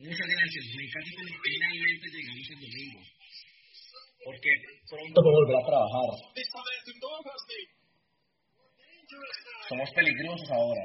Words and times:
Muchas 0.00 0.16
gracias. 0.16 0.64
Me 0.76 0.84
encanta 0.84 1.10
que 1.12 1.28
finalmente 1.44 2.08
llegamos 2.08 2.48
el 2.48 2.60
domingo. 2.60 3.00
Porque 4.24 4.50
pronto 4.88 5.20
puedo 5.20 5.36
volver 5.44 5.56
a 5.56 5.66
trabajar. 5.66 6.08
Somos 9.68 9.90
peligrosos 9.92 10.50
ahora. 10.50 10.84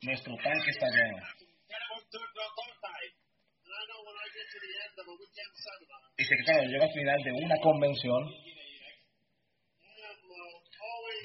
Nuestro 0.00 0.36
tanque 0.42 0.70
está 0.70 0.86
lleno. 0.88 1.20
Y 6.16 6.24
sé 6.24 6.36
que 6.36 6.44
cuando 6.44 6.64
llego 6.64 6.84
al 6.84 6.92
final 6.92 7.22
de 7.24 7.32
una 7.44 7.56
convención, 7.60 8.22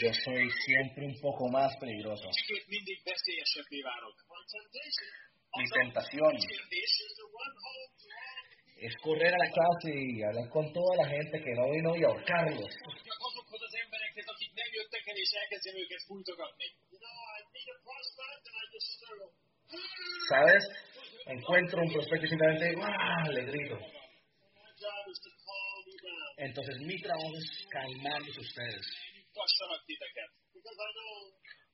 yo 0.02 0.14
soy 0.14 0.52
siempre 0.66 1.06
un 1.06 1.20
poco 1.22 1.48
más 1.50 1.78
peligroso. 1.78 2.30
Mi 5.60 5.68
tentación 5.68 6.38
es 8.78 8.96
correr 9.04 9.28
a 9.28 9.38
la 9.38 9.52
clase 9.52 9.92
y 9.94 10.24
hablar 10.24 10.50
con 10.50 10.72
toda 10.72 10.96
la 10.96 11.10
gente 11.10 11.44
que 11.44 11.52
no 11.54 11.70
vino 11.70 11.98
y 11.98 12.04
ahorcarlos. 12.06 12.70
¿Sabes? 20.30 20.64
Encuentro 21.26 21.82
un 21.82 21.92
prospecto 21.92 22.26
y 22.26 22.30
simplemente 22.30 22.76
¡ah! 22.82 23.28
le 23.30 23.44
grito. 23.44 23.78
Entonces 26.38 26.78
mi 26.80 27.02
trabajo 27.02 27.36
es 27.36 27.68
calmarlos 27.70 28.38
ustedes. 28.38 28.88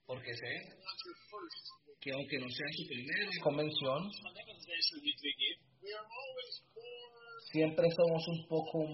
Porque 0.06 0.34
sé 0.36 0.52
que 2.02 2.12
aunque 2.12 2.38
no 2.38 2.50
sea 2.50 2.68
su 2.78 2.88
primera 2.88 3.32
convención, 3.42 4.12
siempre 7.52 7.88
somos 7.96 8.28
un 8.28 8.48
poco, 8.48 8.86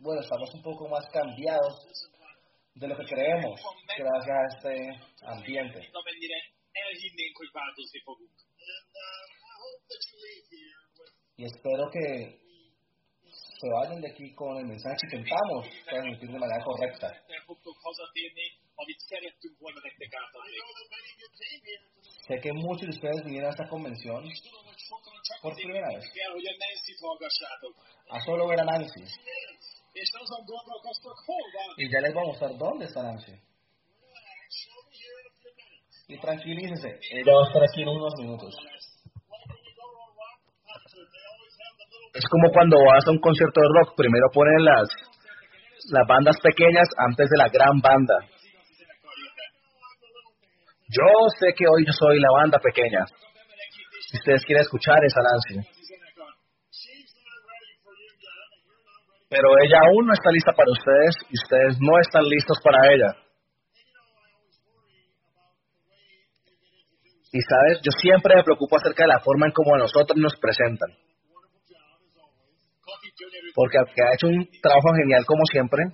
bueno, 0.00 0.20
estamos 0.20 0.54
un 0.54 0.62
poco 0.62 0.88
más 0.88 1.08
cambiados 1.12 1.86
de 2.74 2.88
lo 2.88 2.96
que 2.96 3.04
creemos 3.04 3.60
gracias 3.96 4.36
a 4.36 4.46
este 4.56 4.88
ambiente. 5.22 5.78
Y 11.36 11.44
espero 11.44 11.90
que 11.92 12.40
se 13.60 13.68
vayan 13.68 14.00
de 14.00 14.10
aquí 14.10 14.34
con 14.34 14.56
el 14.58 14.66
mensaje 14.66 14.96
que 15.10 15.16
intentamos 15.16 15.68
transmitir 15.86 16.30
de 16.30 16.38
manera 16.38 16.64
correcta. 16.64 17.12
Sé 22.26 22.40
que 22.40 22.52
muchos 22.52 22.88
de 22.88 22.94
ustedes 22.94 23.24
vinieron 23.24 23.48
a 23.48 23.52
esta 23.52 23.68
convención 23.68 24.24
por 25.42 25.54
primera 25.54 25.88
vez. 25.88 26.04
A 28.10 28.20
solo 28.20 28.48
ver 28.48 28.60
a 28.60 28.64
Nancy. 28.64 29.04
Y 31.76 31.90
ya 31.90 32.00
les 32.00 32.14
voy 32.14 32.22
a 32.22 32.26
mostrar 32.26 32.50
dónde 32.56 32.84
está 32.86 33.02
Nancy. 33.02 33.32
Y 36.08 36.18
tranquilícese, 36.18 36.98
ella 37.12 37.32
va 37.34 37.44
a 37.44 37.46
estar 37.46 37.62
aquí 37.62 37.82
en 37.82 37.88
unos 37.88 38.14
minutos. 38.18 38.54
Es 42.14 42.24
como 42.28 42.50
cuando 42.50 42.76
vas 42.84 43.06
a 43.06 43.10
un 43.12 43.20
concierto 43.20 43.60
de 43.60 43.68
rock, 43.78 43.94
primero 43.96 44.26
ponen 44.32 44.64
las, 44.64 44.88
las 45.90 46.06
bandas 46.08 46.36
pequeñas 46.42 46.88
antes 46.98 47.28
de 47.30 47.38
la 47.38 47.48
gran 47.48 47.80
banda. 47.80 48.14
Yo 50.90 51.06
sé 51.38 51.54
que 51.54 51.66
hoy 51.70 51.86
yo 51.86 51.92
soy 51.92 52.18
la 52.18 52.32
banda 52.34 52.58
pequeña. 52.58 53.06
Si 54.10 54.18
ustedes 54.18 54.42
quieren 54.44 54.62
escuchar 54.62 54.98
esa 55.06 55.22
Nancy. 55.22 55.70
Pero 59.28 59.48
ella 59.62 59.78
aún 59.86 60.06
no 60.06 60.12
está 60.12 60.30
lista 60.32 60.50
para 60.50 60.72
ustedes 60.72 61.14
y 61.30 61.34
ustedes 61.38 61.78
no 61.78 61.94
están 62.00 62.24
listos 62.24 62.58
para 62.64 62.92
ella. 62.92 63.14
Y 67.32 67.38
sabes, 67.38 67.78
yo 67.86 67.92
siempre 68.02 68.34
me 68.34 68.42
preocupo 68.42 68.76
acerca 68.76 69.04
de 69.04 69.14
la 69.14 69.20
forma 69.20 69.46
en 69.46 69.52
cómo 69.52 69.76
a 69.76 69.78
nosotros 69.78 70.18
nos 70.18 70.34
presentan. 70.34 70.90
Porque 73.54 73.78
ha 73.78 74.14
hecho 74.14 74.26
un 74.26 74.48
trabajo 74.60 74.90
genial 74.98 75.24
como 75.24 75.44
siempre, 75.46 75.84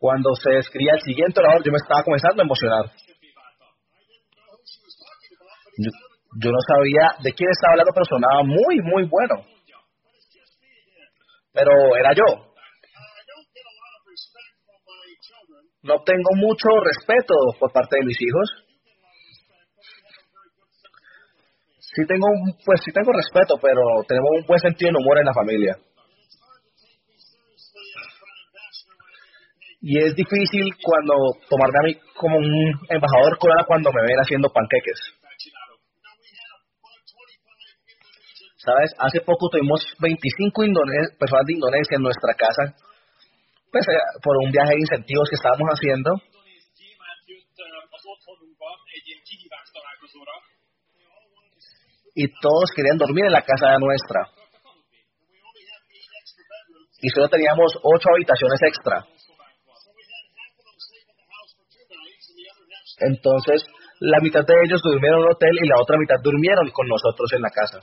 cuando 0.00 0.30
se 0.34 0.56
escribía 0.56 0.94
el 0.94 1.02
siguiente 1.02 1.40
orador, 1.40 1.62
yo 1.62 1.70
me 1.70 1.76
estaba 1.76 2.02
comenzando 2.02 2.40
a 2.40 2.46
emocionar. 2.46 2.86
Yo, 5.76 5.90
yo, 6.40 6.50
no 6.50 6.58
sabía 6.66 7.12
de 7.22 7.32
quién 7.34 7.50
estaba 7.50 7.72
hablando, 7.72 7.92
pero 7.92 8.06
sonaba 8.08 8.42
muy, 8.42 8.80
muy 8.80 9.04
bueno. 9.04 9.44
Pero 11.52 11.96
era 11.96 12.14
yo. 12.14 12.24
No 15.82 16.02
tengo 16.02 16.30
mucho 16.36 16.68
respeto 16.80 17.34
por 17.58 17.70
parte 17.70 17.98
de 18.00 18.06
mis 18.06 18.16
hijos. 18.22 18.48
Sí 21.78 22.06
tengo, 22.08 22.26
pues 22.64 22.80
sí 22.84 22.90
tengo 22.92 23.12
respeto, 23.12 23.56
pero 23.60 23.82
tenemos 24.08 24.30
un 24.40 24.46
buen 24.46 24.60
sentido 24.60 24.92
de 24.92 24.98
humor 24.98 25.18
en 25.18 25.26
la 25.26 25.34
familia. 25.34 25.76
Y 29.80 29.96
es 29.96 30.14
difícil 30.14 30.76
cuando 30.84 31.14
tomarme 31.48 31.78
a 31.80 31.86
mí 31.88 31.94
como 32.14 32.36
un 32.36 32.44
embajador 32.88 33.38
coreano 33.38 33.64
cuando 33.66 33.90
me 33.92 34.02
ven 34.02 34.20
haciendo 34.20 34.52
panqueques. 34.52 35.00
¿Sabes? 38.60 38.92
Hace 38.98 39.20
poco 39.24 39.48
tuvimos 39.48 39.80
25 40.00 40.64
indone 40.64 41.16
personas 41.18 41.46
de 41.46 41.54
Indonesia 41.54 41.96
en 41.96 42.02
nuestra 42.02 42.34
casa, 42.36 42.76
pues 43.72 43.88
eh, 43.88 44.20
por 44.22 44.36
un 44.44 44.52
viaje 44.52 44.76
de 44.76 44.84
incentivos 44.84 45.30
que 45.30 45.36
estábamos 45.36 45.64
haciendo. 45.72 46.12
Y 52.14 52.28
todos 52.42 52.68
querían 52.76 52.98
dormir 52.98 53.24
en 53.24 53.32
la 53.32 53.40
casa 53.40 53.78
nuestra. 53.80 54.28
Y 57.00 57.08
solo 57.08 57.28
teníamos 57.30 57.72
ocho 57.80 58.08
habitaciones 58.12 58.60
extra. 58.60 59.19
Entonces, 63.00 63.64
la 64.00 64.20
mitad 64.20 64.44
de 64.44 64.54
ellos 64.64 64.80
durmieron 64.82 65.20
en 65.20 65.24
un 65.26 65.32
hotel 65.32 65.56
y 65.62 65.68
la 65.68 65.80
otra 65.80 65.96
mitad 65.98 66.16
durmieron 66.22 66.70
con 66.70 66.86
nosotros 66.86 67.32
en 67.32 67.42
la 67.42 67.50
casa. 67.50 67.80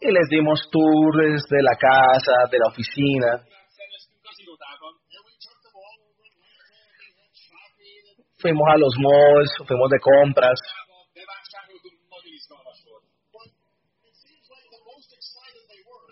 Y 0.00 0.12
les 0.12 0.28
dimos 0.30 0.68
tours 0.70 1.42
de 1.50 1.62
la 1.62 1.76
casa, 1.76 2.48
de 2.50 2.58
la 2.58 2.70
oficina. 2.70 3.44
Fuimos 8.38 8.68
a 8.72 8.78
los 8.78 8.94
malls, 8.98 9.50
fuimos 9.66 9.90
de 9.90 9.98
compras. 9.98 10.60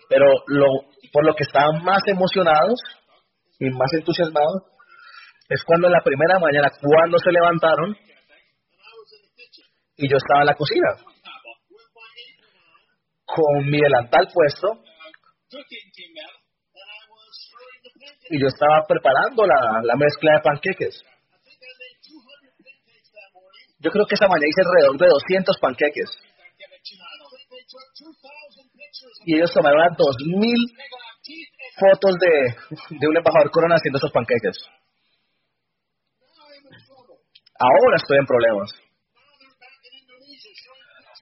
Pero 0.09 0.25
lo, 0.47 0.65
por 1.13 1.25
lo 1.25 1.33
que 1.35 1.43
estaban 1.43 1.83
más 1.83 2.01
emocionados 2.07 2.79
y 3.59 3.69
más 3.69 3.91
entusiasmados 3.93 4.63
es 5.49 5.63
cuando 5.63 5.87
en 5.87 5.93
la 5.93 6.01
primera 6.03 6.39
mañana, 6.39 6.69
cuando 6.81 7.17
se 7.19 7.31
levantaron, 7.31 7.95
y 9.95 10.09
yo 10.09 10.17
estaba 10.17 10.41
en 10.41 10.47
la 10.47 10.55
cocina 10.55 10.87
con 13.25 13.65
mi 13.65 13.79
delantal 13.79 14.27
puesto 14.31 14.83
y 18.29 18.41
yo 18.41 18.47
estaba 18.47 18.85
preparando 18.87 19.45
la, 19.45 19.81
la 19.83 19.95
mezcla 19.95 20.33
de 20.33 20.41
panqueques. 20.41 21.01
Yo 23.79 23.91
creo 23.91 24.05
que 24.05 24.15
esa 24.15 24.27
mañana 24.27 24.47
hice 24.47 24.61
alrededor 24.61 24.97
de 24.97 25.07
200 25.07 25.57
panqueques. 25.59 26.09
Y 29.25 29.35
ellos 29.35 29.51
tomaron 29.53 29.81
a 29.81 29.95
2000 29.97 30.55
fotos 31.77 32.15
de, 32.19 32.97
de 32.97 33.07
un 33.07 33.17
embajador 33.17 33.51
corona 33.51 33.75
haciendo 33.75 33.97
esos 33.97 34.11
panqueques. 34.11 34.57
Ahora 37.59 37.95
estoy 37.95 38.17
en 38.17 38.25
problemas. 38.25 38.69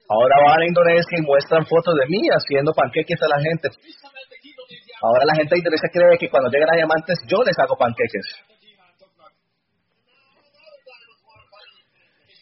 Ahora 0.08 0.36
van 0.46 0.62
a 0.62 0.66
Indonesia 0.66 1.18
y 1.18 1.22
muestran 1.22 1.66
fotos 1.66 1.94
de 1.98 2.06
mí 2.06 2.20
haciendo 2.30 2.72
panqueques 2.72 3.20
a 3.22 3.28
la 3.28 3.40
gente. 3.40 3.68
Ahora 5.02 5.24
la 5.24 5.34
gente 5.34 5.54
de 5.54 5.58
Indonesia 5.58 5.90
cree 5.92 6.18
que 6.18 6.30
cuando 6.30 6.50
llegan 6.50 6.70
a 6.70 6.76
diamantes 6.76 7.18
yo 7.26 7.42
les 7.42 7.58
hago 7.58 7.76
panqueques. 7.76 8.26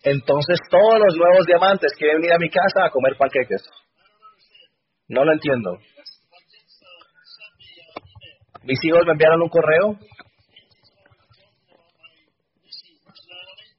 Entonces 0.04 0.58
todos 0.70 0.98
los 1.00 1.16
nuevos 1.16 1.46
diamantes 1.46 1.92
quieren 1.96 2.20
venir 2.20 2.34
a 2.34 2.38
mi 2.38 2.50
casa 2.50 2.84
a 2.84 2.90
comer 2.90 3.16
panqueques. 3.16 3.62
No 5.08 5.24
lo 5.24 5.32
entiendo. 5.32 5.78
Mis 8.64 8.78
hijos 8.82 9.04
me 9.04 9.12
enviaron 9.12 9.42
un 9.42 9.48
correo 9.48 9.98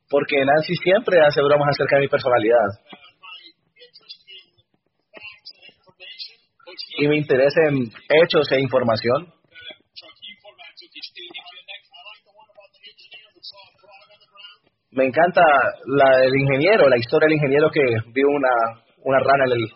porque 0.10 0.46
Nancy 0.46 0.76
siempre 0.76 1.20
hace 1.20 1.42
bromas 1.42 1.70
acerca 1.72 1.96
de 1.96 2.02
mi 2.04 2.08
personalidad. 2.08 2.68
Y 6.98 7.08
mi 7.08 7.18
interés 7.18 7.54
en 7.68 7.80
hechos 7.84 8.52
e 8.52 8.62
información. 8.62 9.34
Me 14.92 15.06
encanta 15.06 15.42
la 15.88 16.18
del 16.20 16.36
ingeniero, 16.36 16.88
la 16.88 16.98
historia 16.98 17.26
del 17.28 17.36
ingeniero 17.36 17.70
que 17.70 17.82
vio 18.14 18.28
una, 18.30 18.84
una 19.04 19.20
rana 19.20 19.44
en 19.48 19.52
el, 19.52 19.68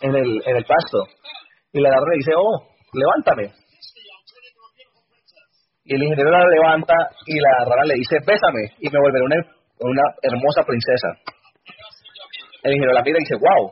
en 0.00 0.14
el, 0.16 0.42
en 0.44 0.56
el 0.56 0.64
pasto. 0.64 1.06
Y 1.72 1.80
la 1.80 1.90
rana 1.90 2.14
dice, 2.16 2.32
oh, 2.36 2.66
levántame. 2.92 3.65
Y 5.86 5.94
el 5.94 6.02
ingeniero 6.02 6.30
la 6.30 6.44
levanta 6.48 6.94
y 7.26 7.38
la 7.38 7.64
rana 7.64 7.84
le 7.86 7.94
dice, 7.94 8.16
bésame 8.26 8.74
y 8.80 8.90
me 8.90 8.98
volveré 8.98 9.24
una, 9.24 9.36
una 9.78 10.02
hermosa 10.20 10.62
princesa. 10.66 11.08
El 12.64 12.72
ingeniero 12.72 12.92
la 12.92 13.02
mira 13.02 13.18
y 13.18 13.22
dice, 13.22 13.36
wow, 13.36 13.70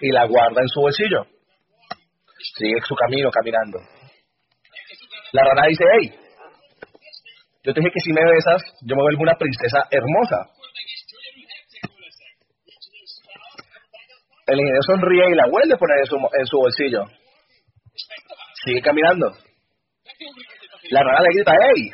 y 0.00 0.12
la 0.12 0.24
guarda 0.26 0.62
en 0.62 0.68
su 0.68 0.80
bolsillo. 0.80 1.26
Sigue 2.56 2.80
su 2.86 2.94
camino 2.94 3.28
caminando. 3.30 3.78
La 5.32 5.42
rana 5.42 5.66
dice, 5.66 5.84
hey, 5.92 6.14
yo 7.64 7.74
te 7.74 7.80
dije 7.80 7.92
que 7.92 8.00
si 8.00 8.12
me 8.12 8.22
besas, 8.24 8.62
yo 8.82 8.94
me 8.94 9.02
vuelvo 9.02 9.22
una 9.22 9.34
princesa 9.34 9.82
hermosa. 9.90 10.46
El 14.46 14.58
ingeniero 14.60 14.82
sonríe 14.82 15.30
y 15.30 15.34
la 15.34 15.46
vuelve 15.50 15.74
a 15.74 15.78
poner 15.78 15.98
en 15.98 16.06
su, 16.06 16.16
en 16.16 16.46
su 16.46 16.56
bolsillo. 16.56 17.04
Sigue 18.64 18.80
caminando. 18.80 19.32
La 20.92 21.00
rana 21.02 21.20
le 21.22 21.32
grita, 21.32 21.52
hey, 21.56 21.90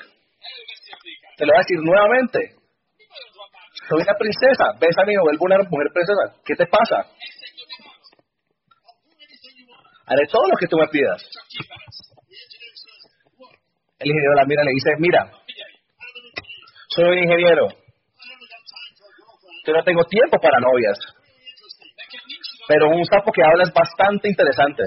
te 1.36 1.46
lo 1.46 1.52
voy 1.52 1.56
a 1.56 1.62
decir 1.62 1.78
nuevamente. 1.78 2.38
Soy 3.88 4.02
una 4.02 4.14
princesa, 4.18 4.74
bésame 4.80 5.12
y 5.12 5.16
me 5.16 5.22
vuelvo 5.22 5.44
una 5.46 5.58
mujer 5.70 5.86
princesa. 5.94 6.34
¿Qué 6.44 6.56
te 6.56 6.66
pasa? 6.66 7.06
Haré 10.04 10.26
todo 10.26 10.48
lo 10.48 10.56
que 10.58 10.66
tú 10.66 10.76
me 10.76 10.88
pidas. 10.88 11.22
El 14.00 14.08
ingeniero 14.08 14.34
la 14.34 14.44
mira 14.46 14.62
y 14.62 14.66
le 14.66 14.72
dice, 14.72 14.90
mira, 14.98 15.30
soy 16.88 17.04
un 17.04 17.18
ingeniero. 17.18 17.68
Yo 19.64 19.72
no 19.74 19.84
tengo 19.84 20.02
tiempo 20.06 20.38
para 20.40 20.58
novias. 20.58 20.98
Pero 22.66 22.88
un 22.90 23.04
sapo 23.04 23.30
que 23.30 23.44
habla 23.44 23.62
es 23.62 23.72
bastante 23.72 24.28
interesante. 24.28 24.82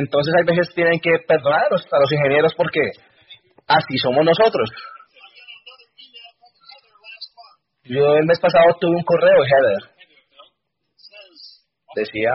Entonces 0.00 0.32
hay 0.34 0.44
veces 0.44 0.74
tienen 0.74 0.98
que 0.98 1.10
perdonar 1.28 1.66
a 1.66 2.00
los 2.00 2.12
ingenieros 2.12 2.54
porque 2.54 2.80
así 3.66 3.98
somos 3.98 4.24
nosotros. 4.24 4.70
Yo 7.84 8.14
el 8.14 8.24
mes 8.24 8.40
pasado 8.40 8.76
tuve 8.80 8.96
un 8.96 9.02
correo, 9.02 9.44
Heather. 9.44 9.90
Decía 11.96 12.30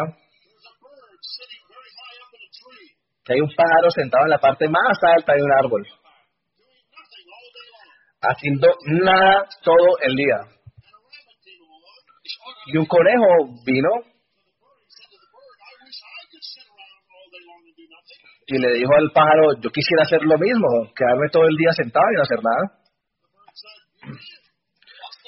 que 3.23 3.33
hay 3.33 3.41
un 3.41 3.49
pájaro 3.55 3.89
sentado 3.89 4.25
en 4.25 4.29
la 4.29 4.37
parte 4.37 4.67
más 4.69 4.99
alta 5.01 5.33
de 5.33 5.41
un 5.41 5.51
árbol, 5.51 5.87
haciendo 8.21 8.67
nada 8.85 9.47
todo 9.63 9.97
el 10.01 10.15
día. 10.15 10.37
Y 12.67 12.77
un 12.77 12.85
conejo 12.85 13.25
vino 13.65 13.89
y 18.47 18.57
le 18.59 18.73
dijo 18.73 18.93
al 18.95 19.11
pájaro, 19.11 19.53
yo 19.59 19.69
quisiera 19.71 20.03
hacer 20.03 20.21
lo 20.21 20.37
mismo, 20.37 20.67
quedarme 20.95 21.29
todo 21.31 21.43
el 21.47 21.55
día 21.55 21.71
sentado 21.73 22.05
y 22.11 22.15
no 22.15 22.21
hacer 22.21 22.39
nada. 22.43 22.85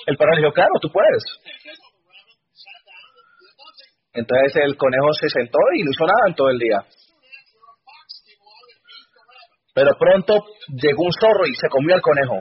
El 0.06 0.18
pájaro 0.18 0.38
dijo, 0.38 0.54
claro, 0.54 0.74
tú 0.81 0.92
puedes. 0.92 1.24
Entonces 4.14 4.56
el 4.64 4.78
conejo 4.78 5.14
se 5.14 5.30
sentó 5.30 5.60
y 5.75 5.84
no 5.84 5.92
hizo 5.92 6.06
nada 6.06 6.28
en 6.28 6.36
todo 6.36 6.50
el 6.50 6.60
día. 6.60 6.86
Pero 9.74 9.92
pronto 10.00 10.46
llegó 10.69 11.04
un 11.04 11.14
zorro 11.14 11.46
y 11.46 11.54
se 11.54 11.69
comió 11.69 11.96
al 11.96 12.02
conejo. 12.02 12.40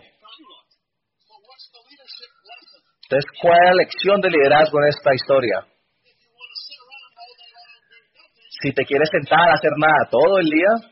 Entonces, 3.08 3.30
¿cuál 3.40 3.58
es 3.62 3.70
la 3.70 3.74
lección 3.74 4.20
de 4.20 4.30
liderazgo 4.30 4.78
en 4.82 4.88
esta 4.88 5.14
historia? 5.14 5.66
Si 8.66 8.72
te 8.72 8.84
quieres 8.84 9.08
sentar 9.12 9.48
a 9.48 9.54
hacer 9.54 9.70
nada 9.78 10.10
todo 10.10 10.40
el 10.40 10.46
día, 10.46 10.90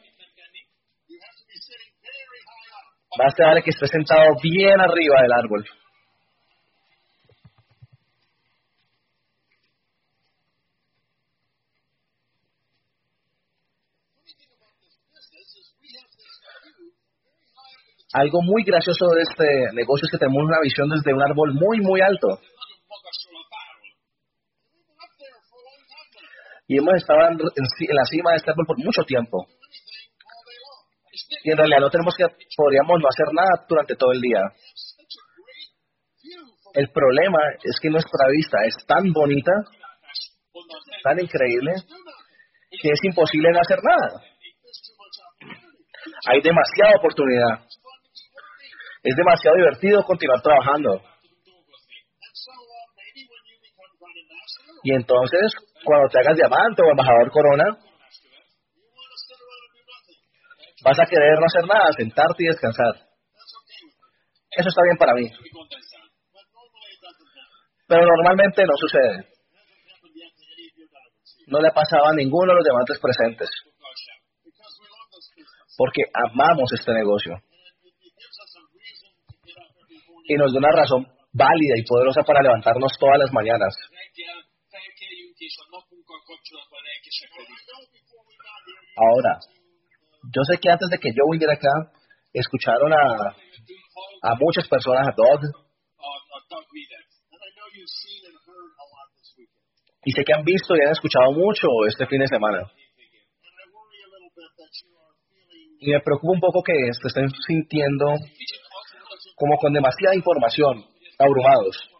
vas 3.19 3.35
a 3.37 3.47
darle 3.47 3.65
que 3.65 3.71
estés 3.71 3.91
sentado 3.91 4.37
bien 4.41 4.81
arriba 4.81 5.23
del 5.23 5.33
árbol. 5.33 5.65
Algo 18.13 18.43
muy 18.43 18.63
gracioso 18.63 19.07
de 19.17 19.23
este 19.23 19.45
negocio 19.73 20.07
es 20.07 20.13
que 20.13 20.19
tenemos 20.19 20.45
una 20.45 20.61
visión 20.63 20.89
desde 20.91 21.13
un 21.13 21.23
árbol 21.23 21.55
muy, 21.55 21.81
muy 21.81 22.01
alto. 22.01 22.39
Y 26.67 26.79
hemos 26.79 26.95
estado 26.95 27.21
en, 27.29 27.39
la 27.39 28.05
cima 28.05 28.31
de 28.31 28.37
este 28.37 28.51
árbol 28.51 28.67
por 28.67 28.79
mucho 28.79 29.03
tiempo. 29.03 29.47
Y 31.45 31.51
en 31.51 31.59
realidad 31.59 31.81
no 31.81 31.91
tenemos 31.91 32.15
que, 32.17 32.25
podríamos 32.57 33.01
no 33.01 33.09
hacer 33.09 33.35
nada 33.35 33.67
durante 33.69 33.97
todo 33.97 34.13
el 34.13 34.21
día. 34.21 34.41
El 36.75 36.91
problema 36.91 37.39
es 37.63 37.79
que 37.81 37.91
nuestra 37.91 38.27
vista 38.33 38.59
es 38.65 38.75
tan 38.87 39.13
bonita, 39.13 39.53
tan 41.03 41.21
increíble, 41.21 41.75
que 42.71 42.89
es 42.89 43.01
imposible 43.05 43.51
no 43.53 43.61
hacer 43.61 43.79
nada. 43.83 44.23
Hay 46.27 46.41
demasiada 46.41 46.97
oportunidad. 46.99 47.61
Es 49.03 49.15
demasiado 49.15 49.57
divertido 49.57 50.03
continuar 50.03 50.41
trabajando. 50.41 51.03
Y 54.83 54.93
entonces, 54.95 55.53
cuando 55.85 56.09
te 56.09 56.19
hagas 56.19 56.37
diamante 56.37 56.83
o 56.83 56.91
embajador 56.91 57.31
corona, 57.31 57.65
vas 60.85 60.99
a 61.01 61.07
querer 61.07 61.39
no 61.39 61.47
hacer 61.47 61.67
nada, 61.67 61.93
sentarte 61.97 62.45
y 62.45 62.47
descansar. 62.47 62.95
Eso 64.51 64.69
está 64.69 64.83
bien 64.83 64.97
para 64.97 65.15
mí. 65.15 65.31
Pero 67.87 68.07
normalmente 68.07 68.65
no 68.65 68.77
sucede. 68.77 69.29
No 71.47 71.61
le 71.61 71.69
ha 71.69 71.73
pasado 71.73 72.07
a 72.07 72.15
ninguno 72.15 72.53
de 72.53 72.57
los 72.57 72.65
diamantes 72.65 72.99
presentes. 73.01 73.51
Porque 75.77 76.03
amamos 76.15 76.73
este 76.73 76.93
negocio 76.93 77.35
y 80.25 80.35
nos 80.37 80.53
da 80.53 80.59
una 80.59 80.73
razón 80.73 81.07
válida 81.33 81.75
y 81.77 81.85
poderosa 81.85 82.23
para 82.23 82.43
levantarnos 82.43 82.93
todas 82.99 83.19
las 83.19 83.33
mañanas. 83.33 83.75
Ahora, 88.97 89.39
yo 90.35 90.43
sé 90.49 90.59
que 90.61 90.71
antes 90.71 90.89
de 90.91 90.99
que 90.99 91.11
yo 91.11 91.25
viniera 91.31 91.55
acá, 91.55 91.93
escucharon 92.33 92.93
a, 92.93 93.37
a 94.23 94.35
muchas 94.39 94.69
personas, 94.69 95.07
a 95.09 95.15
Doug, 95.17 95.41
y 100.05 100.13
sé 100.13 100.23
que 100.25 100.35
han 100.35 100.45
visto 100.45 100.77
y 100.77 100.81
han 100.85 100.93
escuchado 100.93 101.33
mucho 101.33 101.69
este 101.89 102.07
fin 102.07 102.21
de 102.21 102.29
semana. 102.29 102.71
Y 105.81 105.91
me 105.91 106.01
preocupa 106.01 106.33
un 106.33 106.41
poco 106.41 106.63
que 106.63 106.73
se 106.93 107.09
estén 107.09 107.29
sintiendo 107.47 108.07
como 109.37 109.57
con 109.59 109.73
demasiada 109.73 110.15
información, 110.15 110.85
abrumados. 111.19 111.91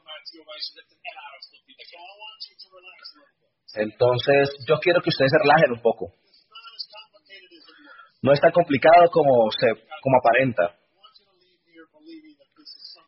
Entonces, 3.75 4.51
yo 4.69 4.79
quiero 4.79 5.01
que 5.01 5.11
ustedes 5.11 5.33
se 5.33 5.39
relajen 5.39 5.73
un 5.73 5.83
poco. 5.83 6.13
No 8.23 8.33
es 8.33 8.41
tan 8.41 8.53
complicado 8.53 9.11
como, 9.11 9.51
se, 9.51 9.67
como 10.01 10.19
aparenta. 10.19 10.77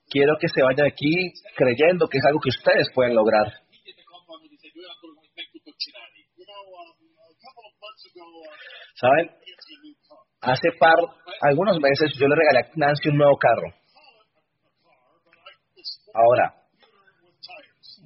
Quiero 0.09 0.35
que 0.41 0.49
se 0.49 0.63
vayan 0.63 0.87
aquí 0.87 1.33
creyendo 1.57 2.09
que 2.09 2.19
es 2.19 2.25
algo 2.25 2.41
que 2.41 2.51
ustedes 2.51 2.89
pueden 2.95 3.15
lograr. 3.15 3.47
¿Saben? 8.95 9.31
Hace 10.41 10.69
par, 10.79 10.95
algunos 11.41 11.79
meses 11.81 12.13
yo 12.19 12.29
le 12.29 12.37
regalé 12.37 12.61
a 12.61 12.71
Nancy 12.77 13.09
un 13.09 13.19
nuevo 13.19 13.37
carro. 13.37 13.75
Ahora, 16.15 16.66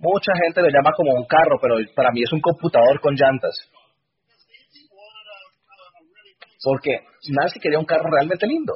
mucha 0.00 0.32
gente 0.42 0.62
lo 0.62 0.68
llama 0.68 0.92
como 0.96 1.12
un 1.14 1.26
carro, 1.26 1.58
pero 1.60 1.76
para 1.94 2.10
mí 2.10 2.22
es 2.22 2.32
un 2.32 2.40
computador 2.40 3.00
con 3.00 3.14
llantas. 3.14 3.54
Porque 6.62 7.00
Nancy 7.28 7.60
quería 7.60 7.78
un 7.78 7.86
carro 7.86 8.10
realmente 8.10 8.46
lindo. 8.46 8.74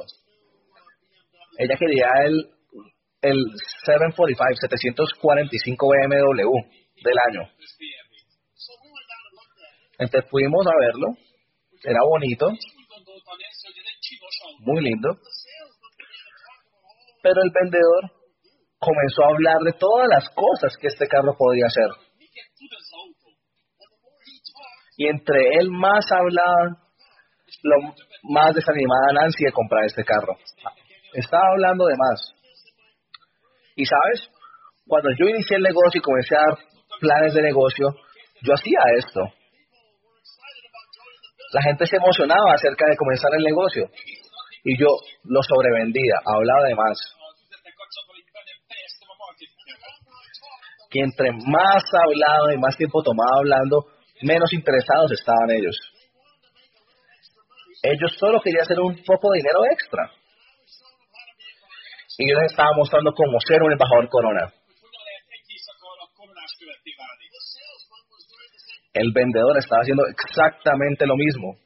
Ella 1.57 1.75
quería 1.77 2.07
el, 2.25 2.49
el 3.21 3.37
745, 3.85 4.55
745 4.59 5.87
BMW 5.87 6.51
del 7.03 7.17
año. 7.29 7.49
Entonces 9.99 10.29
fuimos 10.29 10.65
a 10.67 10.77
verlo. 10.79 11.07
Era 11.83 11.99
bonito. 12.03 12.49
Muy 14.59 14.81
lindo. 14.81 15.17
Pero 17.21 17.41
el 17.41 17.51
vendedor 17.51 18.11
comenzó 18.85 19.23
a 19.23 19.33
hablar 19.33 19.57
de 19.65 19.73
todas 19.73 20.07
las 20.07 20.29
cosas 20.29 20.77
que 20.79 20.87
este 20.87 21.07
carro 21.07 21.33
podía 21.37 21.65
hacer. 21.65 21.89
Y 24.97 25.07
entre 25.09 25.39
él 25.59 25.69
más 25.71 26.05
hablaba, 26.11 26.77
lo 27.63 27.75
más 28.29 28.53
desanimada 28.53 29.13
Nancy 29.13 29.43
de 29.43 29.51
comprar 29.51 29.85
este 29.85 30.03
carro. 30.03 30.37
Estaba 31.13 31.49
hablando 31.51 31.85
de 31.85 31.97
más. 31.97 32.33
Y 33.75 33.83
sabes, 33.85 34.29
cuando 34.87 35.09
yo 35.19 35.27
inicié 35.27 35.57
el 35.57 35.63
negocio 35.63 35.99
y 35.99 36.01
comencé 36.01 36.35
a 36.35 36.47
dar 36.47 36.57
planes 36.99 37.33
de 37.33 37.41
negocio, 37.41 37.89
yo 38.41 38.53
hacía 38.53 38.79
esto. 38.97 39.21
La 41.53 41.61
gente 41.61 41.85
se 41.85 41.97
emocionaba 41.97 42.53
acerca 42.53 42.85
de 42.87 42.97
comenzar 42.97 43.31
el 43.37 43.43
negocio 43.43 43.89
y 44.63 44.79
yo 44.79 44.87
lo 45.23 45.41
sobrevendía, 45.43 46.15
hablaba 46.25 46.67
de 46.67 46.75
más. 46.75 46.97
Que 50.95 51.01
entre 51.03 51.27
más 51.33 51.83
hablaba 51.91 52.53
y 52.55 52.57
más 52.57 52.77
tiempo 52.77 53.03
tomaba 53.03 53.39
hablando, 53.39 53.83
menos 54.21 54.47
interesados 54.53 55.11
estaban 55.11 55.51
ellos. 55.51 55.75
Ellos 57.83 58.15
solo 58.17 58.39
querían 58.39 58.63
hacer 58.63 58.79
un 58.79 58.95
poco 59.03 59.31
de 59.31 59.39
dinero 59.39 59.59
extra. 59.69 60.09
Y 62.17 62.31
yo 62.31 62.39
les 62.39 62.49
estaba 62.49 62.69
mostrando 62.77 63.11
cómo 63.11 63.37
ser 63.45 63.61
un 63.61 63.73
embajador 63.73 64.07
corona. 64.07 64.53
El 68.93 69.11
vendedor 69.11 69.57
estaba 69.59 69.81
haciendo 69.81 70.03
exactamente 70.07 71.05
lo 71.05 71.17
mismo. 71.17 71.59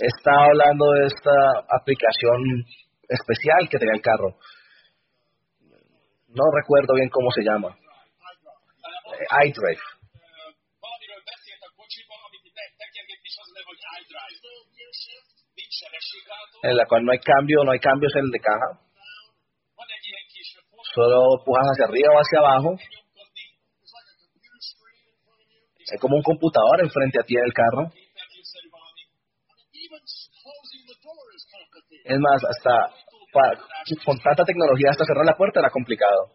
Estaba 0.00 0.46
hablando 0.46 0.92
de 0.92 1.06
esta 1.08 1.36
aplicación 1.76 2.64
especial 3.06 3.68
que 3.68 3.76
tenía 3.76 3.96
el 3.96 4.00
carro. 4.00 4.32
No 6.38 6.44
recuerdo 6.54 6.94
bien 6.94 7.08
cómo 7.10 7.32
se 7.32 7.42
llama. 7.42 7.76
iDrive. 9.42 9.82
En 16.62 16.76
la 16.76 16.86
cual 16.86 17.04
no 17.04 17.10
hay 17.10 17.18
cambio, 17.18 17.64
no 17.64 17.72
hay 17.72 17.80
cambios 17.80 18.14
en 18.14 18.24
el 18.26 18.30
de 18.30 18.38
caja. 18.38 18.78
Solo 20.94 21.42
pujas 21.44 21.66
hacia 21.72 21.86
arriba 21.86 22.14
o 22.14 22.18
hacia 22.18 22.38
abajo. 22.38 22.76
Es 25.90 26.00
como 26.00 26.16
un 26.16 26.22
computador 26.22 26.80
enfrente 26.80 27.18
a 27.18 27.24
ti 27.24 27.34
en 27.34 27.44
el 27.46 27.52
carro. 27.52 27.90
Es 32.04 32.18
más, 32.20 32.44
hasta 32.44 32.94
con 34.04 34.18
tanta 34.18 34.44
tecnología 34.44 34.90
hasta 34.90 35.04
cerrar 35.04 35.24
la 35.26 35.36
puerta 35.36 35.60
era 35.60 35.70
complicado. 35.70 36.32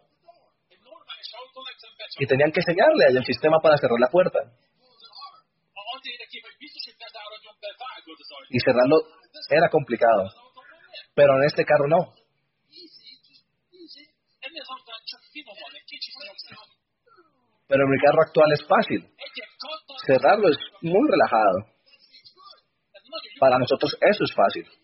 Y 2.20 2.28
tenían 2.28 2.52
que 2.52 2.60
enseñarle 2.60 3.06
al 3.06 3.26
sistema 3.26 3.60
para 3.60 3.78
cerrar 3.78 4.00
la 4.00 4.10
puerta. 4.10 4.40
Y 8.50 8.60
cerrarlo 8.60 8.98
era 9.50 9.70
complicado. 9.70 10.30
Pero 11.16 11.38
en 11.38 11.44
este 11.46 11.66
carro 11.66 11.88
no. 11.88 12.14
Pero 17.68 17.84
en 17.84 17.90
mi 17.90 18.00
carro 18.00 18.22
actual 18.22 18.52
es 18.54 18.68
fácil. 18.68 19.10
Cerrarlo 20.06 20.50
es 20.50 20.58
muy 20.82 21.10
relajado. 21.10 21.74
Para 23.40 23.58
nosotros 23.58 23.96
eso 24.00 24.24
es 24.24 24.34
fácil. 24.36 24.83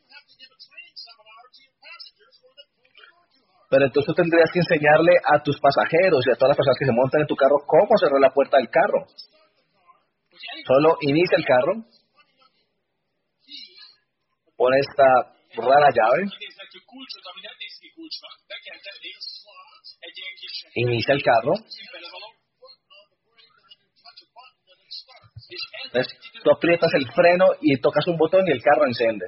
Pero 3.69 3.85
entonces 3.85 4.07
tú 4.07 4.13
tendrías 4.13 4.49
que 4.51 4.59
enseñarle 4.59 5.13
a 5.23 5.41
tus 5.43 5.59
pasajeros 5.59 6.25
y 6.25 6.31
a 6.31 6.35
todas 6.35 6.49
las 6.49 6.57
personas 6.57 6.79
que 6.79 6.85
se 6.85 6.91
montan 6.91 7.21
en 7.21 7.27
tu 7.27 7.35
carro 7.35 7.61
cómo 7.65 7.93
cerrar 8.01 8.19
la 8.19 8.33
puerta 8.33 8.57
del 8.57 8.69
carro. 8.69 9.05
Solo 10.65 10.97
inicia 11.01 11.37
el 11.37 11.45
carro, 11.45 11.73
pone 14.57 14.77
esta 14.79 15.35
rara 15.55 15.89
llave, 15.93 16.25
inicia 20.75 21.13
el 21.13 21.23
carro, 21.23 21.53
entonces, 25.85 26.19
tú 26.43 26.51
aprietas 26.51 26.91
el 26.93 27.11
freno 27.11 27.45
y 27.61 27.79
tocas 27.81 28.05
un 28.07 28.17
botón 28.17 28.47
y 28.47 28.51
el 28.51 28.61
carro 28.61 28.85
enciende. 28.85 29.25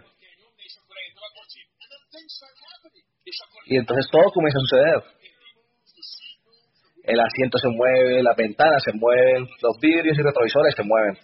Y 3.66 3.78
entonces 3.78 4.08
todo 4.12 4.32
comienza 4.34 4.58
a 4.58 4.68
suceder. 4.68 5.04
El 7.04 7.20
asiento 7.20 7.58
se 7.58 7.70
mueve, 7.70 8.22
las 8.22 8.36
ventanas 8.36 8.82
se 8.84 8.94
mueven, 8.94 9.48
los 9.62 9.78
vidrios 9.82 10.18
y 10.18 10.22
retrovisores 10.22 10.76
se 10.76 10.84
mueven. 10.84 11.18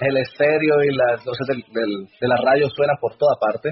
El 0.00 0.16
estéreo 0.16 0.82
y 0.82 0.94
las 0.94 1.24
luces 1.24 1.46
de 1.46 2.28
la 2.28 2.36
radio 2.36 2.68
suenan 2.68 2.96
por 3.00 3.16
toda 3.16 3.36
parte. 3.40 3.70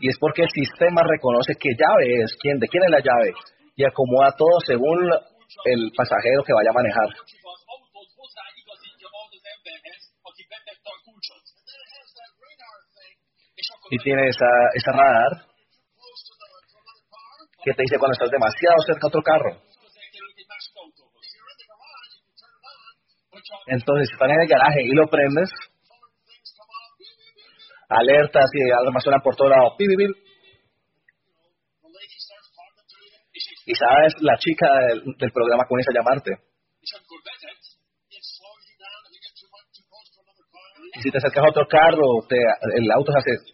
Y 0.00 0.08
es 0.08 0.16
porque 0.18 0.42
el 0.42 0.48
sistema 0.48 1.02
reconoce 1.04 1.54
qué 1.60 1.70
llave 1.76 2.22
es, 2.24 2.34
quién, 2.40 2.58
de 2.58 2.66
quién 2.68 2.84
es 2.84 2.90
la 2.90 3.00
llave, 3.00 3.32
y 3.76 3.84
acomoda 3.84 4.34
todo 4.36 4.58
según 4.66 5.10
el 5.66 5.92
pasajero 5.94 6.42
que 6.42 6.54
vaya 6.54 6.70
a 6.70 6.72
manejar. 6.72 7.08
Y 13.90 13.98
tiene 13.98 14.28
esa, 14.28 14.46
esa 14.74 14.92
radar 14.92 15.50
que 17.62 17.74
te 17.74 17.82
dice 17.82 17.98
cuando 17.98 18.12
estás 18.12 18.30
demasiado 18.30 18.76
cerca 18.86 19.06
a 19.06 19.08
otro 19.08 19.22
carro. 19.22 19.60
Entonces, 23.66 24.08
si 24.08 24.14
estás 24.14 24.30
en 24.30 24.40
el 24.40 24.48
garaje 24.48 24.82
y 24.82 24.94
lo 24.94 25.06
prendes, 25.08 25.50
alertas 27.88 28.46
y 28.54 28.70
algo 28.70 29.00
suena 29.00 29.18
por 29.20 29.36
todo 29.36 29.48
lado. 29.48 29.76
Y 33.66 33.74
sabes, 33.74 34.14
la 34.20 34.36
chica 34.38 34.66
del, 34.88 35.32
programa 35.32 35.64
comienza 35.68 35.90
a 35.92 35.98
llamarte. 35.98 36.30
Y 40.94 41.02
si 41.02 41.10
te 41.10 41.18
acercas 41.18 41.44
a 41.44 41.50
otro 41.50 41.66
carro, 41.68 42.26
te, 42.28 42.36
el 42.76 42.90
auto 42.90 43.12
se 43.12 43.18
hace 43.18 43.49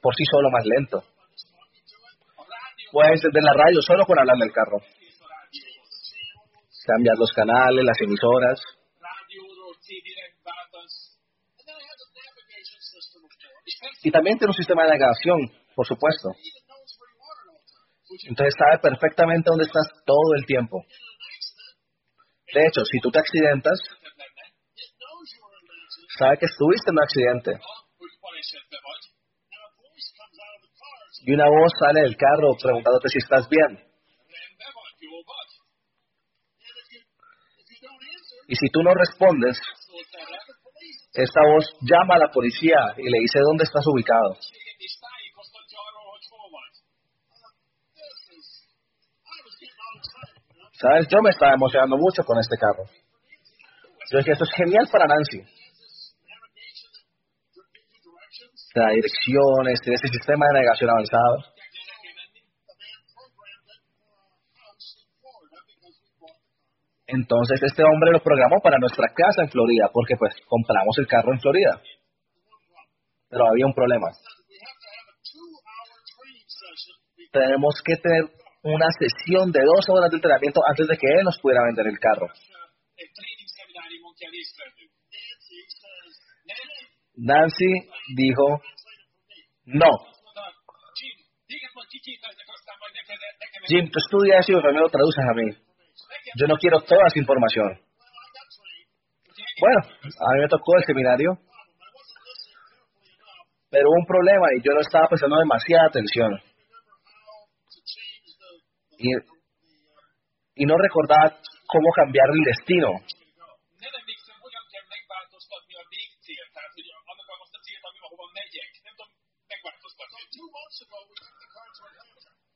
por 0.00 0.14
sí 0.14 0.24
solo 0.30 0.50
más 0.50 0.64
lento. 0.64 1.02
Puedes 2.90 3.12
encender 3.12 3.42
la 3.42 3.54
radio 3.54 3.80
solo 3.80 4.04
con 4.04 4.18
hablar 4.18 4.36
del 4.36 4.52
carro. 4.52 4.78
Cambiar 6.84 7.16
los 7.16 7.32
canales, 7.32 7.84
las 7.84 8.00
emisoras. 8.00 8.60
Y 14.02 14.10
también 14.10 14.38
tiene 14.38 14.50
un 14.50 14.56
sistema 14.56 14.82
de 14.82 14.88
navegación, 14.90 15.40
por 15.74 15.86
supuesto. 15.86 16.28
Entonces 18.28 18.54
sabe 18.58 18.78
perfectamente 18.82 19.48
dónde 19.48 19.64
estás 19.64 19.88
todo 20.04 20.34
el 20.36 20.44
tiempo. 20.44 20.84
De 22.52 22.66
hecho, 22.66 22.84
si 22.84 22.98
tú 23.00 23.10
te 23.10 23.20
accidentas, 23.20 23.78
sabe 26.18 26.36
que 26.38 26.46
estuviste 26.46 26.90
en 26.90 26.96
un 26.96 27.02
accidente. 27.02 27.52
Y 31.24 31.32
una 31.32 31.48
voz 31.48 31.72
sale 31.78 32.02
del 32.02 32.16
carro 32.16 32.56
preguntándote 32.60 33.08
si 33.08 33.18
estás 33.18 33.48
bien. 33.48 33.78
Y 38.48 38.54
si 38.56 38.68
tú 38.70 38.82
no 38.82 38.92
respondes, 38.92 39.58
esta 41.14 41.40
voz 41.46 41.64
llama 41.80 42.16
a 42.16 42.26
la 42.26 42.32
policía 42.32 42.94
y 42.96 43.08
le 43.08 43.20
dice 43.20 43.38
dónde 43.40 43.64
estás 43.64 43.84
ubicado. 43.86 44.36
¿Sabes? 50.72 51.06
Yo 51.08 51.22
me 51.22 51.30
estaba 51.30 51.54
emocionando 51.54 51.96
mucho 51.96 52.24
con 52.24 52.38
este 52.40 52.56
carro. 52.56 52.84
Yo 54.10 54.18
dije, 54.18 54.32
esto 54.32 54.44
es 54.44 54.50
genial 54.56 54.88
para 54.90 55.06
Nancy. 55.06 55.61
la 58.74 58.90
dirección, 58.90 59.68
este, 59.68 59.92
este 59.92 60.08
sistema 60.08 60.46
de 60.46 60.54
navegación 60.54 60.90
avanzado. 60.90 61.36
Entonces 67.06 67.60
este 67.62 67.82
hombre 67.84 68.12
lo 68.12 68.22
programó 68.22 68.60
para 68.62 68.78
nuestra 68.78 69.08
casa 69.12 69.42
en 69.42 69.50
Florida, 69.50 69.90
porque 69.92 70.16
pues 70.16 70.32
compramos 70.46 70.96
el 70.98 71.06
carro 71.06 71.32
en 71.32 71.40
Florida. 71.40 71.82
Pero 73.28 73.44
había 73.48 73.66
un 73.66 73.74
problema. 73.74 74.08
Tenemos 77.32 77.74
que 77.84 77.96
tener 77.96 78.24
una 78.62 78.88
sesión 78.96 79.52
de 79.52 79.60
dos 79.60 79.84
horas 79.88 80.10
de 80.10 80.16
entrenamiento 80.16 80.60
antes 80.66 80.86
de 80.86 80.96
que 80.96 81.08
él 81.08 81.24
nos 81.24 81.38
pudiera 81.40 81.64
vender 81.64 81.86
el 81.88 81.98
carro. 81.98 82.28
Nancy 87.14 87.72
dijo, 88.16 88.60
no. 89.64 89.90
Jim, 93.68 93.88
tú 93.90 93.98
estudias 93.98 94.48
eso 94.48 94.58
y 94.58 94.72
me 94.72 94.80
lo 94.80 94.88
traduces 94.88 95.24
a 95.24 95.34
mí. 95.34 95.50
Yo 96.36 96.46
no 96.46 96.56
quiero 96.56 96.80
toda 96.80 97.06
esa 97.06 97.18
información. 97.18 97.80
Bueno, 99.60 99.80
a 99.80 100.34
mí 100.34 100.40
me 100.40 100.48
tocó 100.48 100.76
el 100.76 100.84
seminario, 100.84 101.38
pero 103.70 103.88
hubo 103.88 104.00
un 104.00 104.06
problema 104.06 104.46
y 104.56 104.62
yo 104.62 104.72
no 104.74 104.80
estaba 104.80 105.08
prestando 105.08 105.38
demasiada 105.38 105.86
atención. 105.86 106.40
Y, 108.98 110.66
no 110.66 110.76
recordaba 110.76 111.38
cómo 111.66 111.90
cambiar 111.94 112.26
el 112.30 112.44
destino. 112.44 112.88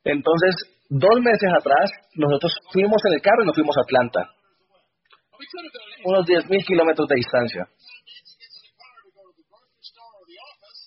Entonces, 0.07 0.55
dos 0.89 1.21
meses 1.21 1.51
atrás, 1.51 1.91
nosotros 2.15 2.53
fuimos 2.73 3.03
en 3.07 3.15
el 3.15 3.21
carro 3.21 3.43
y 3.43 3.47
nos 3.47 3.57
fuimos 3.57 3.77
a 3.77 3.83
Atlanta. 3.83 4.31
Unos 6.05 6.25
10.000 6.25 6.65
kilómetros 6.65 7.09
de 7.09 7.17
distancia. 7.17 7.67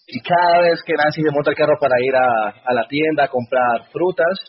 Y 0.07 0.21
cada 0.21 0.61
vez 0.61 0.81
que 0.85 0.93
Nancy 0.93 1.21
se 1.21 1.31
monta 1.31 1.51
el 1.51 1.57
carro 1.57 1.77
para 1.79 1.99
ir 1.99 2.15
a, 2.15 2.49
a 2.65 2.73
la 2.73 2.87
tienda 2.87 3.25
a 3.25 3.27
comprar 3.27 3.91
frutas, 3.91 4.39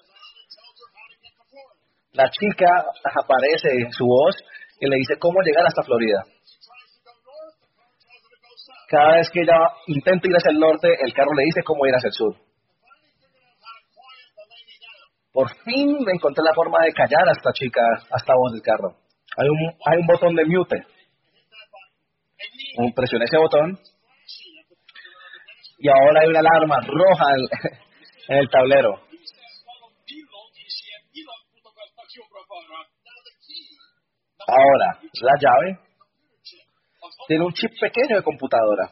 la 2.12 2.30
chica 2.30 2.84
aparece 3.04 3.68
en 3.72 3.92
su 3.92 4.06
voz 4.06 4.36
y 4.80 4.88
le 4.88 4.96
dice 4.96 5.18
cómo 5.18 5.42
llegar 5.42 5.66
hasta 5.66 5.82
Florida. 5.82 6.22
Cada 8.88 9.16
vez 9.16 9.30
que 9.30 9.42
ella 9.42 9.58
intenta 9.88 10.28
ir 10.28 10.34
hacia 10.34 10.52
el 10.52 10.60
norte, 10.60 10.88
el 11.00 11.12
carro 11.12 11.34
le 11.34 11.44
dice 11.44 11.62
cómo 11.64 11.86
ir 11.86 11.94
hacia 11.94 12.08
el 12.08 12.14
sur. 12.14 12.49
Por 15.32 15.48
fin 15.64 15.96
me 16.04 16.12
encontré 16.12 16.42
la 16.42 16.54
forma 16.54 16.78
de 16.84 16.92
callar 16.92 17.28
a 17.28 17.32
esta 17.32 17.52
chica, 17.52 17.80
hasta 18.10 18.34
voz 18.34 18.52
del 18.52 18.62
carro. 18.62 18.96
Hay 19.36 19.48
un, 19.48 19.58
hay 19.86 19.98
un 20.00 20.06
botón 20.06 20.34
de 20.34 20.44
mute. 20.44 20.84
Presioné 22.94 23.24
ese 23.24 23.38
botón 23.38 23.78
y 25.78 25.88
ahora 25.88 26.20
hay 26.20 26.28
una 26.28 26.40
alarma 26.40 26.76
roja 26.80 27.24
en, 28.28 28.36
el 28.36 28.48
tablero. 28.50 29.00
Ahora, 34.46 34.98
la 35.22 35.32
llave 35.40 35.78
tiene 37.28 37.44
un 37.44 37.52
chip 37.52 37.70
pequeño 37.80 38.16
de 38.16 38.22
computadora. 38.22 38.90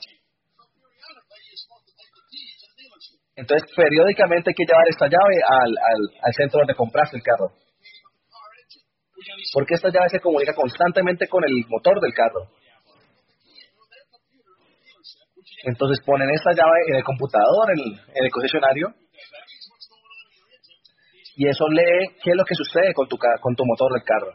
Entonces, 3.39 3.71
periódicamente 3.71 4.51
hay 4.51 4.55
que 4.59 4.67
llevar 4.67 4.83
esta 4.91 5.07
llave 5.07 5.39
al, 5.47 5.71
al, 6.27 6.35
centro 6.35 6.59
donde 6.59 6.75
compraste 6.75 7.17
el 7.19 7.23
carro. 7.23 7.55
Porque 9.55 9.75
esta 9.75 9.91
llave 9.91 10.09
se 10.09 10.19
comunica 10.19 10.53
constantemente 10.55 11.29
con 11.29 11.45
el 11.45 11.55
motor 11.69 12.01
del 12.01 12.13
carro. 12.13 12.51
Entonces 15.63 16.05
ponen 16.05 16.29
esta 16.31 16.51
llave 16.51 16.83
en 16.89 16.97
el 16.97 17.05
computador, 17.05 17.71
en, 17.77 17.79
en 17.79 18.25
el 18.25 18.31
concesionario, 18.31 18.89
y 21.37 21.47
eso 21.47 21.69
lee 21.69 22.11
qué 22.21 22.31
es 22.31 22.37
lo 22.37 22.45
que 22.45 22.57
sucede 22.57 22.93
con 22.93 23.07
tu, 23.07 23.17
con 23.41 23.55
tu 23.55 23.65
motor 23.65 23.93
del 23.93 24.03
carro. 24.03 24.35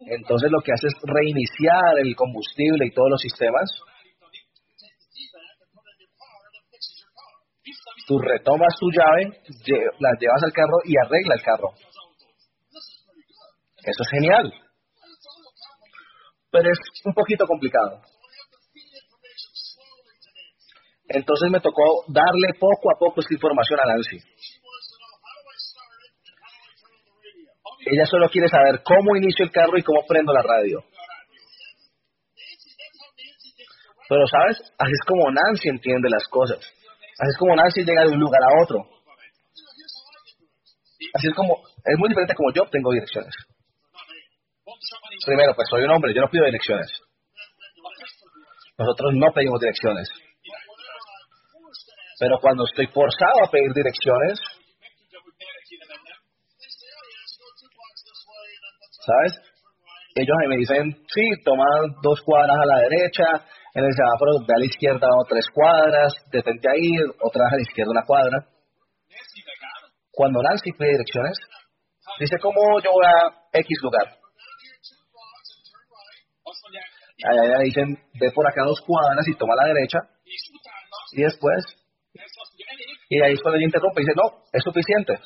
Entonces 0.00 0.50
lo 0.50 0.60
que 0.62 0.72
hace 0.72 0.88
es 0.88 0.94
reiniciar 1.04 1.98
el 2.02 2.16
combustible 2.16 2.86
y 2.86 2.90
todos 2.90 3.10
los 3.10 3.20
sistemas 3.20 3.70
tú 8.10 8.18
retomas 8.18 8.74
tu 8.80 8.90
llave, 8.90 9.30
la 10.00 10.10
llevas 10.18 10.42
al 10.42 10.52
carro 10.52 10.78
y 10.84 10.98
arregla 10.98 11.34
el 11.36 11.42
carro. 11.42 11.70
Eso 13.86 14.02
es 14.02 14.10
genial. 14.10 14.52
Pero 16.50 16.72
es 16.72 16.78
un 17.04 17.14
poquito 17.14 17.46
complicado. 17.46 18.02
Entonces 21.06 21.50
me 21.52 21.60
tocó 21.60 22.04
darle 22.08 22.48
poco 22.58 22.90
a 22.90 22.98
poco 22.98 23.20
esta 23.20 23.34
información 23.34 23.78
a 23.78 23.86
Nancy. 23.86 24.18
Ella 27.92 28.06
solo 28.06 28.28
quiere 28.28 28.48
saber 28.48 28.82
cómo 28.82 29.14
inicio 29.14 29.44
el 29.44 29.52
carro 29.52 29.78
y 29.78 29.84
cómo 29.84 30.04
prendo 30.08 30.32
la 30.32 30.42
radio. 30.42 30.82
Pero, 34.08 34.26
¿sabes? 34.26 34.58
Así 34.76 34.92
es 34.92 35.06
como 35.06 35.30
Nancy 35.30 35.68
entiende 35.68 36.10
las 36.10 36.26
cosas. 36.26 36.58
Así 37.20 37.28
es 37.28 37.38
como 37.38 37.54
Nancy 37.54 37.84
llega 37.84 38.04
de 38.04 38.12
un 38.12 38.20
lugar 38.20 38.40
a 38.42 38.62
otro. 38.64 38.80
Así 41.12 41.28
es 41.28 41.34
como, 41.34 41.60
es 41.84 41.98
muy 41.98 42.08
diferente 42.08 42.34
como 42.34 42.50
yo 42.54 42.62
obtengo 42.62 42.92
direcciones. 42.92 43.34
Primero, 45.26 45.54
pues 45.54 45.68
soy 45.68 45.82
un 45.82 45.90
hombre, 45.90 46.14
yo 46.14 46.22
no 46.22 46.30
pido 46.30 46.46
direcciones. 46.46 46.88
Nosotros 48.78 49.12
no 49.16 49.26
pedimos 49.34 49.60
direcciones. 49.60 50.08
Pero 52.18 52.38
cuando 52.40 52.64
estoy 52.64 52.86
forzado 52.86 53.44
a 53.44 53.50
pedir 53.50 53.72
direcciones, 53.74 54.40
¿sabes? 59.04 59.40
Ellos 60.14 60.36
me 60.48 60.56
dicen, 60.56 61.04
sí, 61.06 61.22
toma 61.44 61.64
dos 62.02 62.20
cuadras 62.22 62.56
a 62.56 62.66
la 62.66 62.78
derecha, 62.88 63.46
en 63.74 63.84
el 63.84 63.92
semáforo 63.94 64.42
ve 64.46 64.54
a 64.54 64.58
la 64.58 64.66
izquierda 64.66 65.06
o 65.06 65.24
tres 65.28 65.46
cuadras, 65.54 66.12
detente 66.32 66.68
ahí, 66.68 66.90
otra 67.22 67.46
a 67.46 67.56
la 67.56 67.62
izquierda 67.62 67.92
una 67.92 68.04
cuadra. 68.04 68.46
Cuando 70.10 70.42
Nancy 70.42 70.72
pide 70.72 70.98
direcciones, 70.98 71.38
dice 72.18 72.36
cómo 72.42 72.80
yo 72.82 72.90
voy 72.92 73.06
a 73.06 73.30
X 73.52 73.78
lugar. 73.82 74.18
Allá 77.22 77.58
dicen, 77.62 77.86
ve 78.18 78.32
por 78.32 78.46
acá 78.46 78.62
dos 78.64 78.80
cuadras 78.80 79.26
y 79.28 79.36
toma 79.36 79.54
la 79.54 79.72
derecha. 79.72 79.98
Y 81.12 81.22
después, 81.22 81.64
y 83.08 83.22
ahí 83.22 83.34
es 83.34 83.42
cuando 83.42 83.58
ella 83.58 83.66
interrumpe 83.66 84.00
y 84.00 84.04
dice, 84.04 84.16
no, 84.16 84.44
es 84.52 84.62
suficiente. 84.64 85.18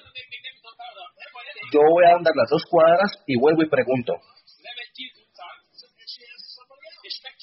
Yo 1.73 1.81
voy 1.81 2.05
a 2.05 2.17
andar 2.17 2.35
las 2.37 2.51
dos 2.51 2.63
cuadras 2.69 3.11
y 3.27 3.39
vuelvo 3.39 3.63
y 3.63 3.69
pregunto. 3.69 4.15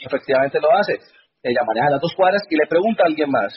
Efectivamente 0.05 0.59
lo 0.59 0.71
hace. 0.73 0.99
Ella 1.43 1.61
maneja 1.65 1.89
las 1.91 2.01
dos 2.01 2.13
cuadras 2.15 2.41
y 2.49 2.55
le 2.55 2.67
pregunta 2.67 3.03
a 3.03 3.07
alguien 3.07 3.29
más. 3.29 3.53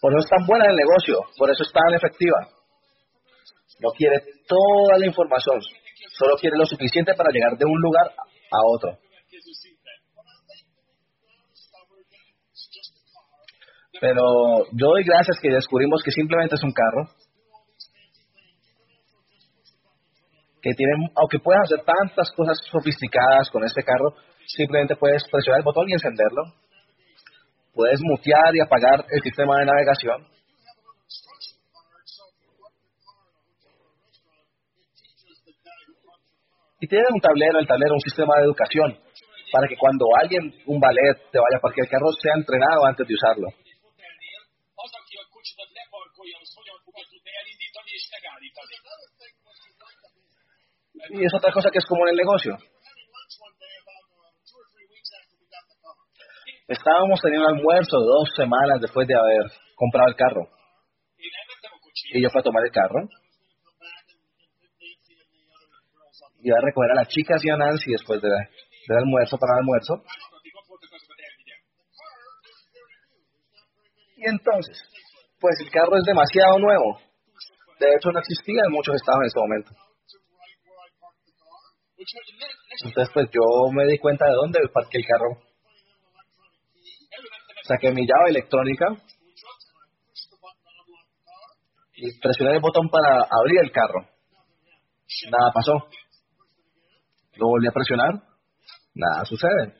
Por 0.00 0.12
eso 0.12 0.20
es 0.20 0.28
tan 0.28 0.46
buena 0.46 0.64
en 0.66 0.70
el 0.72 0.76
negocio, 0.76 1.20
por 1.38 1.50
eso 1.50 1.62
es 1.62 1.72
tan 1.72 1.94
efectiva. 1.94 2.36
No 3.80 3.90
quiere 3.90 4.20
toda 4.46 4.98
la 4.98 5.06
información, 5.06 5.60
solo 6.12 6.36
quiere 6.36 6.56
lo 6.56 6.66
suficiente 6.66 7.14
para 7.14 7.30
llegar 7.32 7.56
de 7.56 7.64
un 7.64 7.80
lugar 7.80 8.06
a 8.08 8.58
otro. 8.66 8.98
Pero 14.00 14.66
yo 14.72 14.86
doy 14.88 15.04
gracias 15.04 15.38
que 15.40 15.48
descubrimos 15.48 16.02
que 16.04 16.10
simplemente 16.10 16.56
es 16.56 16.62
un 16.62 16.72
carro 16.72 17.08
que 20.64 20.72
tienen, 20.72 20.96
aunque 21.14 21.38
puedes 21.38 21.60
hacer 21.60 21.84
tantas 21.84 22.32
cosas 22.32 22.56
sofisticadas 22.72 23.50
con 23.52 23.62
este 23.64 23.82
carro, 23.84 24.16
simplemente 24.46 24.96
puedes 24.96 25.22
presionar 25.30 25.60
el 25.60 25.64
botón 25.64 25.84
y 25.90 25.92
encenderlo. 25.92 26.40
Puedes 27.74 28.00
mutear 28.00 28.48
y 28.56 28.60
apagar 28.60 29.04
el 29.10 29.20
sistema 29.20 29.58
de 29.58 29.66
navegación. 29.66 30.26
Y 36.80 36.86
tiene 36.88 37.04
un 37.12 37.20
tablero, 37.20 37.58
el 37.58 37.66
tablero, 37.66 37.94
un 37.94 38.00
sistema 38.00 38.32
de 38.38 38.44
educación, 38.44 38.96
para 39.52 39.68
que 39.68 39.76
cuando 39.76 40.06
alguien, 40.18 40.50
un 40.64 40.80
ballet, 40.80 41.28
te 41.30 41.38
vaya 41.38 41.58
a 41.58 41.60
parquear 41.60 41.84
el 41.84 41.90
carro, 41.90 42.08
sea 42.22 42.32
entrenado 42.36 42.86
antes 42.86 43.06
de 43.06 43.14
usarlo. 43.14 43.48
Y 51.10 51.24
es 51.24 51.34
otra 51.34 51.52
cosa 51.52 51.70
que 51.70 51.78
es 51.78 51.86
como 51.86 52.06
en 52.06 52.10
el 52.10 52.16
negocio. 52.16 52.56
Estábamos 56.66 57.20
teniendo 57.20 57.48
almuerzo 57.48 57.98
dos 57.98 58.30
semanas 58.36 58.80
después 58.80 59.06
de 59.06 59.14
haber 59.14 59.52
comprado 59.76 60.08
el 60.08 60.16
carro. 60.16 60.48
Y 62.12 62.22
yo 62.22 62.30
fui 62.30 62.40
a 62.40 62.42
tomar 62.42 62.64
el 62.64 62.72
carro. 62.72 63.06
Iba 66.42 66.56
a 66.58 66.64
recoger 66.64 66.90
a 66.92 66.94
las 66.94 67.08
chicas 67.08 67.44
y 67.44 67.50
a 67.50 67.56
Nancy 67.56 67.92
después 67.92 68.20
de, 68.20 68.28
del 68.28 68.98
almuerzo 68.98 69.36
para 69.38 69.54
el 69.54 69.58
almuerzo. 69.60 70.02
Y 74.16 74.28
entonces, 74.28 74.82
pues 75.40 75.54
el 75.60 75.70
carro 75.70 75.96
es 75.96 76.04
demasiado 76.04 76.58
nuevo. 76.58 76.98
De 77.78 77.88
hecho, 77.94 78.10
no 78.10 78.20
existía 78.20 78.62
en 78.64 78.72
muchos 78.72 78.94
estados 78.94 79.20
en 79.20 79.26
ese 79.26 79.40
momento. 79.40 79.83
Entonces, 81.96 83.10
pues 83.14 83.28
yo 83.32 83.70
me 83.72 83.86
di 83.86 83.98
cuenta 83.98 84.26
de 84.26 84.34
dónde 84.34 84.60
parqué 84.72 84.98
el 84.98 85.06
carro. 85.06 85.40
Saqué 87.64 87.90
mi 87.92 88.06
llave 88.06 88.30
electrónica 88.30 88.86
y 91.94 92.20
presioné 92.20 92.56
el 92.56 92.60
botón 92.60 92.88
para 92.90 93.26
abrir 93.30 93.60
el 93.62 93.72
carro. 93.72 94.00
Nada 95.30 95.52
pasó. 95.54 95.72
Lo 97.36 97.48
volví 97.48 97.66
a 97.68 97.72
presionar. 97.72 98.10
Nada 98.94 99.24
sucede. 99.24 99.74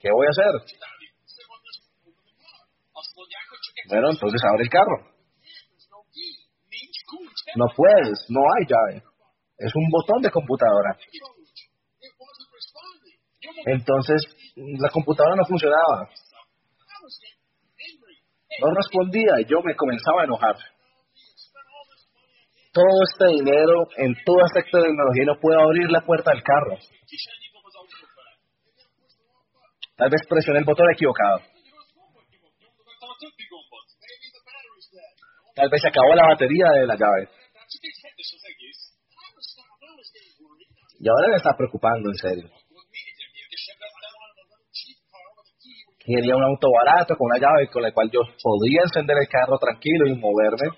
¿Qué 0.00 0.10
voy 0.10 0.26
a 0.26 0.30
hacer? 0.30 0.80
Bueno, 3.88 4.10
entonces 4.10 4.42
abre 4.44 4.64
el 4.64 4.70
carro. 4.70 5.10
No 7.56 7.66
puedes, 7.76 8.26
no 8.28 8.40
hay 8.40 8.66
llave. 8.66 9.09
Es 9.60 9.72
un 9.74 9.90
botón 9.90 10.22
de 10.22 10.30
computadora. 10.30 10.96
Entonces, 13.66 14.24
la 14.56 14.88
computadora 14.88 15.36
no 15.36 15.44
funcionaba. 15.44 16.08
No 18.60 18.74
respondía 18.74 19.40
y 19.40 19.44
yo 19.44 19.60
me 19.62 19.76
comenzaba 19.76 20.22
a 20.22 20.24
enojar. 20.24 20.56
Todo 22.72 23.02
este 23.12 23.26
dinero 23.36 23.84
en 23.98 24.14
toda 24.24 24.46
esta 24.46 24.62
tecnología 24.62 25.24
no 25.26 25.38
puedo 25.38 25.60
abrir 25.60 25.90
la 25.90 26.00
puerta 26.00 26.30
del 26.30 26.42
carro. 26.42 26.78
Tal 29.96 30.08
vez 30.08 30.22
presioné 30.26 30.60
el 30.60 30.64
botón 30.64 30.86
equivocado. 30.90 31.40
Tal 35.54 35.68
vez 35.68 35.82
se 35.82 35.88
acabó 35.88 36.14
la 36.14 36.28
batería 36.28 36.66
de 36.80 36.86
la 36.86 36.96
llave. 36.96 37.39
Y 41.00 41.08
ahora 41.08 41.28
me 41.30 41.36
está 41.36 41.56
preocupando, 41.56 42.10
en 42.10 42.16
serio. 42.16 42.50
Quería 45.98 46.36
un 46.36 46.44
auto 46.44 46.68
barato 46.70 47.16
con 47.16 47.26
una 47.32 47.40
llave 47.40 47.68
con 47.72 47.82
la 47.82 47.92
cual 47.92 48.10
yo 48.12 48.20
podía 48.42 48.82
encender 48.84 49.16
el 49.18 49.28
carro 49.28 49.58
tranquilo 49.58 50.06
y 50.06 50.14
moverme. 50.14 50.76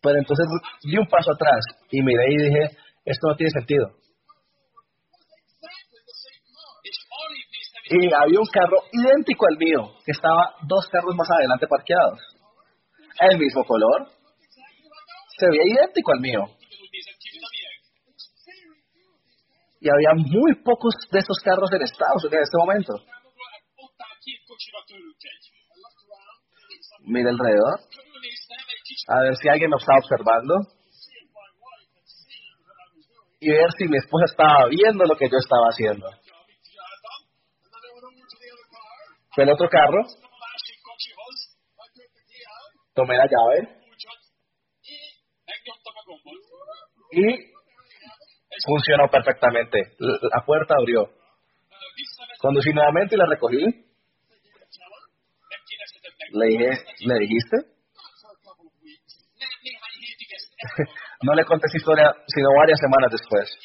Pero 0.00 0.18
entonces 0.18 0.46
di 0.84 0.96
un 0.96 1.06
paso 1.08 1.32
atrás 1.32 1.64
y 1.90 2.02
miré 2.02 2.24
y 2.30 2.36
dije, 2.36 2.76
esto 3.04 3.28
no 3.28 3.36
tiene 3.36 3.50
sentido. 3.50 3.90
Y 7.90 8.06
había 8.14 8.38
un 8.38 8.46
carro 8.46 8.78
idéntico 8.92 9.46
al 9.48 9.58
mío, 9.58 9.94
que 10.04 10.12
estaba 10.12 10.54
dos 10.62 10.86
carros 10.88 11.16
más 11.16 11.28
adelante 11.36 11.66
parqueados. 11.66 12.20
El 13.18 13.38
mismo 13.38 13.64
color. 13.64 14.15
Se 15.38 15.46
veía 15.46 15.62
idéntico 15.66 16.12
al 16.12 16.20
mío. 16.20 16.40
Y 19.80 19.88
había 19.88 20.14
muy 20.14 20.54
pocos 20.64 20.94
de 21.12 21.18
esos 21.18 21.38
carros 21.44 21.70
en 21.72 21.82
Estados 21.82 22.24
Unidos 22.24 22.32
en 22.32 22.42
este 22.42 22.58
momento. 22.58 22.92
Mira 27.04 27.30
alrededor. 27.30 27.80
A 29.08 29.20
ver 29.20 29.36
si 29.36 29.48
alguien 29.48 29.70
me 29.70 29.76
estaba 29.76 29.98
observando. 29.98 30.54
Y 33.38 33.50
ver 33.50 33.70
si 33.78 33.84
mi 33.86 33.98
esposa 33.98 34.24
estaba 34.24 34.66
viendo 34.70 35.04
lo 35.04 35.16
que 35.16 35.28
yo 35.28 35.36
estaba 35.36 35.66
haciendo. 35.68 36.08
Fue 39.34 39.44
el 39.44 39.50
otro 39.50 39.68
carro. 39.68 40.02
Tomé 42.94 43.18
la 43.18 43.26
llave. 43.26 43.85
Y 47.12 47.56
funcionó 48.64 49.08
perfectamente. 49.10 49.78
La 49.98 50.44
puerta 50.44 50.74
abrió. 50.78 51.10
Conducí 52.40 52.70
nuevamente 52.72 53.14
y 53.14 53.18
la 53.18 53.26
recogí. 53.26 53.64
Le 56.32 56.46
dije, 56.46 56.70
¿le 57.00 57.18
dijiste? 57.20 57.56
no 61.22 61.34
le 61.34 61.44
conté 61.44 61.66
esa 61.66 61.76
historia, 61.78 62.12
sino 62.26 62.48
varias 62.58 62.78
semanas 62.80 63.10
después. 63.12 63.58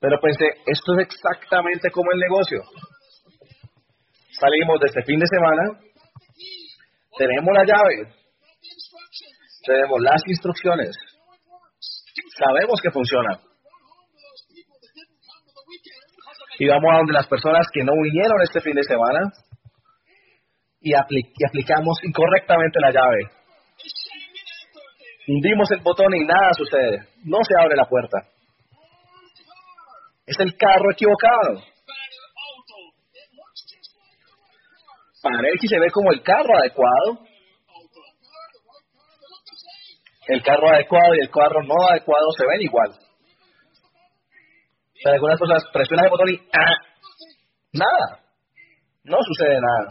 Pero 0.00 0.20
pensé, 0.20 0.46
esto 0.66 0.94
es 0.98 1.06
exactamente 1.06 1.90
como 1.90 2.12
el 2.12 2.20
negocio. 2.20 2.62
Salimos 4.38 4.78
de 4.80 4.86
este 4.86 5.02
fin 5.02 5.18
de 5.18 5.26
semana, 5.26 5.80
tenemos 7.18 7.52
la 7.52 7.64
llave, 7.64 8.14
tenemos 9.68 10.00
las 10.00 10.22
instrucciones, 10.26 10.96
sabemos 12.36 12.80
que 12.82 12.90
funciona. 12.90 13.40
Y 16.58 16.66
vamos 16.66 16.90
a 16.92 16.96
donde 16.98 17.12
las 17.12 17.28
personas 17.28 17.66
que 17.72 17.84
no 17.84 17.92
vinieron 18.02 18.42
este 18.42 18.60
fin 18.60 18.74
de 18.74 18.82
semana 18.82 19.30
y, 20.80 20.90
y 20.90 21.46
aplicamos 21.46 21.98
incorrectamente 22.02 22.80
la 22.80 22.90
llave. 22.90 23.30
Hundimos 25.28 25.70
el 25.72 25.80
botón 25.82 26.14
y 26.14 26.24
nada 26.24 26.50
sucede. 26.56 27.06
No 27.24 27.38
se 27.46 27.54
abre 27.62 27.76
la 27.76 27.84
puerta. 27.84 28.18
Es 30.26 30.38
el 30.40 30.56
carro 30.56 30.90
equivocado. 30.90 31.62
Para 35.22 35.48
él 35.48 35.58
se 35.60 35.78
ve 35.78 35.90
como 35.90 36.12
el 36.12 36.22
carro 36.22 36.58
adecuado. 36.58 37.27
El 40.28 40.42
carro 40.42 40.68
adecuado 40.68 41.14
y 41.14 41.20
el 41.20 41.30
carro 41.30 41.62
no 41.62 41.88
adecuado 41.90 42.26
se 42.36 42.46
ven 42.46 42.60
igual. 42.60 42.92
Pero 45.02 45.14
algunas 45.14 45.38
personas 45.38 45.64
presionan 45.72 46.04
el 46.04 46.10
botón 46.10 46.28
y 46.28 46.36
¡ah! 46.52 46.76
nada. 47.72 48.20
No 49.04 49.16
sucede 49.22 49.58
nada. 49.58 49.88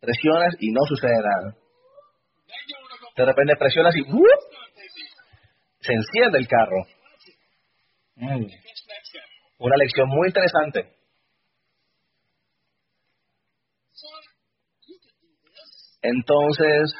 Presionas 0.00 0.54
y 0.58 0.72
no 0.72 0.80
sucede 0.88 1.12
nada. 1.12 1.54
De 3.16 3.24
repente 3.24 3.56
presionas 3.56 3.94
y 3.96 4.02
se 5.80 5.92
enciende 5.92 6.38
el 6.38 6.48
carro. 6.48 6.82
Mm. 8.16 8.46
Una 9.58 9.76
lección 9.76 10.08
muy 10.08 10.28
interesante. 10.28 11.03
Entonces, 16.04 16.92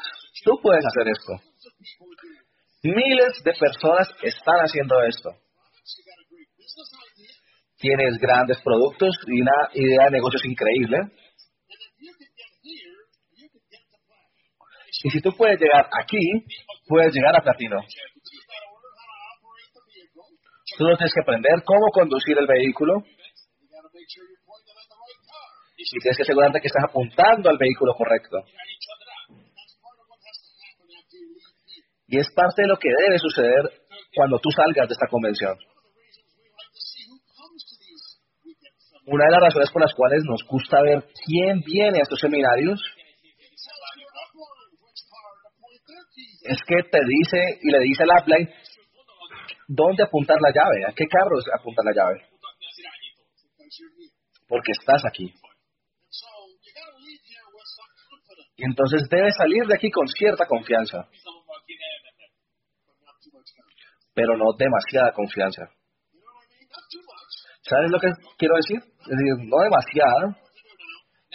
tú 0.43 0.59
puedes 0.63 0.83
hacer 0.83 1.07
esto. 1.07 1.33
Miles 2.81 3.43
de 3.43 3.53
personas 3.53 4.09
están 4.23 4.57
haciendo 4.61 4.99
esto. 5.03 5.29
Tienes 7.77 8.17
grandes 8.17 8.59
productos 8.63 9.15
y 9.27 9.41
una 9.41 9.69
idea 9.73 10.05
de 10.05 10.11
negocios 10.11 10.43
increíble. 10.45 10.97
Y 15.03 15.09
si 15.11 15.21
tú 15.21 15.31
puedes 15.37 15.59
llegar 15.59 15.87
aquí, 16.01 16.25
puedes 16.87 17.13
llegar 17.13 17.35
a 17.35 17.43
platino. 17.43 17.77
Tú 20.77 20.85
tienes 20.97 21.13
que 21.13 21.21
aprender 21.21 21.63
cómo 21.63 21.91
conducir 21.93 22.37
el 22.39 22.47
vehículo. 22.47 23.03
Y 25.77 25.99
tienes 25.99 26.17
que 26.17 26.23
asegurarte 26.23 26.59
que 26.59 26.67
estás 26.67 26.85
apuntando 26.89 27.51
al 27.51 27.57
vehículo 27.59 27.93
correcto. 27.93 28.37
Y 32.07 32.19
es 32.19 32.27
parte 32.35 32.61
de 32.61 32.67
lo 32.67 32.77
que 32.77 32.89
debe 32.89 33.17
suceder 33.17 33.63
cuando 34.15 34.37
tú 34.39 34.49
salgas 34.51 34.87
de 34.87 34.93
esta 34.93 35.07
convención. 35.07 35.57
Una 39.07 39.25
de 39.25 39.31
las 39.31 39.43
razones 39.43 39.71
por 39.71 39.81
las 39.81 39.93
cuales 39.93 40.23
nos 40.23 40.41
gusta 40.47 40.81
ver 40.81 41.05
quién 41.25 41.61
viene 41.61 41.99
a 41.99 42.01
estos 42.01 42.19
seminarios 42.19 42.81
es 46.41 46.57
que 46.67 46.83
te 46.89 46.99
dice 47.05 47.59
y 47.61 47.71
le 47.71 47.79
dice 47.79 48.03
al 48.03 48.21
upline 48.21 48.49
dónde 49.67 50.03
apuntar 50.03 50.37
la 50.41 50.49
llave, 50.49 50.85
a 50.87 50.93
qué 50.93 51.05
carros 51.07 51.45
apuntar 51.53 51.85
la 51.85 51.93
llave. 51.93 52.21
Porque 54.47 54.71
estás 54.71 55.03
aquí. 55.05 55.33
Y 58.57 58.63
entonces 58.63 59.07
debes 59.09 59.35
salir 59.35 59.65
de 59.65 59.75
aquí 59.75 59.91
con 59.91 60.07
cierta 60.07 60.45
confianza. 60.45 61.07
Pero 64.15 64.37
no 64.37 64.45
demasiada 64.57 65.11
confianza. 65.13 65.69
¿Sabes 67.61 67.91
lo 67.91 67.99
que 67.99 68.09
quiero 68.37 68.55
decir? 68.55 68.77
Es 68.77 69.17
decir, 69.17 69.49
no 69.49 69.57
demasiada, 69.61 70.37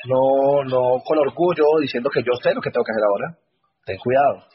no, 0.07 0.65
no 0.65 1.03
con 1.05 1.19
orgullo 1.19 1.65
diciendo 1.81 2.09
que 2.11 2.23
yo 2.23 2.33
sé 2.43 2.55
lo 2.55 2.61
que 2.61 2.71
tengo 2.71 2.85
que 2.85 2.93
hacer 2.93 3.05
ahora. 3.05 3.39
Ten 3.85 3.99
cuidado. 3.99 4.47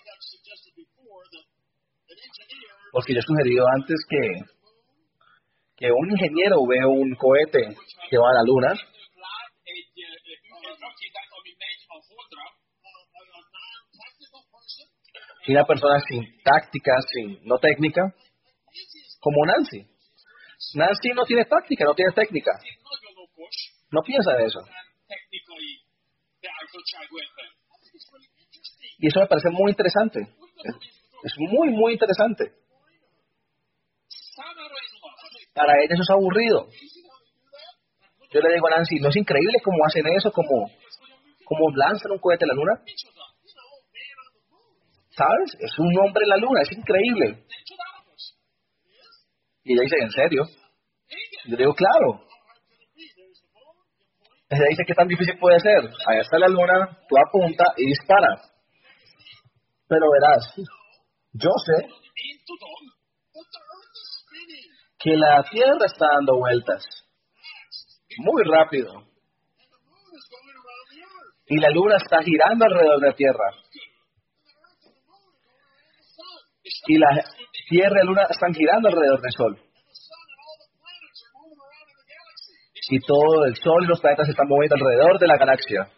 Porque 2.92 3.14
yo 3.14 3.20
he 3.20 3.24
sugerido 3.24 3.66
antes 3.76 3.98
que, 4.10 4.20
que 5.76 5.92
un 5.92 6.12
ingeniero 6.12 6.66
ve 6.68 6.86
un 6.86 7.14
cohete 7.16 7.76
que 8.10 8.18
va 8.18 8.30
a 8.30 8.36
la 8.36 8.44
luna 8.44 8.74
y 15.48 15.52
una 15.52 15.66
persona 15.66 16.00
sin 16.08 16.24
táctica, 16.44 16.94
sin 17.14 17.40
no 17.44 17.58
técnica, 17.60 18.02
como 19.20 19.46
Nancy. 19.46 19.86
Nancy 20.74 21.10
no 21.14 21.24
tiene 21.26 21.46
táctica, 21.46 21.86
no 21.86 21.94
tiene 21.94 22.12
técnica. 22.14 22.52
No 23.92 24.02
piensa 24.02 24.32
en 24.38 24.46
eso. 24.46 24.60
Y 28.98 29.08
eso 29.08 29.20
me 29.20 29.28
parece 29.28 29.50
muy 29.52 29.72
interesante. 29.72 30.20
Es 31.24 31.34
muy, 31.38 31.70
muy 31.70 31.94
interesante. 31.94 32.52
Para 35.54 35.74
ella 35.82 35.94
eso 35.94 36.04
es 36.04 36.10
aburrido. 36.10 36.68
Yo 38.32 38.42
le 38.42 38.54
digo 38.54 38.68
a 38.68 38.78
Nancy, 38.78 39.00
¿no 39.00 39.10
es 39.10 39.16
increíble 39.16 39.60
cómo 39.64 39.86
hacen 39.86 40.06
eso? 40.18 40.32
¿Cómo, 40.32 40.70
cómo 41.46 41.70
lanzan 41.76 42.12
un 42.12 42.20
cohete 42.20 42.46
a 42.46 42.48
la 42.48 42.54
luna? 42.54 42.82
¿Sabes? 45.16 45.56
Es 45.60 45.80
un 45.80 45.98
hombre 46.00 46.24
en 46.24 46.30
la 46.30 46.38
luna, 46.38 46.62
es 46.62 46.72
increíble. 46.78 47.46
Y 49.64 49.74
ella 49.74 49.82
dice, 49.84 49.96
¿en 50.02 50.12
serio? 50.12 50.44
Yo 51.46 51.58
digo, 51.58 51.74
claro. 51.74 52.22
Ella 54.50 54.66
dice, 54.70 54.84
¿qué 54.86 54.94
tan 54.94 55.08
difícil 55.08 55.38
puede 55.40 55.60
ser? 55.60 55.80
Allá 56.08 56.22
está 56.22 56.38
la 56.38 56.48
luna, 56.48 57.00
tú 57.08 57.16
apunta 57.18 57.64
y 57.78 57.88
dispara. 57.88 58.42
Pero 59.88 60.06
verás, 60.12 60.54
yo 61.34 61.50
sé 61.66 61.88
que 65.00 65.16
la 65.16 65.44
Tierra 65.50 65.86
está 65.86 66.08
dando 66.16 66.38
vueltas 66.38 66.84
muy 68.18 68.44
rápido. 68.44 69.04
Y 71.48 71.60
la 71.60 71.70
luna 71.70 71.98
está 71.98 72.22
girando 72.24 72.66
alrededor 72.66 73.00
de 73.02 73.08
la 73.08 73.16
Tierra. 73.16 73.65
Y 76.88 76.98
la 76.98 77.08
Tierra 77.70 77.96
y 77.96 77.98
la 77.98 78.04
luna 78.04 78.24
están 78.30 78.54
girando 78.54 78.90
alrededor 78.90 79.22
del 79.22 79.32
Sol. 79.32 79.60
Y 82.90 83.00
todo 83.00 83.46
el 83.46 83.56
Sol 83.56 83.84
y 83.84 83.88
los 83.88 84.00
planetas 84.00 84.28
se 84.28 84.32
están 84.32 84.48
moviendo 84.48 84.76
alrededor 84.76 85.20
de 85.20 85.28
la 85.28 85.38
galaxia. 85.38 85.90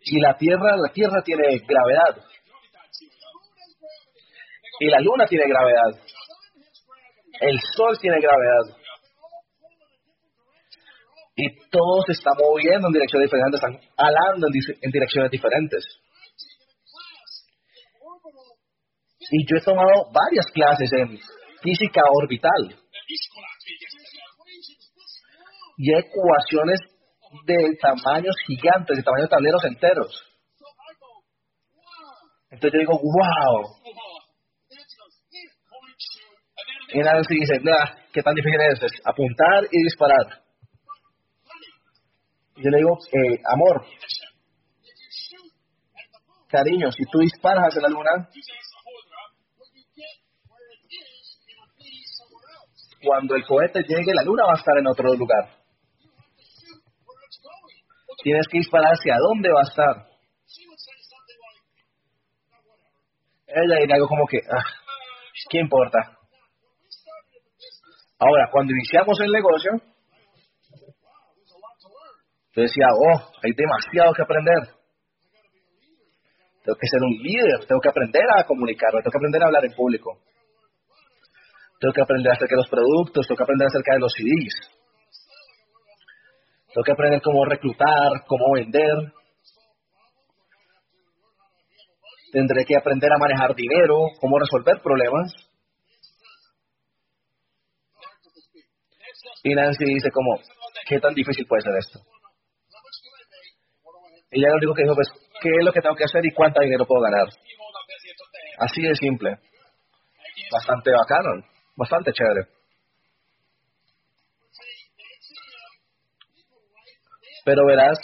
Y 0.00 0.20
la 0.20 0.36
Tierra, 0.36 0.76
la 0.76 0.92
Tierra 0.92 1.22
tiene 1.22 1.58
gravedad. 1.66 2.22
Y 4.80 4.86
la 4.86 5.00
Luna 5.00 5.26
tiene 5.26 5.46
gravedad. 5.48 5.98
El 7.40 7.58
Sol 7.74 7.98
tiene 7.98 8.20
gravedad. 8.20 8.76
Y 11.36 11.68
todo 11.70 12.02
se 12.06 12.12
está 12.12 12.30
moviendo 12.38 12.88
en 12.88 12.92
direcciones 12.92 13.28
diferentes, 13.28 13.60
están 13.60 13.80
alando 13.96 14.46
en, 14.46 14.90
direcciones 14.92 15.30
diferentes. 15.30 15.84
Y 19.30 19.46
yo 19.46 19.56
he 19.56 19.60
tomado 19.60 20.10
varias 20.12 20.46
clases 20.52 20.92
en 20.92 21.18
física 21.62 22.02
orbital. 22.12 22.76
Y 25.76 25.92
ecuaciones 25.92 26.80
de 27.46 27.76
tamaños 27.80 28.34
gigantes, 28.46 28.96
de 28.96 29.02
tamaños 29.02 29.28
de 29.28 29.34
tableros 29.34 29.64
enteros. 29.64 30.34
Entonces 32.50 32.72
yo 32.72 32.78
digo, 32.78 33.00
wow. 33.02 33.84
Y 36.92 36.98
Nancy 37.00 37.34
dice, 37.34 37.60
¿qué 38.12 38.22
tan 38.22 38.34
difícil 38.34 38.60
es? 38.60 38.82
es? 38.82 38.92
Apuntar 39.04 39.64
y 39.70 39.82
disparar. 39.82 40.44
Yo 42.56 42.70
le 42.70 42.76
digo, 42.78 42.96
eh, 43.10 43.40
amor, 43.52 43.84
cariño, 46.48 46.92
si 46.92 47.04
tú 47.10 47.18
disparas 47.18 47.64
hacia 47.68 47.82
la 47.82 47.88
luna, 47.88 48.28
cuando 53.04 53.34
el 53.36 53.44
cohete 53.44 53.82
llegue, 53.82 54.14
la 54.14 54.22
luna 54.22 54.44
va 54.46 54.52
a 54.52 54.58
estar 54.58 54.76
en 54.78 54.86
otro 54.86 55.14
lugar. 55.14 55.50
Tienes 58.22 58.46
que 58.50 58.58
disparar 58.58 58.92
hacia 58.92 59.16
dónde 59.18 59.50
va 59.50 59.60
a 59.60 59.68
estar. 59.68 60.14
Ella 63.46 63.76
dice 63.80 63.92
algo 63.92 64.08
como 64.08 64.26
que, 64.26 64.38
ah, 64.38 64.64
¿qué 65.50 65.58
importa? 65.58 65.98
Ahora, 68.18 68.48
cuando 68.50 68.72
iniciamos 68.72 69.20
el 69.20 69.30
negocio, 69.30 69.72
yo 72.56 72.62
decía, 72.62 72.86
oh, 72.90 73.32
hay 73.42 73.52
demasiado 73.52 74.14
que 74.14 74.22
aprender. 74.22 74.74
Tengo 76.64 76.78
que 76.78 76.88
ser 76.88 77.02
un 77.02 77.12
líder, 77.22 77.66
tengo 77.66 77.80
que 77.80 77.90
aprender 77.90 78.22
a 78.38 78.44
comunicarme, 78.44 79.02
tengo 79.02 79.12
que 79.12 79.18
aprender 79.18 79.42
a 79.42 79.46
hablar 79.46 79.64
en 79.66 79.74
público. 79.74 80.18
Tengo 81.84 81.92
que 81.92 82.00
aprender 82.00 82.32
acerca 82.32 82.56
de 82.56 82.62
los 82.62 82.70
productos, 82.70 83.26
tengo 83.26 83.36
que 83.36 83.42
aprender 83.42 83.68
acerca 83.68 83.92
de 83.92 84.00
los 84.00 84.12
CDs. 84.14 84.56
Tengo 86.72 86.82
que 86.82 86.92
aprender 86.92 87.20
cómo 87.20 87.44
reclutar, 87.44 88.24
cómo 88.26 88.54
vender. 88.54 89.12
Tendré 92.32 92.64
que 92.64 92.74
aprender 92.74 93.12
a 93.12 93.18
manejar 93.18 93.54
dinero, 93.54 93.98
cómo 94.18 94.38
resolver 94.38 94.80
problemas. 94.80 95.30
Y 99.42 99.54
Nancy 99.54 99.84
dice 99.84 100.10
como, 100.10 100.40
¿qué 100.88 100.98
tan 101.00 101.12
difícil 101.12 101.44
puede 101.46 101.64
ser 101.64 101.76
esto? 101.76 102.00
Y 104.30 104.40
ella 104.40 104.48
lo 104.52 104.56
único 104.56 104.72
que 104.72 104.84
dijo, 104.84 104.94
pues, 104.94 105.08
¿qué 105.42 105.50
es 105.50 105.64
lo 105.66 105.70
que 105.70 105.82
tengo 105.82 105.96
que 105.96 106.04
hacer 106.04 106.24
y 106.24 106.32
cuánto 106.32 106.62
dinero 106.62 106.86
puedo 106.86 107.02
ganar? 107.02 107.28
Así 108.56 108.80
de 108.80 108.96
simple. 108.96 109.36
Bastante 110.50 110.90
bacano, 110.90 111.44
bastante 111.76 112.12
chévere. 112.12 112.48
Pero 117.44 117.66
verás, 117.66 117.98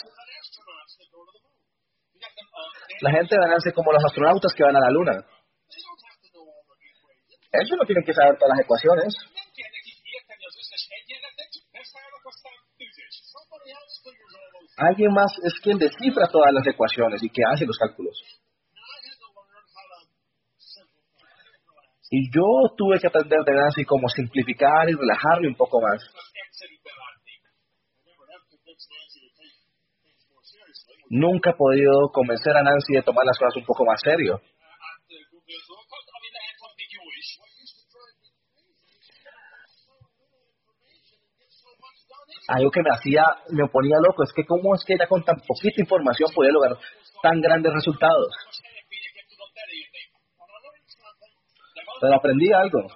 la 3.01 3.11
gente 3.11 3.35
van 3.37 3.53
a 3.53 3.59
ser 3.59 3.73
como 3.73 3.91
los 3.91 4.03
astronautas 4.05 4.53
que 4.55 4.63
van 4.63 4.75
a 4.75 4.79
la 4.79 4.91
luna. 4.91 5.25
Ellos 7.53 7.77
no 7.77 7.85
tienen 7.85 8.03
que 8.05 8.13
saber 8.13 8.37
todas 8.37 8.55
las 8.55 8.63
ecuaciones. 8.63 9.13
Alguien 14.77 15.11
más 15.13 15.31
es 15.43 15.53
quien 15.61 15.77
descifra 15.77 16.27
todas 16.27 16.53
las 16.53 16.65
ecuaciones 16.65 17.21
y 17.23 17.29
que 17.29 17.41
hace 17.51 17.65
los 17.65 17.77
cálculos. 17.77 18.17
Y 22.13 22.29
yo 22.29 22.43
tuve 22.75 22.99
que 22.99 23.07
aprender 23.07 23.39
de 23.45 23.53
Nancy 23.53 23.85
cómo 23.85 24.09
simplificar 24.09 24.89
y 24.89 24.93
relajarme 24.93 25.47
un 25.47 25.55
poco 25.55 25.79
más. 25.79 26.03
Nunca 31.09 31.51
he 31.51 31.53
podido 31.53 32.11
convencer 32.11 32.55
a 32.57 32.63
Nancy 32.63 32.95
de 32.95 33.01
tomar 33.01 33.25
las 33.25 33.39
cosas 33.39 33.55
un 33.55 33.65
poco 33.65 33.85
más 33.85 34.01
serio. 34.03 34.41
algo 42.47 42.69
que 42.69 42.81
me 42.81 42.89
hacía, 42.91 43.23
me 43.51 43.67
ponía 43.69 43.95
loco, 44.05 44.23
es 44.23 44.33
que 44.35 44.45
cómo 44.45 44.75
es 44.75 44.83
que 44.85 44.93
ella 44.93 45.07
con 45.07 45.23
tan 45.23 45.39
poquita 45.47 45.79
información 45.79 46.29
podía 46.35 46.51
lograr 46.51 46.77
tan 47.23 47.39
grandes 47.39 47.71
resultados. 47.73 48.27
Pero 52.01 52.15
aprendí 52.15 52.51
algo. 52.51 52.87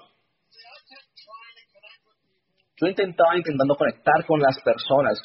Yo 2.77 2.87
intentaba 2.87 3.37
intentando 3.37 3.75
conectar 3.75 4.25
con 4.25 4.41
las 4.41 4.59
personas. 4.61 5.21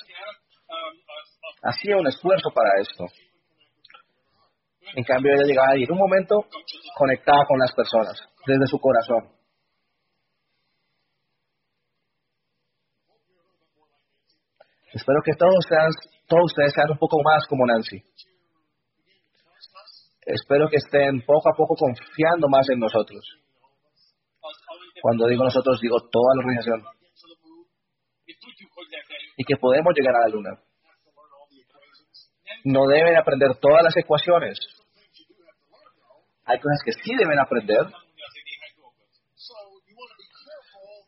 Hacía 1.62 1.96
un 1.96 2.06
esfuerzo 2.06 2.50
para 2.54 2.78
esto. 2.80 3.06
En 4.94 5.04
cambio, 5.04 5.32
ella 5.32 5.46
llegaba 5.46 5.78
y 5.78 5.84
en 5.84 5.92
un 5.92 5.98
momento 5.98 6.44
conectaba 6.96 7.44
con 7.46 7.58
las 7.58 7.72
personas 7.72 8.20
desde 8.46 8.66
su 8.66 8.78
corazón. 8.78 9.32
Espero 14.92 15.20
que 15.24 15.32
todos, 15.38 15.64
sean, 15.68 15.90
todos 16.26 16.44
ustedes 16.46 16.72
sean 16.74 16.90
un 16.90 16.98
poco 16.98 17.22
más 17.22 17.46
como 17.48 17.64
Nancy. 17.64 18.02
Espero 20.26 20.68
que 20.68 20.76
estén 20.76 21.22
poco 21.24 21.48
a 21.48 21.56
poco 21.56 21.74
confiando 21.76 22.48
más 22.48 22.68
en 22.68 22.80
nosotros. 22.80 23.24
Cuando 25.00 25.26
digo 25.26 25.44
nosotros, 25.44 25.80
digo 25.80 25.98
toda 26.10 26.34
la 26.34 26.40
organización. 26.40 26.84
Y 29.36 29.44
que 29.44 29.56
podemos 29.56 29.92
llegar 29.94 30.14
a 30.16 30.20
la 30.20 30.28
luna. 30.28 30.50
No 32.64 32.86
deben 32.86 33.16
aprender 33.16 33.56
todas 33.60 33.82
las 33.82 33.96
ecuaciones. 33.96 34.58
Hay 36.44 36.58
cosas 36.58 36.80
que 36.84 36.92
sí 36.92 37.14
deben 37.16 37.38
aprender. 37.38 37.86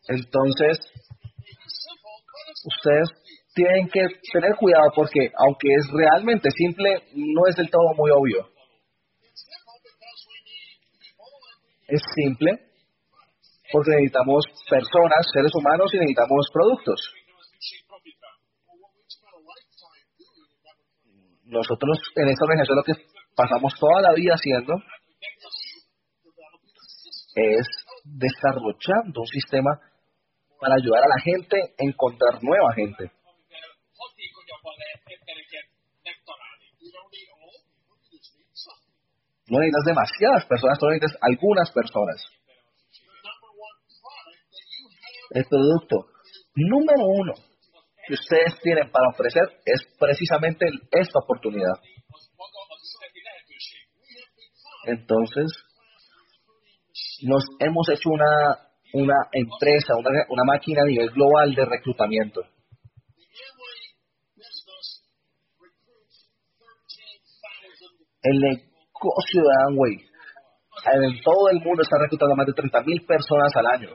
Entonces, 0.07 0.79
ustedes 2.65 3.09
tienen 3.53 3.87
que 3.87 4.01
tener 4.31 4.55
cuidado 4.55 4.89
porque 4.95 5.31
aunque 5.37 5.67
es 5.75 5.87
realmente 5.93 6.49
simple, 6.51 7.03
no 7.13 7.47
es 7.47 7.55
del 7.55 7.69
todo 7.69 7.93
muy 7.95 8.11
obvio. 8.11 8.49
Es 11.87 12.01
simple 12.15 12.72
porque 13.73 13.89
necesitamos 13.89 14.45
personas, 14.69 15.25
seres 15.33 15.49
humanos 15.55 15.89
y 15.93 15.97
necesitamos 15.97 16.45
productos. 16.53 16.99
Nosotros 21.45 21.97
en 22.15 22.29
esta 22.29 22.45
organización 22.45 22.77
lo 22.77 22.83
que 22.83 22.93
pasamos 23.35 23.73
toda 23.79 24.01
la 24.01 24.13
vida 24.13 24.35
haciendo 24.35 24.75
es 27.33 27.65
desarrollando 28.03 29.21
un 29.21 29.27
sistema 29.27 29.81
para 30.59 30.75
ayudar 30.75 31.03
a 31.03 31.09
la 31.09 31.21
gente 31.23 31.57
a 31.57 31.83
encontrar 31.83 32.43
nueva 32.43 32.73
gente. 32.75 33.09
No 39.49 39.59
necesitas 39.59 39.85
demasiadas 39.85 40.45
personas, 40.45 40.77
solo 40.79 40.93
necesitas 40.93 41.17
algunas 41.21 41.71
personas. 41.71 42.21
El 45.33 45.45
producto 45.45 46.05
número 46.55 47.05
uno 47.05 47.33
que 48.05 48.13
ustedes 48.13 48.59
tienen 48.61 48.91
para 48.91 49.09
ofrecer 49.09 49.43
es 49.65 49.81
precisamente 49.99 50.65
esta 50.91 51.19
oportunidad. 51.19 51.73
Entonces, 54.85 55.51
nos 57.23 57.43
hemos 57.59 57.89
hecho 57.89 58.09
una, 58.09 58.59
una 58.93 59.15
empresa, 59.31 59.95
una, 59.97 60.09
una 60.29 60.43
máquina 60.43 60.81
a 60.83 60.85
nivel 60.85 61.09
global 61.11 61.55
de 61.55 61.65
reclutamiento. 61.65 62.41
El 68.21 68.39
negocio 68.39 69.41
de 69.41 69.63
Amway 69.67 70.13
en 70.85 71.21
todo 71.21 71.49
el 71.49 71.59
mundo 71.61 71.81
está 71.81 71.97
reclutando 71.97 72.35
más 72.35 72.45
de 72.45 72.53
30.000 72.53 73.07
personas 73.07 73.51
al 73.55 73.65
año. 73.67 73.89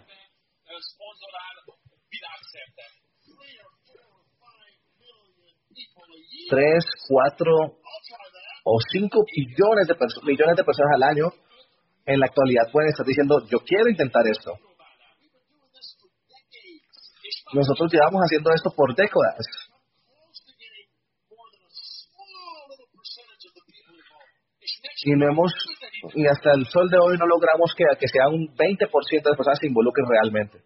Tres, 6.48 6.84
cuatro 7.08 7.52
o 8.64 8.78
cinco 8.92 9.24
billones 9.34 9.86
de 9.86 9.96
millones 10.24 10.56
de 10.56 10.64
personas 10.64 10.92
al 10.94 11.02
año 11.02 11.32
en 12.06 12.20
la 12.20 12.26
actualidad 12.26 12.70
pueden 12.72 12.90
estar 12.90 13.04
diciendo, 13.04 13.44
yo 13.50 13.58
quiero 13.60 13.88
intentar 13.88 14.26
esto. 14.26 14.52
Nosotros 17.52 17.92
llevamos 17.92 18.22
haciendo 18.22 18.52
esto 18.52 18.70
por 18.74 18.94
décadas. 18.94 19.46
Y 25.04 25.12
no 25.12 25.28
hemos, 25.28 25.52
y 26.14 26.26
hasta 26.26 26.52
el 26.54 26.66
sol 26.66 26.88
de 26.90 26.98
hoy 26.98 27.16
no 27.18 27.26
logramos 27.26 27.74
que, 27.76 27.84
que 27.98 28.08
sea 28.08 28.28
un 28.28 28.48
20% 28.54 28.88
de 28.88 29.36
personas 29.36 29.58
se 29.60 29.66
involucren 29.66 30.06
realmente. 30.08 30.62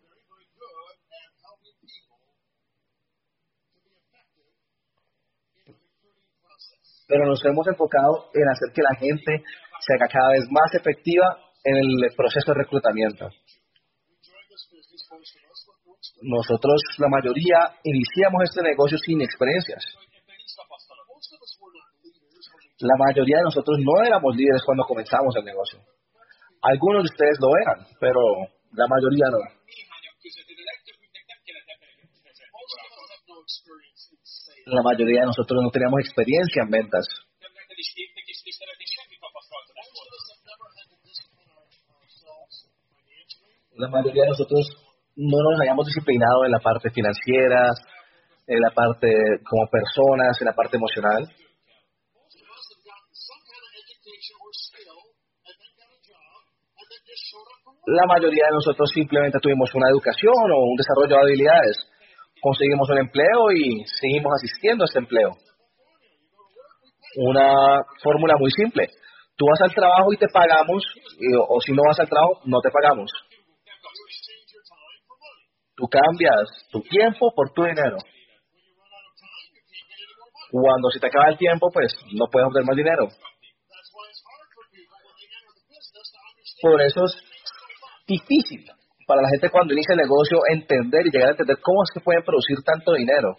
Pero 7.13 7.29
nos 7.29 7.45
hemos 7.45 7.67
enfocado 7.69 8.33
en 8.33 8.49
hacer 8.49 8.73
que 8.73 8.81
la 8.81 8.97
gente 8.97 9.45
se 9.85 9.93
haga 9.93 10.09
cada 10.09 10.33
vez 10.33 10.49
más 10.49 10.73
efectiva 10.73 11.37
en 11.63 11.77
el 11.77 12.09
proceso 12.17 12.53
de 12.53 12.65
reclutamiento. 12.65 13.29
Nosotros, 16.23 16.81
la 16.97 17.09
mayoría, 17.13 17.77
iniciamos 17.85 18.49
este 18.49 18.63
negocio 18.63 18.97
sin 18.97 19.21
experiencias. 19.21 19.85
La 22.81 22.97
mayoría 22.97 23.39
de 23.39 23.45
nosotros 23.45 23.77
no 23.85 23.93
éramos 24.07 24.35
líderes 24.35 24.63
cuando 24.65 24.85
comenzamos 24.85 25.37
el 25.37 25.45
negocio. 25.45 25.81
Algunos 26.63 27.05
de 27.05 27.13
ustedes 27.13 27.37
lo 27.45 27.53
eran, 27.61 27.87
pero 28.01 28.21
la 28.73 28.89
mayoría 28.89 29.29
no. 29.29 29.62
La 34.67 34.83
mayoría 34.83 35.21
de 35.21 35.27
nosotros 35.27 35.63
no 35.63 35.71
teníamos 35.71 36.01
experiencia 36.01 36.63
en 36.63 36.71
ventas. 36.71 37.05
La 43.75 43.89
mayoría 43.89 44.23
de 44.23 44.29
nosotros 44.29 44.69
no 45.17 45.39
nos 45.43 45.61
hayamos 45.61 45.87
disciplinado 45.87 46.45
en 46.45 46.53
la 46.53 46.61
parte 46.61 46.91
financiera, 46.91 47.71
en 48.47 48.61
la 48.61 48.71
parte 48.71 49.09
como 49.49 49.67
personas, 49.69 50.41
en 50.41 50.47
la 50.47 50.55
parte 50.55 50.77
emocional. 50.77 51.27
La 57.87 58.07
mayoría 58.07 58.47
de 58.47 58.53
nosotros 58.53 58.91
simplemente 58.95 59.39
tuvimos 59.43 59.75
una 59.75 59.91
educación 59.91 60.35
o 60.55 60.71
un 60.71 60.77
desarrollo 60.77 61.17
de 61.17 61.21
habilidades. 61.21 61.92
Conseguimos 62.43 62.91
un 62.91 62.99
empleo 62.99 63.53
y 63.55 63.85
seguimos 64.01 64.33
asistiendo 64.35 64.83
a 64.83 64.87
ese 64.91 64.99
empleo. 64.99 65.31
Una 67.19 67.55
fórmula 68.03 68.35
muy 68.37 68.51
simple. 68.51 68.89
Tú 69.37 69.47
vas 69.47 69.61
al 69.61 69.73
trabajo 69.73 70.13
y 70.13 70.17
te 70.17 70.27
pagamos, 70.27 70.83
o 71.49 71.61
si 71.61 71.71
no 71.71 71.83
vas 71.87 72.01
al 72.01 72.09
trabajo, 72.09 72.41
no 72.47 72.61
te 72.61 72.71
pagamos. 72.71 73.13
Tú 75.77 75.87
cambias 75.89 76.67
tu 76.73 76.81
tiempo 76.83 77.33
por 77.33 77.53
tu 77.53 77.63
dinero. 77.63 77.99
Cuando 80.51 80.91
se 80.91 80.99
te 80.99 81.07
acaba 81.07 81.31
el 81.31 81.39
tiempo, 81.39 81.71
pues 81.73 81.95
no 82.13 82.27
puedes 82.27 82.49
obtener 82.49 82.67
más 82.67 82.77
dinero. 82.77 83.07
Por 86.61 86.83
eso 86.83 87.05
es 87.05 87.17
difícil 88.09 88.67
para 89.07 89.23
la 89.23 89.29
gente 89.29 89.51
cuando 89.51 89.75
inicia 89.75 89.95
el 89.95 90.03
negocio 90.03 90.39
entender 90.51 91.07
y 91.07 91.11
llegar 91.11 91.29
a 91.29 91.33
entender 91.33 91.59
cómo 91.63 91.83
es 91.83 91.91
que 91.95 92.01
pueden 92.01 92.23
producir 92.23 92.59
tanto 92.65 92.93
dinero. 92.95 93.35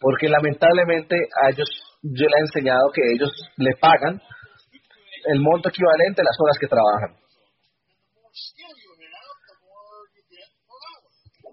Porque 0.00 0.28
lamentablemente 0.28 1.16
a 1.42 1.50
ellos, 1.50 1.68
yo 2.02 2.26
les 2.26 2.36
he 2.36 2.40
enseñado 2.40 2.90
que 2.92 3.02
ellos 3.14 3.30
le 3.56 3.76
pagan 3.80 4.20
el 5.26 5.40
monto 5.40 5.68
equivalente 5.68 6.22
a 6.22 6.24
las 6.24 6.36
horas 6.40 6.56
que 6.58 6.66
trabajan. 6.66 7.20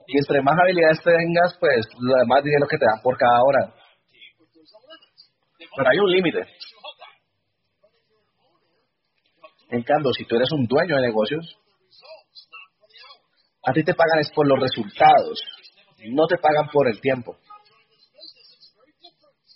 Y 0.07 0.17
entre 0.17 0.41
más 0.41 0.55
habilidades 0.57 1.03
tengas, 1.03 1.57
pues 1.59 1.85
lo 1.99 2.15
demás 2.15 2.41
dinero 2.41 2.65
que 2.69 2.77
te 2.77 2.85
dan 2.85 3.01
por 3.03 3.17
cada 3.17 3.43
hora. 3.43 3.73
Pero 5.75 5.89
hay 5.89 5.99
un 5.99 6.09
límite. 6.09 6.39
En 9.69 9.83
cambio, 9.83 10.11
si 10.13 10.25
tú 10.25 10.35
eres 10.35 10.51
un 10.51 10.65
dueño 10.65 10.95
de 10.95 11.01
negocios, 11.01 11.57
a 13.63 13.73
ti 13.73 13.83
te 13.83 13.93
pagan 13.93 14.19
es 14.19 14.31
por 14.31 14.47
los 14.47 14.59
resultados, 14.59 15.41
no 16.09 16.25
te 16.27 16.37
pagan 16.37 16.69
por 16.71 16.87
el 16.87 17.01
tiempo. 17.01 17.35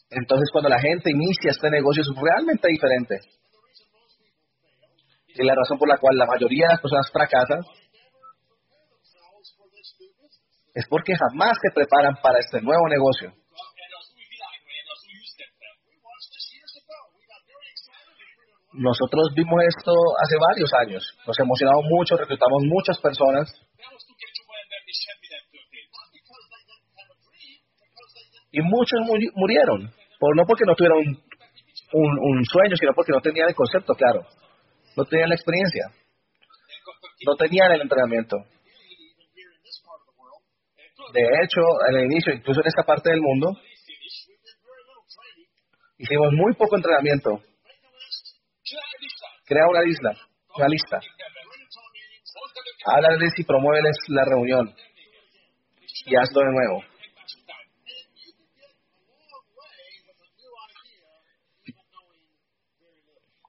Entonces, 0.10 0.50
cuando 0.52 0.70
la 0.70 0.80
gente 0.80 1.10
inicia 1.10 1.52
este 1.52 1.70
negocio 1.70 2.04
es 2.04 2.10
realmente 2.22 2.68
diferente. 2.68 3.20
Y 5.30 5.46
la 5.46 5.56
razón 5.56 5.80
por 5.80 5.88
la 5.88 5.98
cual 5.98 6.18
la 6.18 6.26
mayoría 6.26 6.68
de 6.68 6.74
las 6.74 6.82
personas 6.82 7.10
fracasan 7.10 7.62
es 10.74 10.86
porque 10.90 11.16
jamás 11.16 11.58
se 11.62 11.72
preparan 11.74 12.16
para 12.22 12.40
este 12.40 12.62
nuevo 12.62 12.88
negocio. 12.90 13.34
Nosotros 18.74 19.34
vimos 19.36 19.60
esto 19.68 19.92
hace 20.24 20.36
varios 20.40 20.72
años. 20.74 21.04
Nos 21.28 21.38
emocionamos 21.40 21.84
mucho, 21.90 22.16
reclutamos 22.16 22.64
muchas 22.64 22.98
personas. 23.00 23.52
Y 28.52 28.62
muchos 28.62 29.00
murieron. 29.36 29.92
Por, 30.20 30.36
no 30.38 30.44
porque 30.46 30.64
no 30.66 30.76
tuvieron 30.76 31.00
un, 31.94 32.46
sueño, 32.46 32.76
sino 32.78 32.94
porque 32.94 33.12
no 33.12 33.20
tenían 33.20 33.50
el 33.50 33.56
concepto 33.56 33.94
claro. 33.94 34.22
No 34.96 35.04
tenían 35.06 35.30
la 35.30 35.36
experiencia. 35.36 35.88
No 37.26 37.36
tenían 37.36 37.72
el 37.74 37.82
entrenamiento. 37.82 38.38
De 41.14 41.22
hecho, 41.44 41.62
en 41.90 41.96
el 41.98 42.06
inicio, 42.06 42.34
incluso 42.34 42.62
en 42.62 42.68
esta 42.68 42.84
parte 42.84 43.10
del 43.10 43.20
mundo, 43.20 43.52
hicimos 45.98 46.32
muy 46.32 46.54
poco 46.54 46.78
entrenamiento. 46.78 47.42
Crea 49.52 49.68
una 49.68 49.84
isla. 49.84 50.12
una 50.56 50.68
lista. 50.70 50.98
Háblales 52.86 53.34
y 53.38 53.44
promuéveles 53.44 53.98
la 54.08 54.24
reunión. 54.24 54.74
Y 56.06 56.16
hazlo 56.16 56.40
de 56.40 56.52
nuevo. 56.54 56.84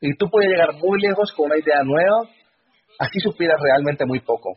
Y 0.00 0.16
tú 0.16 0.28
puedes 0.28 0.50
llegar 0.50 0.72
muy 0.74 1.00
lejos 1.00 1.32
con 1.36 1.46
una 1.46 1.56
idea 1.56 1.84
nueva, 1.84 2.28
así 2.98 3.20
supieras 3.20 3.60
realmente 3.62 4.04
muy 4.04 4.18
poco. 4.18 4.56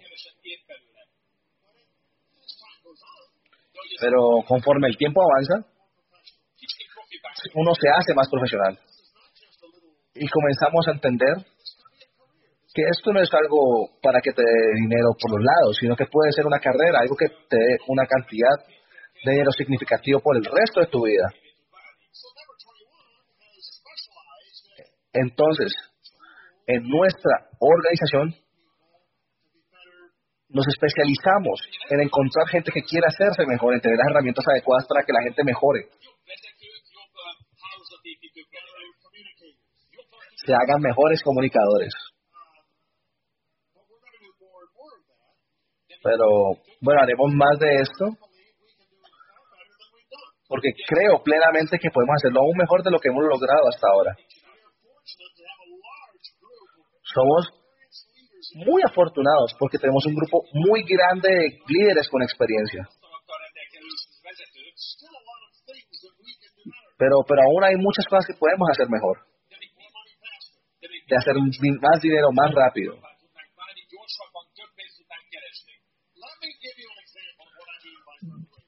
Pero 4.01 4.41
conforme 4.47 4.87
el 4.87 4.97
tiempo 4.97 5.21
avanza, 5.21 5.69
uno 7.53 7.71
se 7.75 7.87
hace 7.87 8.15
más 8.15 8.27
profesional. 8.31 8.79
Y 10.15 10.27
comenzamos 10.27 10.87
a 10.87 10.91
entender 10.91 11.35
que 12.73 12.83
esto 12.91 13.11
no 13.11 13.21
es 13.21 13.29
algo 13.33 13.99
para 14.01 14.19
que 14.21 14.31
te 14.31 14.41
dé 14.41 14.81
dinero 14.81 15.15
por 15.19 15.31
los 15.31 15.43
lados, 15.43 15.77
sino 15.79 15.95
que 15.95 16.05
puede 16.07 16.31
ser 16.31 16.45
una 16.45 16.59
carrera, 16.59 16.99
algo 16.99 17.15
que 17.15 17.27
te 17.49 17.57
dé 17.57 17.77
una 17.87 18.05
cantidad 18.05 18.55
de 19.23 19.31
dinero 19.31 19.51
significativo 19.51 20.19
por 20.19 20.35
el 20.35 20.43
resto 20.43 20.81
de 20.81 20.87
tu 20.87 21.05
vida. 21.05 21.27
Entonces, 25.13 25.71
en 26.67 26.83
nuestra 26.83 27.47
organización 27.59 28.35
nos 30.49 30.65
especializamos 30.67 31.59
en 31.89 32.01
encontrar 32.01 32.47
gente 32.47 32.71
que 32.71 32.83
quiera 32.83 33.07
hacerse 33.07 33.45
mejor, 33.45 33.73
en 33.73 33.81
tener 33.81 33.97
las 33.97 34.07
herramientas 34.07 34.45
adecuadas 34.47 34.85
para 34.87 35.03
que 35.05 35.13
la 35.13 35.23
gente 35.23 35.43
mejore. 35.43 35.89
Se 40.45 40.53
hagan 40.53 40.81
mejores 40.81 41.21
comunicadores. 41.23 41.93
Pero 46.03 46.27
bueno, 46.81 47.01
haremos 47.01 47.31
más 47.33 47.57
de 47.59 47.75
esto 47.81 48.05
porque 50.47 50.69
creo 50.87 51.23
plenamente 51.23 51.79
que 51.79 51.89
podemos 51.89 52.15
hacerlo 52.17 52.41
aún 52.41 52.57
mejor 52.57 52.83
de 52.83 52.91
lo 52.91 52.99
que 52.99 53.09
hemos 53.09 53.23
logrado 53.23 53.67
hasta 53.67 53.87
ahora. 53.89 54.15
Somos 57.01 57.49
muy 58.67 58.81
afortunados 58.85 59.55
porque 59.59 59.79
tenemos 59.79 60.05
un 60.05 60.15
grupo 60.15 60.43
muy 60.53 60.83
grande 60.83 61.29
de 61.29 61.59
líderes 61.67 62.07
con 62.09 62.21
experiencia. 62.21 62.87
Pero, 66.97 67.17
pero 67.27 67.41
aún 67.41 67.63
hay 67.63 67.75
muchas 67.75 68.05
cosas 68.07 68.27
que 68.27 68.37
podemos 68.39 68.69
hacer 68.71 68.87
mejor. 68.89 69.34
De 71.07 71.15
hacer 71.17 71.35
más 71.35 72.01
dinero 72.01 72.29
más 72.31 72.53
rápido. 72.53 72.95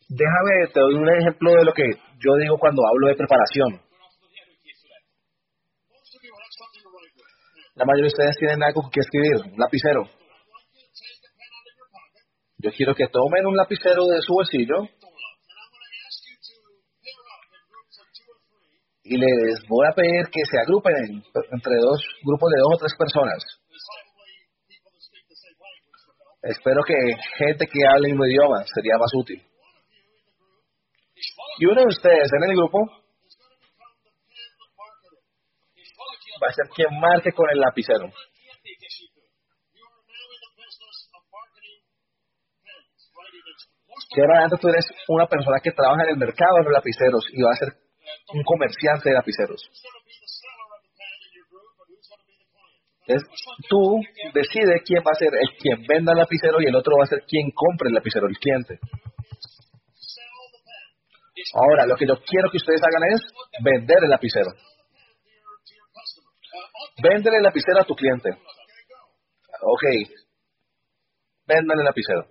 Déjame, 0.10 0.68
te 0.74 0.80
doy 0.80 0.94
un 0.96 1.10
ejemplo 1.10 1.52
de 1.52 1.66
lo 1.66 1.74
que 1.74 1.84
yo 2.20 2.36
digo 2.42 2.58
cuando 2.58 2.82
hablo 2.88 3.08
de 3.08 3.16
preparación. 3.16 3.82
La 7.76 7.86
mayoría 7.86 8.04
de 8.04 8.08
ustedes 8.08 8.38
tienen 8.38 8.64
algo 8.64 8.90
que 8.92 9.02
escribir, 9.02 9.54
un 9.54 9.60
lapicero. 9.60 10.10
Yo 12.58 12.72
quiero 12.72 12.96
que 12.96 13.08
tomen 13.08 13.46
un 13.46 13.56
lapicero 13.56 14.06
de 14.06 14.22
su 14.22 14.34
bolsillo 14.34 14.90
y 19.10 19.18
les 19.18 19.64
voy 19.70 19.88
a 19.88 19.95
pedir 19.95 20.28
que 20.28 20.43
se 20.51 20.60
agrupen 20.60 21.24
entre 21.51 21.76
dos 21.80 22.03
grupos 22.24 22.51
de 22.51 22.60
dos 22.60 22.74
o 22.76 22.78
tres 22.78 22.93
personas. 22.97 23.39
Espero 26.43 26.84
que 26.84 26.93
gente 27.38 27.68
que 27.68 27.88
hable 27.88 28.10
mismo 28.10 28.26
idioma 28.26 28.64
sería 28.76 28.97
más 28.97 29.12
útil. 29.16 29.41
Y 31.60 31.66
uno 31.66 31.82
de 31.82 31.88
ustedes 31.88 32.30
en 32.34 32.49
el 32.49 32.55
grupo 32.55 32.80
va 36.43 36.47
a 36.49 36.53
ser 36.53 36.68
quien 36.76 36.99
marque 36.99 37.32
con 37.32 37.49
el 37.49 37.60
lapicero. 37.60 38.12
Que 44.14 44.22
antes 44.22 44.60
tú 44.60 44.68
eres 44.68 44.86
una 45.08 45.28
persona 45.28 45.60
que 45.64 45.72
trabaja 45.72 46.03
en 46.03 46.10
el 46.10 46.18
mercado 46.18 46.58
de 46.58 46.64
los 46.64 46.74
lapiceros 46.74 47.26
y 47.32 47.41
va 47.41 47.51
a 47.51 47.55
ser 47.55 47.87
un 48.34 48.43
comerciante 48.43 49.09
de 49.09 49.15
lapiceros. 49.15 49.69
Entonces, 53.07 53.30
tú 53.69 54.01
decides 54.34 54.82
quién 54.86 54.99
va 54.99 55.11
a 55.11 55.19
ser 55.19 55.34
el 55.34 55.49
quien 55.57 55.82
venda 55.88 56.11
el 56.11 56.17
lapicero 56.19 56.61
y 56.61 56.65
el 56.65 56.75
otro 56.75 56.97
va 56.97 57.05
a 57.05 57.07
ser 57.07 57.23
quien 57.25 57.51
compre 57.51 57.88
el 57.88 57.95
lapicero, 57.95 58.28
el 58.28 58.38
cliente. 58.38 58.80
Ahora, 61.53 61.86
lo 61.86 61.95
que 61.95 62.05
yo 62.05 62.15
quiero 62.25 62.49
que 62.51 62.57
ustedes 62.57 62.82
hagan 62.84 63.03
es 63.13 63.21
vender 63.63 64.03
el 64.03 64.09
lapicero. 64.09 64.51
Véndele 67.01 67.38
el 67.38 67.43
lapicero 67.43 67.80
a 67.80 67.86
tu 67.86 67.95
cliente. 67.95 68.32
Ok. 69.61 69.84
Véndale 71.45 71.82
el 71.82 71.86
lapicero. 71.86 72.28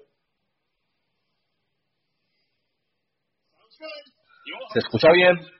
¿Se 4.72 4.78
escucha 4.80 5.08
bien? 5.12 5.55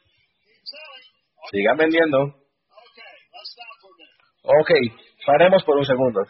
Sigan 1.51 1.77
vendiendo. 1.77 2.19
Ok, 4.43 4.71
paremos 5.27 5.65
por 5.65 5.77
un 5.77 5.85
segundo. 5.85 6.21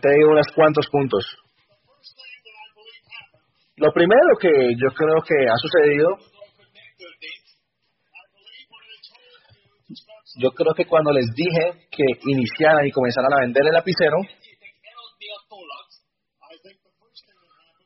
te 0.00 0.10
digo 0.14 0.30
unos 0.30 0.46
cuantos 0.54 0.86
puntos. 0.90 1.24
Lo 3.76 3.92
primero 3.92 4.36
que 4.40 4.74
yo 4.76 4.88
creo 4.94 5.22
que 5.22 5.48
ha 5.48 5.56
sucedido 5.56 6.18
yo 10.38 10.50
creo 10.52 10.72
que 10.74 10.86
cuando 10.86 11.12
les 11.12 11.26
dije 11.34 11.88
que 11.90 12.04
iniciaran 12.30 12.86
y 12.86 12.92
comenzaran 12.92 13.32
a 13.32 13.40
vender 13.40 13.64
el 13.66 13.72
lapicero, 13.72 14.16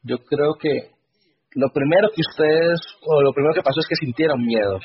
yo 0.02 0.18
creo 0.18 0.54
que 0.60 0.90
lo 1.54 1.68
primero 1.72 2.08
que 2.14 2.20
ustedes, 2.20 2.80
o 3.02 3.22
lo 3.22 3.32
primero 3.32 3.54
que 3.54 3.62
pasó 3.62 3.80
es 3.80 3.88
que 3.88 3.96
sintieron 3.96 4.40
miedo. 4.40 4.78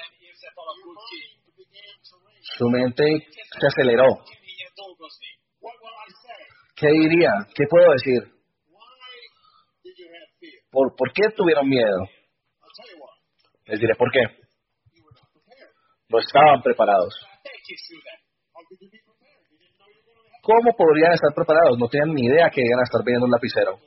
Su 2.57 2.70
mente 2.70 3.28
se 3.59 3.68
aceleró. 3.68 4.24
¿Qué 6.76 6.88
diría? 6.88 7.32
¿Qué 7.55 7.65
puedo 7.70 7.91
decir? 7.91 8.38
¿Por, 10.72 10.95
¿Por 10.95 11.11
qué 11.13 11.30
tuvieron 11.36 11.68
miedo? 11.68 11.99
Les 13.65 13.80
diré 13.80 13.95
por 13.95 14.11
qué. 14.11 14.22
No 16.09 16.20
estaban 16.20 16.61
preparados. 16.61 17.13
¿Cómo 20.41 20.72
podrían 20.78 21.13
estar 21.13 21.34
preparados? 21.36 21.78
No 21.78 21.88
tienen 21.89 22.13
ni 22.13 22.28
idea 22.28 22.49
que 22.49 22.61
iban 22.61 22.80
a 22.80 22.84
estar 22.84 23.01
vendiendo 23.03 23.26
un 23.26 23.32
lapicero. 23.32 23.80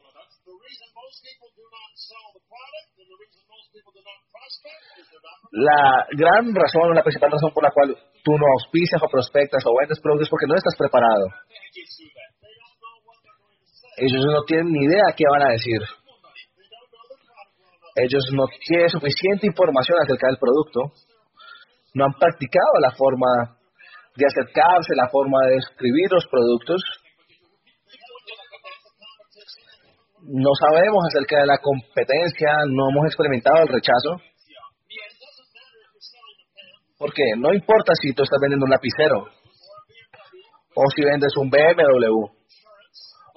La 5.51 6.07
gran 6.17 6.55
razón, 6.55 6.95
la 6.95 7.03
principal 7.03 7.33
razón 7.33 7.51
por 7.53 7.65
la 7.65 7.73
cual 7.73 7.97
tú 8.23 8.33
no 8.39 8.47
auspicias 8.59 9.03
o 9.03 9.11
prospectas 9.11 9.65
o 9.67 9.75
vendes 9.79 10.01
productos 10.01 10.27
es 10.27 10.31
porque 10.31 10.47
no 10.47 10.55
estás 10.55 10.77
preparado. 10.79 11.27
Ellos 13.97 14.25
no 14.25 14.43
tienen 14.45 14.73
ni 14.73 14.87
idea 14.87 15.13
qué 15.17 15.25
van 15.29 15.43
a 15.43 15.51
decir. 15.51 15.81
Ellos 17.97 18.25
no 18.33 18.47
tienen 18.67 18.89
suficiente 18.89 19.47
información 19.47 19.99
acerca 20.01 20.29
del 20.29 20.39
producto. 20.39 20.95
No 21.95 22.05
han 22.05 22.15
practicado 22.15 22.79
la 22.81 22.93
forma 22.93 23.59
de 24.15 24.27
acercarse, 24.27 24.95
la 24.95 25.09
forma 25.11 25.39
de 25.49 25.57
escribir 25.57 26.07
los 26.13 26.27
productos. 26.29 26.81
No 30.23 30.51
sabemos 30.55 31.03
acerca 31.09 31.41
de 31.41 31.47
la 31.47 31.59
competencia, 31.59 32.53
no 32.69 32.91
hemos 32.91 33.07
experimentado 33.07 33.63
el 33.63 33.69
rechazo. 33.69 34.30
Porque 37.01 37.25
no 37.39 37.55
importa 37.55 37.95
si 38.01 38.13
tú 38.13 38.23
estás 38.23 38.39
vendiendo 38.41 38.67
un 38.67 38.71
lapicero 38.71 39.25
o 40.75 40.83
si 40.95 41.03
vendes 41.03 41.33
un 41.37 41.49
BMW 41.49 42.15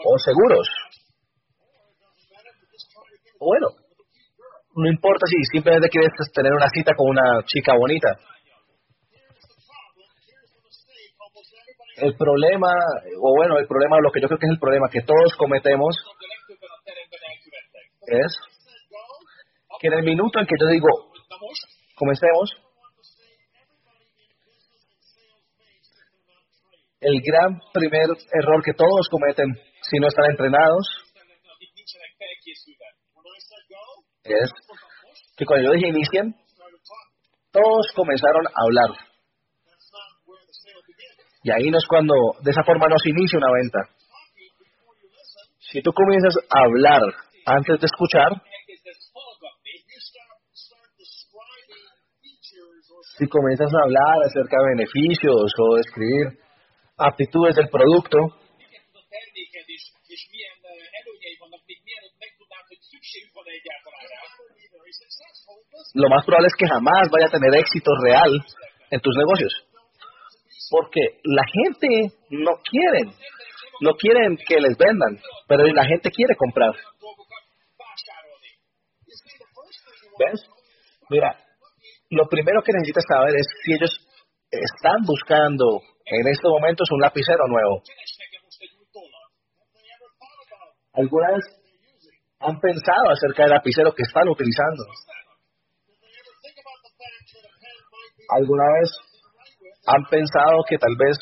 o 0.06 0.20
seguros. 0.20 0.68
Bueno, 3.40 3.68
no 4.76 4.90
importa 4.90 5.26
si 5.26 5.38
simplemente 5.50 5.88
quieres 5.88 6.12
tener 6.34 6.52
una 6.52 6.68
cita 6.68 6.92
con 6.96 7.10
una 7.10 7.42
chica 7.46 7.74
bonita. 7.74 8.20
el 12.04 12.16
problema, 12.18 12.68
o 13.22 13.36
bueno, 13.36 13.58
el 13.60 13.68
problema, 13.68 13.98
lo 14.02 14.12
que 14.12 14.20
yo 14.20 14.28
creo 14.28 14.40
que 14.40 14.48
es 14.48 14.52
el 14.52 14.60
problema 14.60 14.90
que 14.92 15.02
todos 15.02 15.36
cometemos 15.38 15.96
es 18.08 18.36
que 19.80 19.88
en 19.88 19.94
el 19.94 20.04
minuto 20.04 20.40
en 20.40 20.46
que 20.46 20.56
yo 20.60 20.68
digo, 20.68 20.90
comencemos, 21.96 22.52
El 27.04 27.20
gran 27.20 27.60
primer 27.74 28.08
error 28.32 28.64
que 28.64 28.74
todos 28.74 29.10
cometen 29.12 29.48
si 29.82 30.00
no 30.00 30.08
están 30.08 30.32
entrenados 30.32 30.88
es 34.24 34.50
que 35.36 35.46
cuando 35.46 35.68
yo 35.68 35.74
dije 35.74 35.90
inicien, 35.90 36.34
todos 37.52 37.92
comenzaron 37.94 38.48
a 38.48 38.52
hablar. 38.56 38.90
Y 41.44 41.52
ahí 41.52 41.70
no 41.70 41.78
es 41.78 41.86
cuando, 41.88 42.14
de 42.42 42.52
esa 42.52 42.64
forma 42.64 42.88
no 42.88 42.96
se 42.98 43.10
inicia 43.10 43.38
una 43.38 43.52
venta. 43.52 43.80
Si 45.60 45.82
tú 45.82 45.92
comienzas 45.92 46.36
a 46.50 46.64
hablar 46.64 47.02
antes 47.46 47.82
de 47.82 47.86
escuchar, 47.86 48.32
si 53.18 53.28
comienzas 53.28 53.74
a 53.74 53.84
hablar 53.84 54.24
acerca 54.26 54.56
de 54.56 54.70
beneficios 54.78 55.52
o 55.60 55.76
describir 55.76 56.43
aptitudes 56.98 57.56
del 57.56 57.70
producto, 57.70 58.18
lo 65.94 66.10
más 66.10 66.26
probable 66.26 66.48
es 66.48 66.56
que 66.58 66.68
jamás 66.68 67.10
vaya 67.12 67.28
a 67.28 67.32
tener 67.32 67.56
éxito 67.56 67.92
real 68.04 68.32
en 68.92 69.00
tus 69.00 69.16
negocios. 69.16 69.54
Porque 70.70 71.02
la 71.24 71.44
gente 71.46 72.16
no 72.30 72.52
quiere, 72.64 73.12
no 73.82 73.94
quieren 73.94 74.38
que 74.38 74.60
les 74.60 74.78
vendan, 74.78 75.20
pero 75.48 75.66
la 75.66 75.86
gente 75.86 76.10
quiere 76.10 76.36
comprar. 76.36 76.72
¿Ves? 80.20 80.42
Mira, 81.10 81.38
lo 82.10 82.28
primero 82.28 82.62
que 82.64 82.72
necesitas 82.74 83.04
saber 83.08 83.36
es 83.36 83.48
si 83.64 83.74
ellos 83.74 84.08
están 84.50 85.02
buscando 85.06 85.82
en 86.06 86.28
estos 86.28 86.52
momentos 86.52 86.88
un 86.92 87.02
lapicero 87.02 87.48
nuevo. 87.48 87.82
¿Alguna 90.94 91.32
vez 91.32 91.44
han 92.40 92.60
pensado 92.60 93.10
acerca 93.10 93.44
del 93.44 93.52
lapicero 93.54 93.94
que 93.94 94.04
están 94.04 94.28
utilizando? 94.28 94.84
¿Alguna 98.30 98.64
vez 98.80 98.90
han 99.88 100.04
pensado 100.06 100.64
que 100.68 100.78
tal 100.78 100.96
vez 100.98 101.18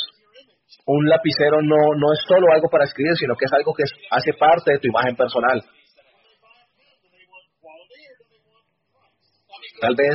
un 0.85 1.07
lapicero 1.07 1.61
no, 1.61 1.77
no 1.95 2.13
es 2.13 2.19
solo 2.27 2.47
algo 2.53 2.69
para 2.69 2.85
escribir, 2.85 3.15
sino 3.15 3.35
que 3.35 3.45
es 3.45 3.53
algo 3.53 3.73
que 3.73 3.83
hace 4.09 4.33
parte 4.33 4.73
de 4.73 4.79
tu 4.79 4.87
imagen 4.87 5.15
personal? 5.15 5.63
Tal 9.81 9.95
vez 9.97 10.13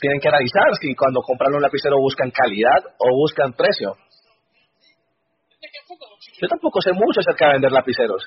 tienen 0.00 0.20
que 0.20 0.28
analizar 0.28 0.72
si 0.80 0.94
cuando 0.94 1.20
compran 1.20 1.54
un 1.54 1.60
lapicero 1.60 2.00
buscan 2.00 2.30
calidad 2.30 2.80
o 2.96 3.14
buscan 3.14 3.52
precio. 3.52 3.94
Yo 6.40 6.48
tampoco 6.48 6.80
sé 6.80 6.92
mucho 6.94 7.20
acerca 7.20 7.48
de 7.48 7.52
vender 7.60 7.72
lapiceros. 7.72 8.24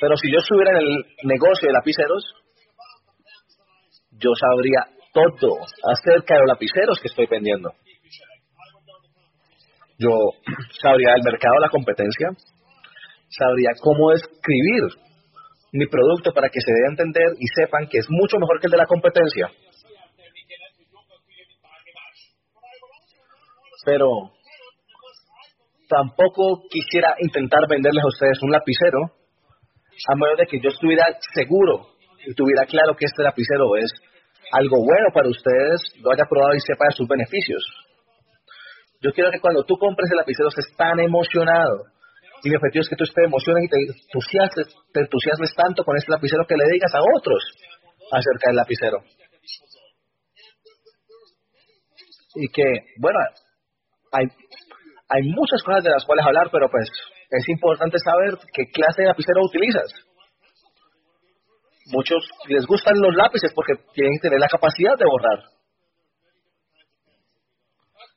Pero 0.00 0.16
si 0.16 0.32
yo 0.32 0.38
estuviera 0.38 0.72
en 0.72 0.78
el 0.78 1.06
negocio 1.22 1.68
de 1.68 1.74
lapiceros, 1.74 2.24
yo 4.18 4.30
sabría 4.34 4.82
todo 5.12 5.62
acerca 5.94 6.34
de 6.34 6.40
los 6.40 6.48
lapiceros 6.48 6.98
que 7.00 7.06
estoy 7.06 7.26
vendiendo. 7.30 7.70
Yo 9.98 10.10
sabría 10.82 11.14
el 11.14 11.22
mercado, 11.22 11.54
la 11.60 11.70
competencia, 11.70 12.30
sabría 13.30 13.70
cómo 13.80 14.10
escribir 14.10 15.07
mi 15.72 15.86
producto 15.86 16.32
para 16.32 16.48
que 16.48 16.60
se 16.60 16.72
dé 16.72 16.86
a 16.86 16.90
entender 16.90 17.28
y 17.38 17.46
sepan 17.54 17.88
que 17.88 17.98
es 17.98 18.06
mucho 18.08 18.38
mejor 18.38 18.60
que 18.60 18.66
el 18.66 18.72
de 18.72 18.78
la 18.78 18.86
competencia. 18.86 19.50
Pero 23.84 24.32
tampoco 25.88 26.62
quisiera 26.68 27.14
intentar 27.18 27.60
venderles 27.68 28.04
a 28.04 28.08
ustedes 28.08 28.42
un 28.42 28.50
lapicero 28.50 28.98
a 30.06 30.14
menos 30.14 30.38
de 30.38 30.46
que 30.46 30.60
yo 30.60 30.68
estuviera 30.70 31.06
seguro 31.34 31.88
y 32.24 32.34
tuviera 32.34 32.64
claro 32.66 32.94
que 32.94 33.06
este 33.06 33.22
lapicero 33.22 33.74
es 33.76 33.90
algo 34.52 34.76
bueno 34.84 35.08
para 35.12 35.28
ustedes, 35.28 35.82
lo 36.00 36.12
haya 36.12 36.24
probado 36.28 36.54
y 36.54 36.60
sepa 36.60 36.86
de 36.88 36.96
sus 36.96 37.08
beneficios. 37.08 37.62
Yo 39.00 39.12
quiero 39.12 39.30
que 39.30 39.40
cuando 39.40 39.64
tú 39.64 39.76
compres 39.76 40.10
el 40.10 40.18
lapicero 40.18 40.48
estés 40.48 40.74
tan 40.76 41.00
emocionado 41.00 41.84
y 42.42 42.50
mi 42.50 42.56
objetivo 42.56 42.82
es 42.82 42.88
que 42.88 42.96
tú 42.96 43.04
estés 43.04 43.24
emocionado 43.24 43.64
y 43.64 43.68
te 43.68 43.78
entusiasmes, 43.78 44.66
te 44.92 45.00
entusiasmes 45.00 45.54
tanto 45.54 45.84
con 45.84 45.96
este 45.96 46.12
lapicero 46.12 46.46
que 46.46 46.56
le 46.56 46.70
digas 46.70 46.92
a 46.94 47.00
otros 47.18 47.42
acerca 48.12 48.48
del 48.48 48.56
lapicero. 48.56 48.98
Y 52.34 52.48
que, 52.48 52.64
bueno, 52.98 53.18
hay, 54.12 54.26
hay 55.08 55.22
muchas 55.34 55.62
cosas 55.62 55.82
de 55.82 55.90
las 55.90 56.04
cuales 56.04 56.24
hablar, 56.26 56.48
pero 56.52 56.68
pues 56.70 56.88
es 57.30 57.48
importante 57.48 57.98
saber 57.98 58.38
qué 58.52 58.70
clase 58.70 59.02
de 59.02 59.08
lapicero 59.08 59.42
utilizas. 59.42 59.90
Muchos 61.86 62.22
les 62.48 62.66
gustan 62.66 63.00
los 63.00 63.14
lápices 63.16 63.52
porque 63.54 63.74
tienen 63.94 64.14
que 64.20 64.28
tener 64.28 64.38
la 64.38 64.48
capacidad 64.48 64.96
de 64.96 65.06
borrar. 65.06 65.40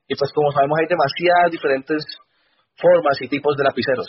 Y 0.07 0.15
pues 0.15 0.31
como 0.33 0.51
sabemos 0.51 0.77
hay 0.77 0.87
demasiadas 0.87 1.51
diferentes 1.51 2.05
formas 2.77 3.21
y 3.21 3.27
tipos 3.27 3.55
de 3.57 3.63
lapiceros. 3.63 4.07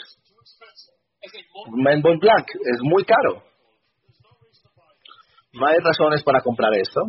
Menbon 1.76 2.18
Black 2.18 2.48
es 2.54 2.78
muy 2.82 3.04
caro. 3.04 3.42
No 5.52 5.66
hay 5.66 5.78
razones 5.78 6.22
para 6.22 6.40
comprar 6.40 6.74
esto. 6.74 7.00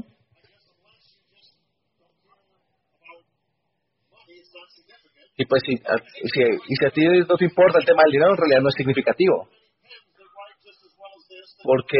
Y 5.35 5.45
pues 5.45 5.63
si, 5.65 5.75
si, 5.77 6.41
y 6.43 6.75
si 6.75 6.85
a 6.85 6.91
ti 6.91 7.01
no 7.27 7.35
te 7.37 7.45
importa 7.45 7.79
el 7.79 7.85
tema 7.85 8.03
del 8.03 8.11
dinero, 8.11 8.31
en 8.31 8.37
realidad 8.37 8.61
no 8.61 8.69
es 8.69 8.75
significativo. 8.75 9.49
Porque 11.63 11.97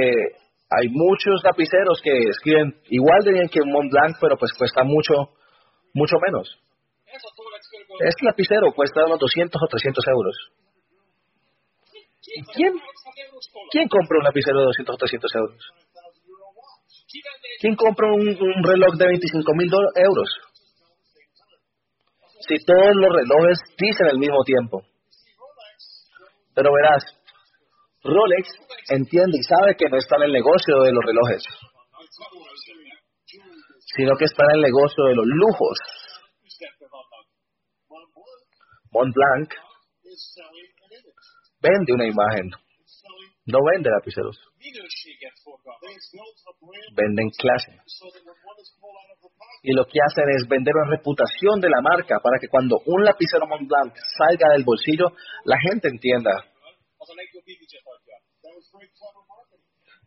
hay 0.69 0.87
muchos 0.89 1.41
lapiceros 1.43 1.99
que 2.03 2.11
escriben 2.29 2.75
igual 2.89 3.23
de 3.23 3.33
bien 3.33 3.49
que 3.49 3.61
Mont 3.65 3.91
Blanc, 3.91 4.17
pero 4.21 4.37
pues 4.37 4.51
cuesta 4.53 4.83
mucho, 4.83 5.33
mucho 5.93 6.17
menos. 6.25 6.59
Este 7.99 8.26
lapicero 8.26 8.72
cuesta 8.74 9.05
unos 9.05 9.20
200 9.20 9.61
o 9.61 9.68
300 9.68 10.07
euros. 10.07 10.36
¿Quién, 12.55 12.74
¿Quién 13.72 13.88
compra 13.88 14.18
un 14.18 14.24
lapicero 14.24 14.59
de 14.59 14.66
200 14.66 14.95
o 14.95 14.97
300 14.97 15.36
euros? 15.36 15.61
¿Quién 17.61 17.76
compra 17.76 18.07
un, 18.11 18.28
un 18.28 18.64
reloj 18.64 18.95
de 18.97 19.05
25 19.05 19.53
mil 19.53 19.70
euros? 19.95 20.30
Si 22.47 22.57
todos 22.66 22.95
los 22.95 23.14
relojes 23.14 23.59
dicen 23.78 24.07
el 24.07 24.18
mismo 24.18 24.43
tiempo. 24.43 24.82
Pero 26.55 26.72
verás, 26.74 27.03
Rolex 28.03 28.47
entiende 28.89 29.38
y 29.38 29.43
sabe 29.43 29.76
que 29.78 29.89
no 29.89 29.97
está 29.97 30.18
en 30.18 30.24
el 30.24 30.34
negocio 30.34 30.82
de 30.84 30.91
los 30.91 31.03
relojes, 31.05 31.43
sino 33.95 34.16
que 34.18 34.26
está 34.26 34.43
en 34.45 34.55
el 34.57 34.61
negocio 34.61 35.03
de 35.05 35.16
los 35.16 35.26
lujos. 35.26 35.78
Montblanc 38.93 39.49
vende 41.59 41.93
una 41.93 42.05
imagen, 42.05 42.51
no 43.45 43.59
vende 43.73 43.89
lapiceros. 43.89 44.37
Venden 46.95 47.29
clase. 47.31 47.71
Y 49.63 49.73
lo 49.73 49.85
que 49.85 49.99
hacen 50.05 50.29
es 50.29 50.47
vender 50.47 50.73
una 50.75 50.91
reputación 50.95 51.59
de 51.59 51.69
la 51.69 51.81
marca 51.81 52.19
para 52.21 52.37
que 52.39 52.47
cuando 52.47 52.77
un 52.85 53.03
lapicero 53.03 53.47
Montblanc 53.47 53.95
salga 54.17 54.53
del 54.53 54.63
bolsillo, 54.63 55.09
la 55.45 55.57
gente 55.59 55.87
entienda. 55.89 56.31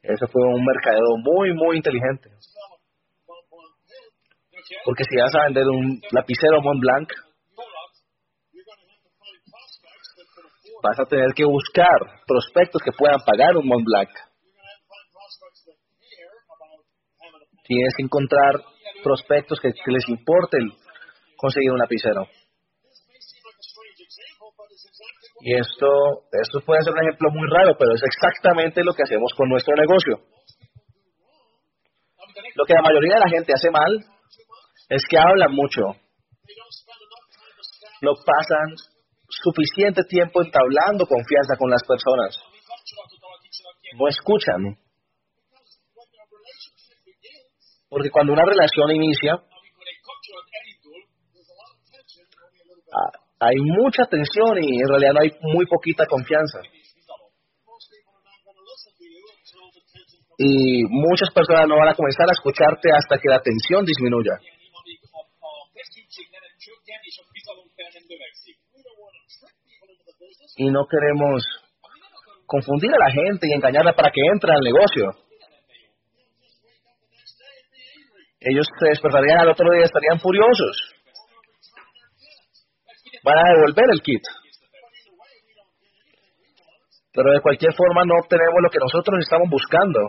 Eso 0.02 0.26
fue 0.28 0.42
un 0.46 0.64
mercadeo 0.64 1.16
muy, 1.18 1.52
muy 1.54 1.76
inteligente. 1.76 2.30
Porque 4.84 5.04
si 5.04 5.16
vas 5.16 5.34
a 5.34 5.44
vender 5.44 5.66
un 5.66 6.00
lapicero 6.12 6.60
Montblanc, 6.62 7.10
vas 10.86 11.00
a 11.00 11.08
tener 11.08 11.32
que 11.34 11.44
buscar 11.44 11.98
prospectos 12.26 12.82
que 12.82 12.92
puedan 12.92 13.20
pagar 13.24 13.56
un 13.56 13.66
Montblanc. 13.66 14.10
Tienes 17.64 17.94
que 17.96 18.04
encontrar 18.04 18.62
prospectos 19.02 19.58
que, 19.60 19.68
les 19.68 20.08
importe 20.08 20.58
conseguir 21.36 21.72
un 21.72 21.78
lapicero. 21.78 22.26
Y 25.40 25.54
esto, 25.54 25.88
esto 26.32 26.60
puede 26.64 26.82
ser 26.82 26.92
un 26.92 27.02
ejemplo 27.02 27.30
muy 27.30 27.48
raro, 27.50 27.76
pero 27.78 27.92
es 27.94 28.02
exactamente 28.02 28.82
lo 28.84 28.94
que 28.94 29.02
hacemos 29.02 29.32
con 29.36 29.48
nuestro 29.48 29.74
negocio. 29.74 30.20
Lo 32.54 32.64
que 32.64 32.74
la 32.74 32.82
mayoría 32.82 33.14
de 33.14 33.20
la 33.20 33.28
gente 33.28 33.52
hace 33.52 33.70
mal 33.70 33.92
es 34.88 35.02
que 35.10 35.18
hablan 35.18 35.52
mucho. 35.52 35.82
No 38.02 38.12
pasan 38.14 38.95
suficiente 39.42 40.02
tiempo 40.04 40.42
entablando 40.42 41.06
confianza 41.06 41.56
con 41.58 41.70
las 41.70 41.82
personas. 41.86 42.36
No 43.98 44.08
escuchan. 44.08 44.78
Porque 47.88 48.10
cuando 48.10 48.32
una 48.32 48.44
relación 48.44 48.90
inicia, 48.90 49.34
ah, 52.92 53.12
hay 53.40 53.56
mucha 53.56 54.06
tensión 54.06 54.58
y 54.62 54.80
en 54.80 54.88
realidad 54.88 55.12
no 55.14 55.20
hay 55.20 55.30
muy 55.40 55.66
poquita 55.66 56.06
confianza. 56.06 56.60
Y 60.38 60.84
muchas 60.84 61.30
personas 61.32 61.66
no 61.68 61.76
van 61.76 61.88
a 61.88 61.94
comenzar 61.94 62.28
a 62.28 62.32
escucharte 62.32 62.90
hasta 62.92 63.18
que 63.18 63.28
la 63.28 63.40
tensión 63.40 63.84
disminuya. 63.84 64.32
Y 70.56 70.70
no 70.70 70.86
queremos 70.86 71.44
confundir 72.46 72.90
a 72.94 72.98
la 72.98 73.12
gente 73.12 73.46
y 73.46 73.52
engañarla 73.52 73.92
para 73.92 74.10
que 74.10 74.20
entre 74.32 74.52
al 74.52 74.60
negocio. 74.60 75.26
Ellos 78.40 78.66
se 78.78 78.88
despertarían 78.88 79.40
al 79.40 79.50
otro 79.50 79.70
día 79.72 79.82
y 79.82 79.84
estarían 79.84 80.20
furiosos. 80.20 80.94
Van 83.24 83.38
a 83.38 83.52
devolver 83.54 83.84
el 83.92 84.00
kit. 84.02 84.22
Pero 87.12 87.32
de 87.32 87.40
cualquier 87.40 87.74
forma 87.74 88.04
no 88.04 88.14
obtenemos 88.22 88.60
lo 88.62 88.70
que 88.70 88.78
nosotros 88.78 89.18
estamos 89.20 89.48
buscando. 89.50 90.00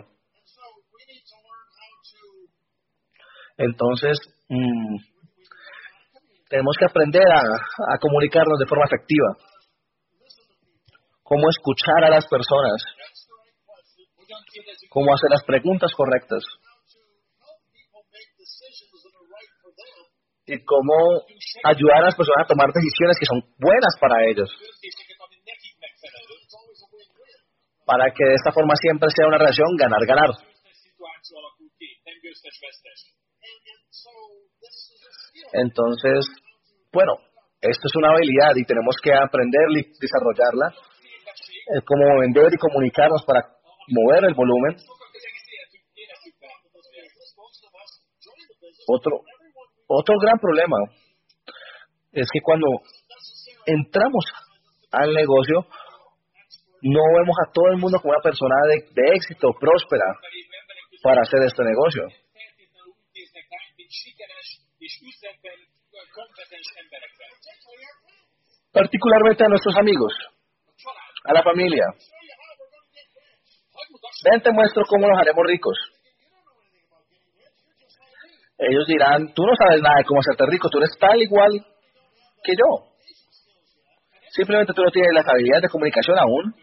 Entonces, 3.56 4.18
mm, 4.48 4.96
tenemos 6.48 6.76
que 6.78 6.84
aprender 6.84 7.26
a, 7.26 7.40
a 7.40 7.98
comunicarnos 7.98 8.58
de 8.58 8.66
forma 8.66 8.84
efectiva 8.84 9.47
cómo 11.28 11.44
escuchar 11.50 12.04
a 12.04 12.10
las 12.10 12.26
personas, 12.26 12.80
cómo 14.88 15.12
hacer 15.12 15.28
las 15.28 15.44
preguntas 15.44 15.92
correctas 15.92 16.42
y 20.46 20.64
cómo 20.64 21.20
ayudar 21.64 21.98
a 21.98 22.06
las 22.08 22.16
personas 22.16 22.44
a 22.44 22.48
tomar 22.48 22.72
decisiones 22.72 23.18
que 23.20 23.28
son 23.28 23.44
buenas 23.60 23.94
para 24.00 24.24
ellos. 24.24 24.48
Para 27.84 28.08
que 28.10 28.24
de 28.24 28.34
esta 28.34 28.52
forma 28.52 28.72
siempre 28.80 29.08
sea 29.14 29.28
una 29.28 29.36
relación 29.36 29.68
ganar-ganar. 29.76 30.32
Entonces, 35.52 36.24
bueno, 36.90 37.12
esto 37.60 37.84
es 37.84 37.96
una 37.96 38.12
habilidad 38.12 38.56
y 38.56 38.64
tenemos 38.64 38.96
que 39.02 39.12
aprender 39.12 39.68
y 39.76 39.92
desarrollarla 40.00 40.72
cómo 41.84 42.20
vender 42.20 42.52
y 42.52 42.56
comunicarnos 42.56 43.24
para 43.24 43.46
mover 43.88 44.24
el 44.24 44.34
volumen. 44.34 44.76
Otro, 48.86 49.20
otro 49.86 50.14
gran 50.18 50.38
problema 50.38 50.76
es 52.12 52.26
que 52.32 52.40
cuando 52.40 52.66
entramos 53.66 54.24
al 54.92 55.12
negocio, 55.12 55.66
no 56.82 57.00
vemos 57.18 57.36
a 57.44 57.52
todo 57.52 57.66
el 57.72 57.78
mundo 57.78 57.98
como 58.00 58.12
una 58.12 58.22
persona 58.22 58.54
de 58.68 59.02
éxito, 59.14 59.52
próspera, 59.60 60.06
para 61.02 61.22
hacer 61.22 61.40
este 61.44 61.62
negocio. 61.64 62.02
Particularmente 68.72 69.44
a 69.44 69.48
nuestros 69.48 69.76
amigos 69.76 70.12
a 71.28 71.32
la 71.34 71.42
familia. 71.42 71.84
Ven, 74.24 74.40
te 74.40 74.50
muestro 74.50 74.82
cómo 74.88 75.06
nos 75.06 75.20
haremos 75.20 75.44
ricos. 75.46 75.76
Ellos 78.58 78.86
dirán, 78.88 79.32
tú 79.34 79.42
no 79.44 79.52
sabes 79.54 79.80
nada 79.82 79.94
de 79.98 80.04
cómo 80.04 80.20
hacerte 80.20 80.44
rico, 80.50 80.68
tú 80.68 80.78
eres 80.78 80.90
tal 80.98 81.20
igual 81.20 81.52
que 82.42 82.52
yo. 82.56 82.88
Simplemente 84.30 84.72
tú 84.72 84.82
no 84.82 84.90
tienes 84.90 85.12
las 85.14 85.28
habilidades 85.28 85.62
de 85.62 85.68
comunicación 85.68 86.18
aún. 86.18 86.54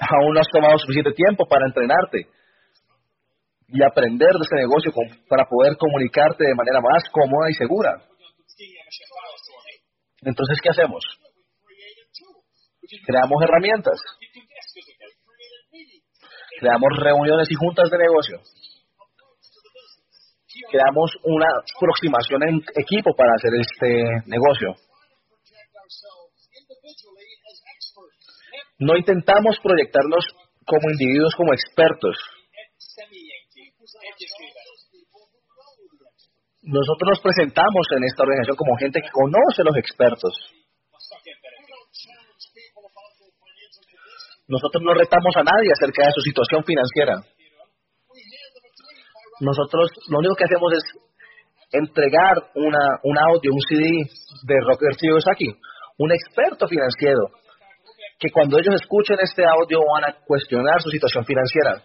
Aún 0.00 0.34
no 0.34 0.40
has 0.40 0.48
tomado 0.52 0.78
suficiente 0.78 1.12
tiempo 1.12 1.46
para 1.48 1.66
entrenarte 1.66 2.28
y 3.68 3.82
aprender 3.82 4.30
de 4.30 4.44
ese 4.44 4.56
negocio 4.56 4.92
para 5.28 5.46
poder 5.48 5.76
comunicarte 5.76 6.44
de 6.44 6.54
manera 6.54 6.80
más 6.80 7.02
cómoda 7.10 7.50
y 7.50 7.54
segura. 7.54 7.90
Entonces, 10.24 10.58
¿qué 10.62 10.70
hacemos? 10.70 11.04
Creamos 13.06 13.42
herramientas. 13.42 14.00
Creamos 16.58 16.90
reuniones 16.98 17.48
y 17.50 17.54
juntas 17.54 17.90
de 17.90 17.98
negocio. 17.98 18.40
Creamos 20.70 21.10
una 21.24 21.46
aproximación 21.76 22.42
en 22.48 22.62
equipo 22.76 23.14
para 23.14 23.32
hacer 23.36 23.50
este 23.60 24.04
negocio. 24.26 24.74
No 28.78 28.96
intentamos 28.96 29.58
proyectarnos 29.62 30.24
como 30.66 30.90
individuos, 30.90 31.34
como 31.36 31.52
expertos. 31.52 32.16
Nosotros 36.64 37.08
nos 37.12 37.20
presentamos 37.20 37.84
en 37.92 38.04
esta 38.04 38.22
organización 38.22 38.56
como 38.56 38.76
gente 38.78 39.00
que 39.02 39.12
conoce 39.12 39.60
a 39.60 39.68
los 39.68 39.76
expertos. 39.76 40.32
Nosotros 44.48 44.82
no 44.82 44.94
retamos 44.94 45.36
a 45.36 45.44
nadie 45.44 45.72
acerca 45.72 46.06
de 46.06 46.12
su 46.12 46.20
situación 46.20 46.64
financiera. 46.64 47.20
Nosotros 49.40 49.90
lo 50.08 50.18
único 50.18 50.36
que 50.36 50.44
hacemos 50.44 50.72
es 50.72 50.84
entregar 51.72 52.36
una, 52.54 53.00
un 53.02 53.18
audio, 53.18 53.52
un 53.52 53.60
CD 53.60 54.08
de 54.44 54.56
Rocker 54.64 54.96
aquí, 55.32 55.48
un 55.98 56.12
experto 56.12 56.68
financiero, 56.68 57.28
que 58.18 58.30
cuando 58.30 58.58
ellos 58.58 58.74
escuchen 58.80 59.18
este 59.20 59.44
audio 59.44 59.80
van 59.92 60.04
a 60.04 60.16
cuestionar 60.24 60.80
su 60.80 60.88
situación 60.88 61.24
financiera. 61.24 61.82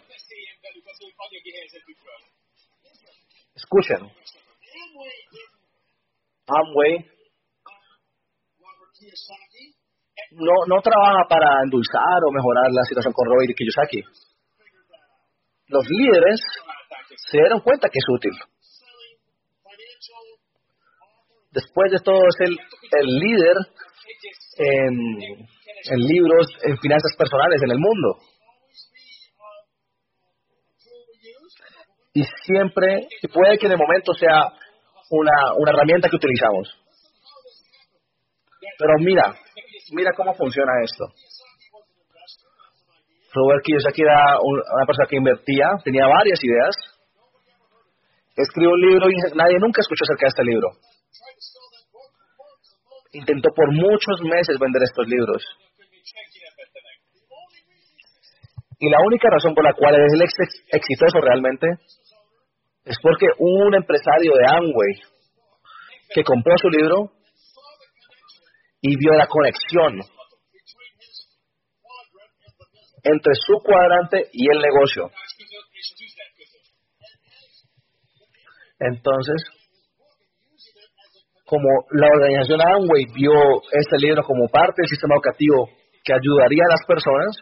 Escuchen. 3.55 4.18
Amway 6.49 7.05
no, 10.31 10.53
no 10.67 10.81
trabaja 10.81 11.25
para 11.27 11.63
endulzar 11.63 12.19
o 12.27 12.31
mejorar 12.31 12.71
la 12.71 12.83
situación 12.83 13.13
con 13.13 13.27
Robert 13.27 13.55
Kiyosaki. 13.55 14.03
Los 15.67 15.85
líderes 15.87 16.41
se 17.29 17.37
dieron 17.37 17.61
cuenta 17.61 17.89
que 17.89 17.99
es 17.99 18.05
útil. 18.09 18.31
Después 21.51 21.91
de 21.91 21.99
todo, 21.99 22.19
es 22.27 22.47
el, 22.47 22.57
el 22.99 23.07
líder 23.07 23.55
en, 24.57 24.93
en 25.91 25.99
libros, 25.99 26.47
en 26.63 26.77
finanzas 26.77 27.15
personales 27.17 27.61
en 27.63 27.71
el 27.71 27.79
mundo. 27.79 28.19
Y 32.13 32.23
siempre, 32.45 33.07
puede 33.33 33.57
que 33.57 33.67
en 33.67 33.73
el 33.73 33.77
momento 33.77 34.13
sea 34.13 34.51
una, 35.09 35.53
una 35.57 35.71
herramienta 35.71 36.09
que 36.09 36.15
utilizamos. 36.15 36.69
Pero 38.77 38.93
mira, 38.99 39.35
mira 39.91 40.11
cómo 40.15 40.33
funciona 40.35 40.71
esto. 40.83 41.05
Robert 43.33 43.61
Kiyosaki 43.63 44.01
era 44.01 44.39
una 44.41 44.85
persona 44.87 45.07
que 45.07 45.17
invertía, 45.17 45.69
tenía 45.83 46.07
varias 46.07 46.39
ideas, 46.41 46.75
escribió 48.35 48.71
un 48.71 48.81
libro 48.81 49.09
y 49.09 49.15
nadie 49.35 49.59
nunca 49.59 49.81
escuchó 49.81 50.03
acerca 50.05 50.25
de 50.25 50.29
este 50.29 50.43
libro. 50.43 50.67
Intentó 53.11 53.49
por 53.55 53.71
muchos 53.73 54.21
meses 54.23 54.57
vender 54.57 54.81
estos 54.83 55.07
libros. 55.07 55.43
Y 58.79 58.89
la 58.89 58.97
única 59.05 59.29
razón 59.29 59.53
por 59.53 59.63
la 59.65 59.73
cual 59.73 59.93
es 59.95 60.31
exitoso 60.71 61.19
realmente 61.19 61.67
es 62.89 62.97
porque 63.03 63.27
un 63.37 63.75
empresario 63.75 64.33
de 64.33 64.45
Amway 64.49 64.93
que 66.09 66.23
compró 66.23 66.55
su 66.57 66.69
libro 66.69 67.11
y 68.81 68.97
vio 68.97 69.13
la 69.13 69.27
conexión 69.27 69.99
entre 73.03 73.33
su 73.35 73.53
cuadrante 73.63 74.27
y 74.33 74.49
el 74.49 74.59
negocio. 74.59 75.11
Entonces, 78.79 79.43
como 81.45 81.69
la 81.91 82.07
organización 82.07 82.59
Amway 82.59 83.05
vio 83.13 83.61
este 83.71 83.97
libro 83.99 84.23
como 84.23 84.47
parte 84.47 84.81
del 84.81 84.89
sistema 84.89 85.13
educativo 85.13 85.69
que 86.03 86.13
ayudaría 86.13 86.63
a 86.67 86.73
las 86.73 86.85
personas, 86.87 87.37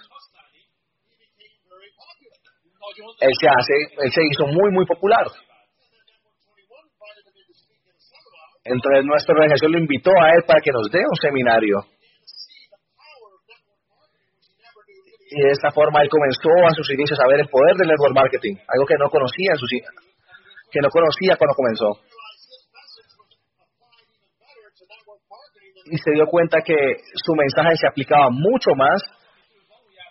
él 3.19 3.31
se 3.39 3.47
hace, 3.47 3.73
él 4.03 4.11
se 4.11 4.21
hizo 4.29 4.47
muy, 4.47 4.71
muy 4.71 4.85
popular. 4.85 5.25
Entonces 8.63 9.05
nuestra 9.05 9.33
organización 9.33 9.71
lo 9.71 9.79
invitó 9.79 10.11
a 10.11 10.31
él 10.35 10.43
para 10.45 10.59
que 10.61 10.71
nos 10.71 10.89
dé 10.91 10.99
un 10.99 11.15
seminario. 11.15 11.77
Y 15.29 15.41
de 15.41 15.51
esta 15.51 15.71
forma 15.71 16.01
él 16.01 16.09
comenzó 16.09 16.49
a 16.67 16.73
sus 16.73 16.89
inicios 16.91 17.19
a 17.19 17.27
ver 17.27 17.41
el 17.41 17.49
poder 17.49 17.75
del 17.75 17.87
network 17.87 18.15
marketing, 18.15 18.55
algo 18.67 18.85
que 18.85 18.95
no 18.97 19.09
conocía 19.09 19.51
en 19.51 19.57
sus 19.57 19.69
que 20.71 20.81
no 20.81 20.89
conocía 20.89 21.35
cuando 21.37 21.55
comenzó. 21.55 22.01
y 25.91 25.97
se 25.97 26.11
dio 26.11 26.25
cuenta 26.27 26.61
que 26.61 26.75
su 27.15 27.33
mensaje 27.33 27.75
se 27.77 27.87
aplicaba 27.87 28.29
mucho 28.29 28.71
más 28.75 29.01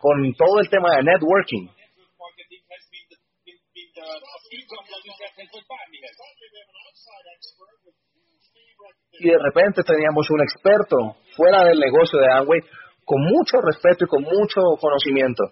con 0.01 0.33
todo 0.35 0.61
el 0.61 0.69
tema 0.69 0.97
de 0.97 1.03
networking. 1.03 1.69
Y 9.19 9.29
de 9.31 9.39
repente 9.39 9.83
teníamos 9.83 10.31
un 10.31 10.43
experto 10.43 11.17
fuera 11.37 11.65
del 11.65 11.79
negocio 11.79 12.19
de 12.19 12.33
Amway 12.33 12.61
con 13.05 13.23
mucho 13.23 13.61
respeto 13.61 14.05
y 14.05 14.09
con 14.09 14.23
mucho 14.23 14.61
conocimiento 14.81 15.45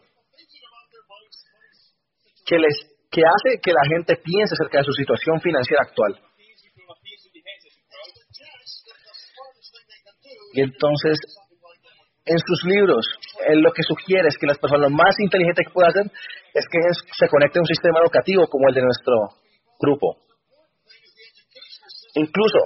que 2.47 2.59
les 2.59 2.95
que 3.11 3.23
hace 3.23 3.61
que 3.63 3.73
la 3.73 3.87
gente 3.89 4.17
piense 4.17 4.55
acerca 4.55 4.79
de 4.79 4.85
su 4.85 4.93
situación 4.93 5.41
financiera 5.41 5.83
actual. 5.87 6.19
Y 10.53 10.61
entonces, 10.63 11.19
en 12.25 12.39
sus 12.39 12.65
libros, 12.65 13.07
él 13.47 13.61
lo 13.61 13.73
que 13.73 13.83
sugiere 13.83 14.29
es 14.29 14.37
que 14.39 14.47
las 14.47 14.59
personas 14.59 14.91
lo 14.91 14.97
más 14.97 15.15
inteligentes 15.21 15.67
que 15.67 15.73
pueden 15.73 15.91
hacer 15.91 16.11
es 16.55 16.67
que 16.71 16.79
se 17.19 17.29
conecte 17.29 17.59
a 17.59 17.63
un 17.63 17.67
sistema 17.67 17.99
educativo 18.01 18.47
como 18.47 18.69
el 18.69 18.75
de 18.75 18.83
nuestro 18.83 19.15
grupo. 19.81 20.17
Incluso, 22.15 22.59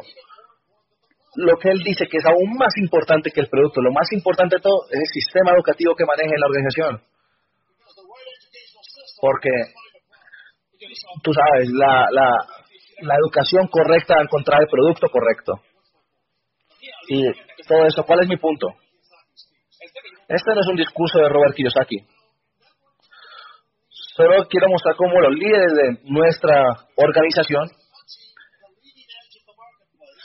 lo 1.36 1.56
que 1.56 1.70
él 1.70 1.78
dice 1.82 2.06
que 2.06 2.18
es 2.18 2.26
aún 2.26 2.52
más 2.58 2.76
importante 2.76 3.30
que 3.30 3.40
el 3.40 3.48
producto, 3.48 3.80
lo 3.80 3.92
más 3.92 4.12
importante 4.12 4.56
de 4.56 4.62
todo 4.62 4.84
es 4.90 5.00
el 5.00 5.22
sistema 5.22 5.52
educativo 5.52 5.94
que 5.96 6.04
maneja 6.04 6.34
la 6.38 6.46
organización. 6.46 7.02
Porque, 9.20 9.50
tú 11.22 11.32
sabes, 11.32 11.70
la, 11.70 12.06
la, 12.10 12.30
la 13.00 13.14
educación 13.16 13.68
correcta 13.68 14.14
al 14.18 14.24
encontrar 14.24 14.60
el 14.60 14.68
producto 14.68 15.08
correcto. 15.08 15.54
Y 17.08 17.24
todo 17.66 17.86
eso, 17.86 18.04
¿cuál 18.04 18.20
es 18.22 18.28
mi 18.28 18.36
punto? 18.36 18.68
Este 20.28 20.54
no 20.54 20.60
es 20.60 20.66
un 20.68 20.76
discurso 20.76 21.18
de 21.20 21.28
Robert 21.30 21.54
Kiyosaki. 21.54 22.06
Solo 24.18 24.48
quiero 24.50 24.66
mostrar 24.68 24.96
cómo 24.96 25.20
los 25.20 25.32
líderes 25.32 25.72
de 25.78 26.10
nuestra 26.10 26.74
organización 26.96 27.70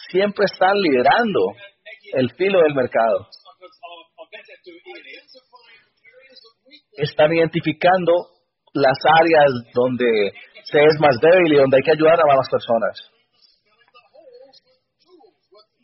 siempre 0.10 0.46
están 0.52 0.82
liderando 0.82 1.39
el 2.14 2.32
filo 2.34 2.64
del 2.64 2.74
mercado. 2.74 3.28
Están 6.98 7.34
identificando 7.36 8.14
las 8.74 8.98
áreas 9.22 9.52
donde 9.76 10.34
se 10.64 10.80
es 10.80 11.00
más 11.00 11.20
débil 11.22 11.54
y 11.54 11.58
donde 11.58 11.78
hay 11.78 11.84
que 11.84 11.91
ayudar 11.91 12.20
a 12.20 12.36
más 12.36 12.50
personas 12.50 12.98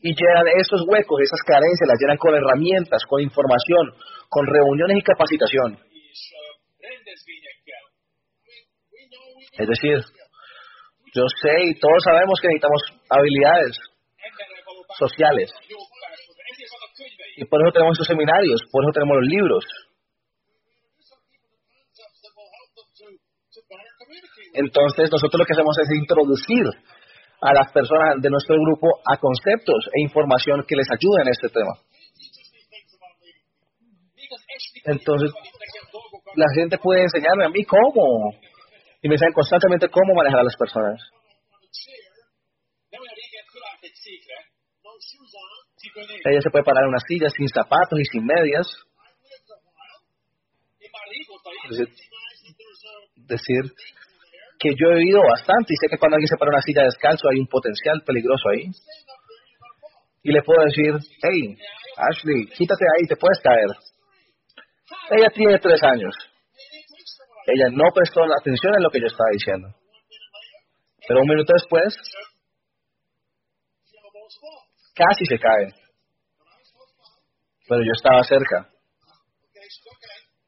y 0.01 0.15
llenan 0.15 0.47
esos 0.57 0.81
huecos, 0.87 1.21
esas 1.21 1.43
carencias, 1.45 1.85
las 1.85 1.99
llenan 1.99 2.17
con 2.17 2.33
herramientas, 2.33 3.03
con 3.05 3.21
información, 3.21 3.93
con 4.29 4.47
reuniones 4.47 4.97
y 4.97 5.03
capacitación. 5.03 5.77
Es 9.57 9.67
decir, 9.67 9.97
yo 11.13 11.23
sé 11.41 11.53
y 11.65 11.79
todos 11.79 12.03
sabemos 12.03 12.39
que 12.41 12.47
necesitamos 12.47 12.81
habilidades 13.09 13.77
sociales. 14.97 15.51
Y 17.37 17.45
por 17.45 17.61
eso 17.61 17.71
tenemos 17.73 17.97
esos 17.97 18.07
seminarios, 18.07 18.61
por 18.71 18.83
eso 18.83 18.91
tenemos 18.93 19.17
los 19.17 19.27
libros. 19.27 19.65
Entonces 24.53 25.11
nosotros 25.11 25.39
lo 25.39 25.45
que 25.45 25.53
hacemos 25.53 25.75
es 25.79 25.89
introducir 25.97 26.65
a 27.41 27.53
las 27.53 27.71
personas 27.71 28.21
de 28.21 28.29
nuestro 28.29 28.55
grupo 28.55 28.87
a 29.05 29.17
conceptos 29.17 29.87
e 29.95 30.01
información 30.01 30.63
que 30.67 30.75
les 30.75 30.87
ayuden 30.91 31.27
en 31.27 31.31
este 31.31 31.49
tema. 31.49 31.73
Entonces, 34.85 35.31
la 36.35 36.45
gente 36.55 36.77
puede 36.77 37.03
enseñarme 37.03 37.45
a 37.45 37.49
mí 37.49 37.63
cómo. 37.63 38.31
Y 39.01 39.07
me 39.07 39.15
enseñan 39.15 39.33
constantemente 39.33 39.89
cómo 39.89 40.13
manejar 40.13 40.41
a 40.41 40.43
las 40.43 40.55
personas. 40.57 40.99
Ella 46.25 46.41
se 46.41 46.49
puede 46.49 46.63
parar 46.63 46.83
en 46.83 46.89
una 46.89 46.99
silla 47.07 47.29
sin 47.29 47.47
zapatos 47.47 47.99
y 47.99 48.05
sin 48.05 48.25
medias. 48.25 48.67
decir 53.29 53.61
que 54.59 54.69
yo 54.75 54.91
he 54.91 54.99
vivido 54.99 55.21
bastante 55.21 55.73
y 55.73 55.77
sé 55.77 55.87
que 55.87 55.97
cuando 55.97 56.15
alguien 56.15 56.27
se 56.27 56.37
para 56.37 56.51
una 56.51 56.61
silla 56.61 56.83
descalzo 56.83 57.29
hay 57.29 57.39
un 57.39 57.47
potencial 57.47 58.01
peligroso 58.05 58.49
ahí. 58.49 58.65
Y 60.21 60.31
le 60.33 60.41
puedo 60.41 60.65
decir, 60.65 60.91
hey, 61.23 61.55
Ashley, 61.95 62.45
quítate 62.47 62.83
ahí, 62.97 63.07
te 63.07 63.15
puedes 63.15 63.39
caer. 63.39 63.71
Ella 65.11 65.29
tiene 65.29 65.59
tres 65.59 65.81
años. 65.83 66.13
Ella 67.55 67.69
no 67.71 67.85
prestó 67.93 68.21
atención 68.23 68.75
en 68.75 68.83
lo 68.83 68.89
que 68.89 68.99
yo 68.99 69.07
estaba 69.07 69.29
diciendo. 69.31 69.67
Pero 71.07 71.21
un 71.21 71.27
minuto 71.27 71.53
después, 71.53 71.95
casi 74.95 75.25
se 75.25 75.39
cae. 75.39 75.73
Pero 77.67 77.81
yo 77.81 77.91
estaba 77.95 78.23
cerca. 78.23 78.69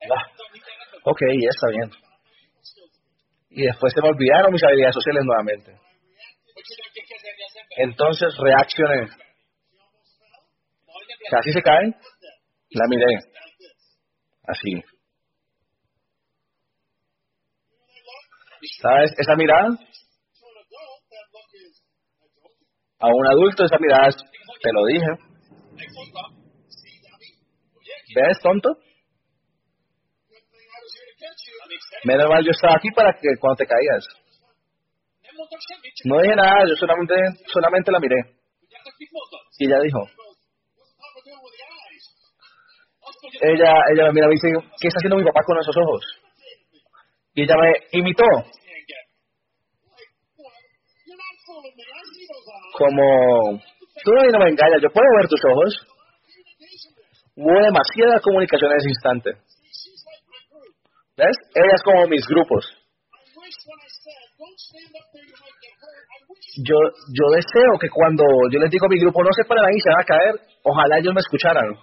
Ah, 0.10 0.26
ok, 1.06 1.22
está 1.22 1.68
bien 1.70 1.92
y 3.52 3.66
después 3.66 3.94
se 3.94 4.02
me 4.02 4.10
olvidaron 4.10 4.52
mis 4.52 4.64
habilidades 4.64 4.96
sociales 4.96 5.24
nuevamente. 5.26 5.78
Entonces 7.78 8.34
reaccioné. 8.38 9.08
Casi 11.30 11.52
se 11.52 11.62
cae, 11.62 11.94
la 12.72 12.88
miré. 12.88 13.06
Así. 14.48 14.91
¿Sabes? 18.82 19.12
Esa 19.18 19.36
mirada. 19.36 19.70
A 23.00 23.08
un 23.08 23.28
adulto 23.28 23.66
esa 23.66 23.78
mirada 23.80 24.10
te 24.10 24.74
lo 24.74 24.86
dije. 24.86 25.08
¿Ves, 28.16 28.40
tonto? 28.42 28.70
Menos 32.04 32.30
mal 32.30 32.44
yo 32.44 32.52
estaba 32.52 32.76
aquí 32.76 32.90
para 32.92 33.14
que 33.14 33.28
cuando 33.40 33.58
te 33.58 33.68
caías. 33.68 34.06
No 36.06 36.20
dije 36.22 36.36
nada, 36.36 36.66
yo 36.68 36.76
solamente, 36.76 37.14
solamente 37.54 37.92
la 37.92 38.00
miré. 38.00 38.16
Y 39.60 39.66
ella 39.68 39.80
dijo. 39.80 40.00
Ella, 43.42 43.74
ella 43.92 44.06
me 44.06 44.14
mira 44.14 44.28
y 44.28 44.32
dice, 44.32 44.50
¿qué 44.80 44.88
está 44.88 44.98
haciendo 44.98 45.18
mi 45.18 45.24
papá 45.24 45.42
con 45.46 45.60
esos 45.60 45.76
ojos? 45.78 46.04
Y 47.34 47.44
ella 47.44 47.56
me 47.56 48.00
imitó. 48.00 48.26
Como, 52.82 53.62
tú 54.04 54.10
no 54.12 54.40
me 54.40 54.50
engañas, 54.50 54.82
yo 54.82 54.90
puedo 54.90 55.06
ver 55.20 55.28
tus 55.30 55.42
ojos. 55.46 55.88
Hubo 57.36 57.62
demasiada 57.62 58.20
comunicación 58.20 58.72
en 58.72 58.78
ese 58.78 58.90
instante. 58.90 59.30
¿Ves? 61.16 61.38
Ella 61.54 61.76
es 61.76 61.84
como 61.84 62.08
mis 62.08 62.26
grupos. 62.26 62.66
Yo, 66.66 66.76
yo 67.14 67.26
deseo 67.36 67.78
que 67.80 67.90
cuando 67.90 68.24
yo 68.52 68.60
les 68.60 68.72
digo 68.72 68.88
a 68.88 68.90
mi 68.90 69.00
grupo 69.00 69.24
no 69.24 69.30
se 69.32 69.46
paren 69.46 69.66
ahí, 69.66 69.80
se 69.80 69.90
van 69.92 70.02
a 70.02 70.06
caer, 70.06 70.36
ojalá 70.64 70.98
ellos 70.98 71.14
me 71.14 71.22
escucharan. 71.22 71.78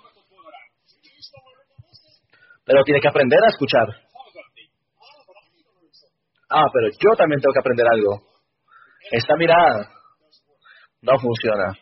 Pero 2.64 2.82
tiene 2.82 3.00
que 3.00 3.08
aprender 3.08 3.38
a 3.44 3.50
escuchar. 3.50 3.86
Ah, 6.50 6.66
pero 6.72 6.88
yo 6.90 7.16
también 7.16 7.40
tengo 7.40 7.52
que 7.52 7.60
aprender 7.60 7.86
algo. 7.86 8.20
Esta 9.12 9.36
mirada 9.36 9.97
no 11.02 11.18
funciona. 11.18 11.72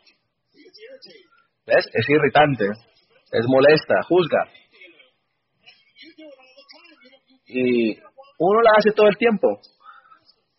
¿Ves? 1.67 1.85
Es 1.93 2.09
irritante, 2.09 2.65
es 3.33 3.47
molesta, 3.49 3.95
juzga. 4.09 4.49
Y 7.47 7.99
uno 8.39 8.61
la 8.63 8.73
hace 8.77 8.93
todo 8.93 9.09
el 9.09 9.17
tiempo. 9.17 9.61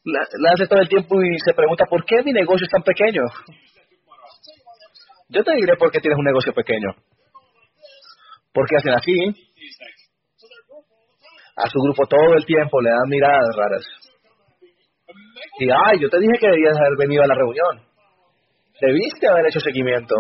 La, 0.03 0.51
hace 0.53 0.67
todo 0.67 0.79
el 0.79 0.87
tiempo 0.87 1.21
y 1.21 1.37
se 1.39 1.53
pregunta, 1.53 1.85
¿por 1.89 2.05
qué 2.05 2.23
mi 2.23 2.31
negocio 2.31 2.65
es 2.65 2.71
tan 2.71 2.83
pequeño? 2.83 3.23
Yo 5.29 5.43
te 5.43 5.55
diré 5.55 5.75
por 5.77 5.91
qué 5.91 5.99
tienes 5.99 6.17
un 6.17 6.25
negocio 6.25 6.53
pequeño. 6.53 6.95
Porque 8.53 8.77
hacen 8.77 8.93
así. 8.93 9.13
A 11.57 11.67
su 11.67 11.79
grupo 11.79 12.05
todo 12.07 12.35
el 12.35 12.45
tiempo 12.45 12.81
le 12.81 12.89
dan 12.89 13.09
miradas 13.09 13.55
raras. 13.55 13.83
Y, 15.59 15.69
ay, 15.69 15.99
yo 15.99 16.09
te 16.09 16.19
dije 16.19 16.37
que 16.39 16.47
debías 16.47 16.77
haber 16.77 16.97
venido 16.97 17.23
a 17.23 17.27
la 17.27 17.35
reunión. 17.35 17.86
Debiste 18.79 19.27
haber 19.27 19.47
hecho 19.47 19.59
seguimiento. 19.59 20.15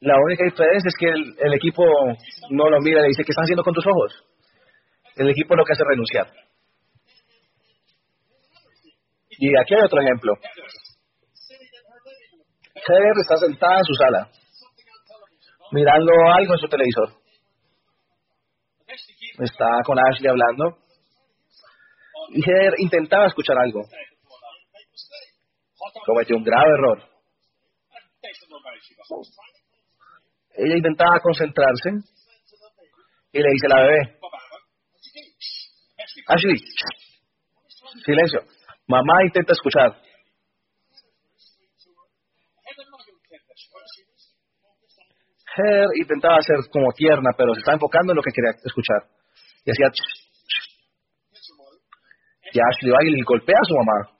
La 0.00 0.14
única 0.24 0.44
diferencia 0.44 0.88
es 0.88 0.94
que 0.98 1.08
el, 1.08 1.54
equipo 1.54 1.84
no 2.50 2.70
lo 2.70 2.80
mira 2.80 3.00
y 3.00 3.02
le 3.02 3.08
dice, 3.08 3.24
¿qué 3.24 3.32
estás 3.32 3.44
haciendo 3.44 3.62
con 3.62 3.74
tus 3.74 3.86
ojos? 3.86 4.24
El 5.16 5.28
equipo 5.28 5.54
lo 5.54 5.64
que 5.64 5.72
hace 5.72 5.82
es 5.82 5.88
renunciar. 5.88 6.26
Y 9.30 9.48
aquí 9.58 9.74
hay 9.74 9.82
otro 9.84 10.00
ejemplo. 10.00 10.34
Heather 12.74 13.12
está 13.20 13.36
sentada 13.36 13.76
en 13.76 13.84
su 13.84 13.94
sala, 13.94 14.30
mirando 15.72 16.12
algo 16.34 16.54
en 16.54 16.58
su 16.60 16.68
televisor. 16.68 17.10
Está 19.38 19.66
con 19.84 19.98
Ashley 19.98 20.30
hablando. 20.30 20.78
Y 22.30 22.40
Heather 22.40 22.74
intentaba 22.78 23.26
escuchar 23.26 23.58
algo. 23.58 23.82
Cometió 26.06 26.36
un 26.36 26.44
grave 26.44 26.70
error. 26.78 27.02
Ella 30.56 30.76
intentaba 30.76 31.20
concentrarse 31.20 31.90
y 33.32 33.38
le 33.38 33.48
dice 33.50 33.66
a 33.66 33.76
la 33.76 33.82
bebé, 33.82 34.18
Ashley, 36.26 36.56
silencio. 38.04 38.40
Mamá 38.86 39.24
intenta 39.24 39.52
escuchar. 39.52 39.96
Her 45.56 45.86
intentaba 46.00 46.40
ser 46.42 46.56
como 46.70 46.92
tierna, 46.92 47.30
pero 47.36 47.54
se 47.54 47.60
está 47.60 47.72
enfocando 47.72 48.12
en 48.12 48.16
lo 48.16 48.22
que 48.22 48.32
quería 48.32 48.50
escuchar. 48.64 49.02
Y 49.64 49.70
hacía... 49.70 49.90
Y 52.52 52.58
Ashley 52.58 52.90
va 52.90 52.98
y 53.04 53.10
le 53.10 53.22
golpea 53.24 53.58
a 53.60 53.64
su 53.64 53.74
mamá. 53.74 54.19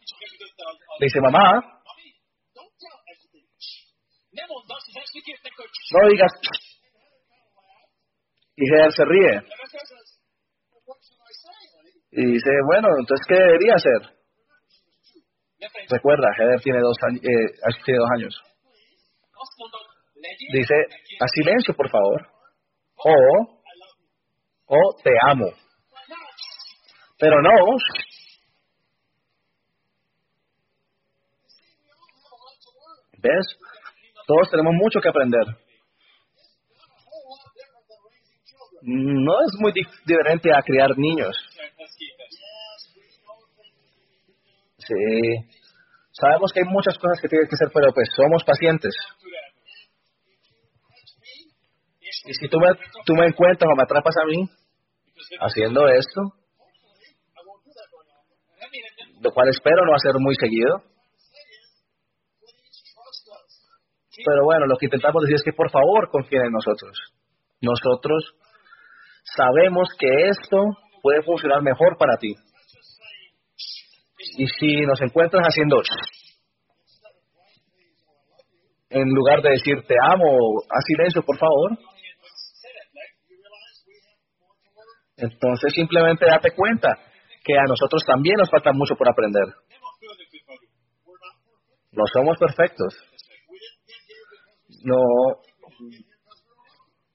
Le 1.00 1.06
dice, 1.06 1.20
mamá, 1.22 1.80
no 5.92 6.08
digas... 6.10 6.30
Y 8.56 8.64
Heather 8.68 8.92
se 8.92 9.04
ríe. 9.06 9.42
Y 12.10 12.26
dice, 12.32 12.50
bueno, 12.66 12.88
entonces, 12.98 13.26
¿qué 13.26 13.34
debería 13.34 13.76
hacer? 13.76 14.20
Recuerda, 15.88 16.28
Heather 16.36 16.60
tiene 16.60 16.80
dos 16.80 16.96
eh, 17.14 17.72
tiene 17.86 17.98
dos 17.98 18.10
años. 18.18 18.42
Dice, 20.52 20.74
a 21.18 21.28
silencio, 21.28 21.74
por 21.74 21.88
favor. 21.88 22.28
O, 22.96 23.62
o 24.66 24.96
te 25.02 25.12
amo. 25.22 25.50
Pero 27.18 27.40
no. 27.40 27.54
¿Ves? 33.22 33.46
Todos 34.26 34.50
tenemos 34.50 34.72
mucho 34.74 35.00
que 35.00 35.08
aprender. 35.08 35.44
No 38.82 39.34
es 39.42 39.52
muy 39.58 39.72
diferente 39.72 40.50
a 40.52 40.62
criar 40.62 40.96
niños. 40.96 41.36
Sí. 44.78 44.94
Sabemos 46.12 46.52
que 46.52 46.60
hay 46.60 46.66
muchas 46.66 46.96
cosas 46.98 47.20
que 47.20 47.28
tienen 47.28 47.48
que 47.48 47.54
hacer, 47.54 47.68
pero 47.72 47.92
pues 47.92 48.08
somos 48.16 48.42
pacientes. 48.44 48.94
Y 52.26 52.34
si 52.34 52.48
tú 52.48 52.58
me, 52.58 52.68
tú 53.04 53.14
me 53.14 53.26
encuentras 53.26 53.70
o 53.70 53.76
me 53.76 53.82
atrapas 53.82 54.14
a 54.16 54.26
mí 54.26 54.48
haciendo 55.40 55.86
esto, 55.88 56.20
lo 59.20 59.32
cual 59.32 59.48
espero 59.48 59.84
no 59.84 59.94
hacer 59.94 60.12
muy 60.18 60.34
seguido. 60.36 60.82
Pero 64.24 64.44
bueno, 64.44 64.66
lo 64.66 64.76
que 64.76 64.86
intentamos 64.86 65.22
decir 65.22 65.36
es 65.36 65.42
que 65.44 65.52
por 65.52 65.70
favor 65.70 66.10
confíen 66.10 66.46
en 66.46 66.52
nosotros. 66.52 66.98
Nosotros 67.60 68.34
sabemos 69.36 69.88
que 69.98 70.28
esto 70.28 70.58
puede 71.02 71.22
funcionar 71.22 71.62
mejor 71.62 71.96
para 71.98 72.16
ti. 72.16 72.34
Y 74.36 74.46
si 74.46 74.80
nos 74.82 75.00
encuentras 75.00 75.44
haciendo 75.46 75.82
en 78.90 79.08
lugar 79.08 79.40
de 79.40 79.50
decir 79.50 79.76
te 79.86 79.94
amo, 80.02 80.26
a 80.68 80.80
silencio, 80.80 81.22
por 81.22 81.38
favor, 81.38 81.78
entonces 85.16 85.72
simplemente 85.74 86.26
date 86.26 86.50
cuenta 86.52 86.98
que 87.44 87.54
a 87.54 87.64
nosotros 87.68 88.02
también 88.04 88.36
nos 88.36 88.50
falta 88.50 88.72
mucho 88.72 88.96
por 88.96 89.08
aprender. 89.08 89.46
No 91.92 92.04
somos 92.12 92.36
perfectos. 92.38 92.94
No, 94.84 94.96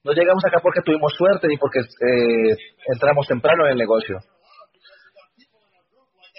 no 0.04 0.12
llegamos 0.12 0.44
acá 0.44 0.58
porque 0.62 0.82
tuvimos 0.84 1.12
suerte 1.14 1.48
ni 1.48 1.56
porque 1.56 1.80
eh, 1.80 2.56
entramos 2.92 3.26
temprano 3.26 3.66
en 3.66 3.72
el 3.72 3.78
negocio. 3.78 4.18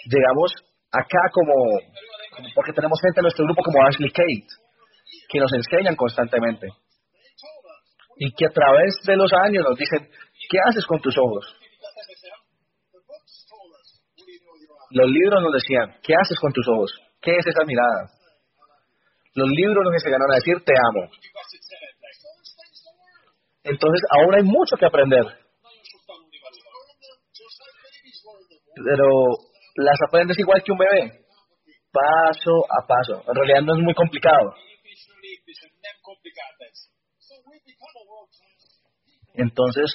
Llegamos 0.05 0.53
acá 0.89 1.19
como, 1.33 1.53
porque 2.55 2.71
tenemos 2.71 2.99
gente 3.01 3.19
en 3.19 3.23
nuestro 3.23 3.43
grupo 3.43 3.61
como 3.63 3.85
Ashley 3.85 4.09
Kate, 4.09 4.47
que 5.27 5.39
nos 5.39 5.51
enseñan 5.51 5.95
constantemente. 5.95 6.67
Y 8.15 8.31
que 8.33 8.45
a 8.45 8.49
través 8.49 8.95
de 9.05 9.17
los 9.17 9.31
años 9.33 9.65
nos 9.67 9.77
dicen, 9.77 10.09
¿qué 10.49 10.59
haces 10.65 10.85
con 10.85 11.01
tus 11.01 11.17
ojos? 11.17 11.45
Los 14.91 15.09
libros 15.11 15.43
nos 15.43 15.51
decían, 15.51 15.99
¿qué 16.01 16.13
haces 16.15 16.39
con 16.39 16.53
tus 16.53 16.65
ojos? 16.69 16.91
¿Qué 17.21 17.35
es 17.35 17.45
esa 17.45 17.65
mirada? 17.65 18.16
Los 19.37 19.49
libros 19.49 19.85
nos 19.85 19.93
enseñaron 19.93 20.31
a 20.31 20.35
decir, 20.41 20.55
te 20.65 20.73
amo. 20.73 21.11
Entonces, 23.61 24.01
aún 24.17 24.33
hay 24.33 24.41
mucho 24.41 24.75
que 24.79 24.87
aprender. 24.87 25.25
Pero 28.83 29.05
las 29.75 29.97
aprendes 30.07 30.39
igual 30.39 30.63
que 30.63 30.71
un 30.71 30.79
bebé, 30.79 31.21
paso 31.91 32.65
a 32.65 32.87
paso. 32.87 33.23
En 33.29 33.35
realidad 33.35 33.61
no 33.61 33.75
es 33.75 33.83
muy 33.83 33.93
complicado. 33.93 34.55
Entonces, 39.35 39.93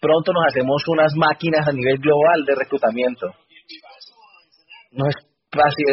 pronto 0.00 0.32
nos 0.32 0.46
hacemos 0.48 0.82
unas 0.88 1.12
máquinas 1.16 1.68
a 1.68 1.72
nivel 1.72 1.98
global 1.98 2.46
de 2.46 2.54
reclutamiento. 2.54 3.26
Nos, 4.92 5.14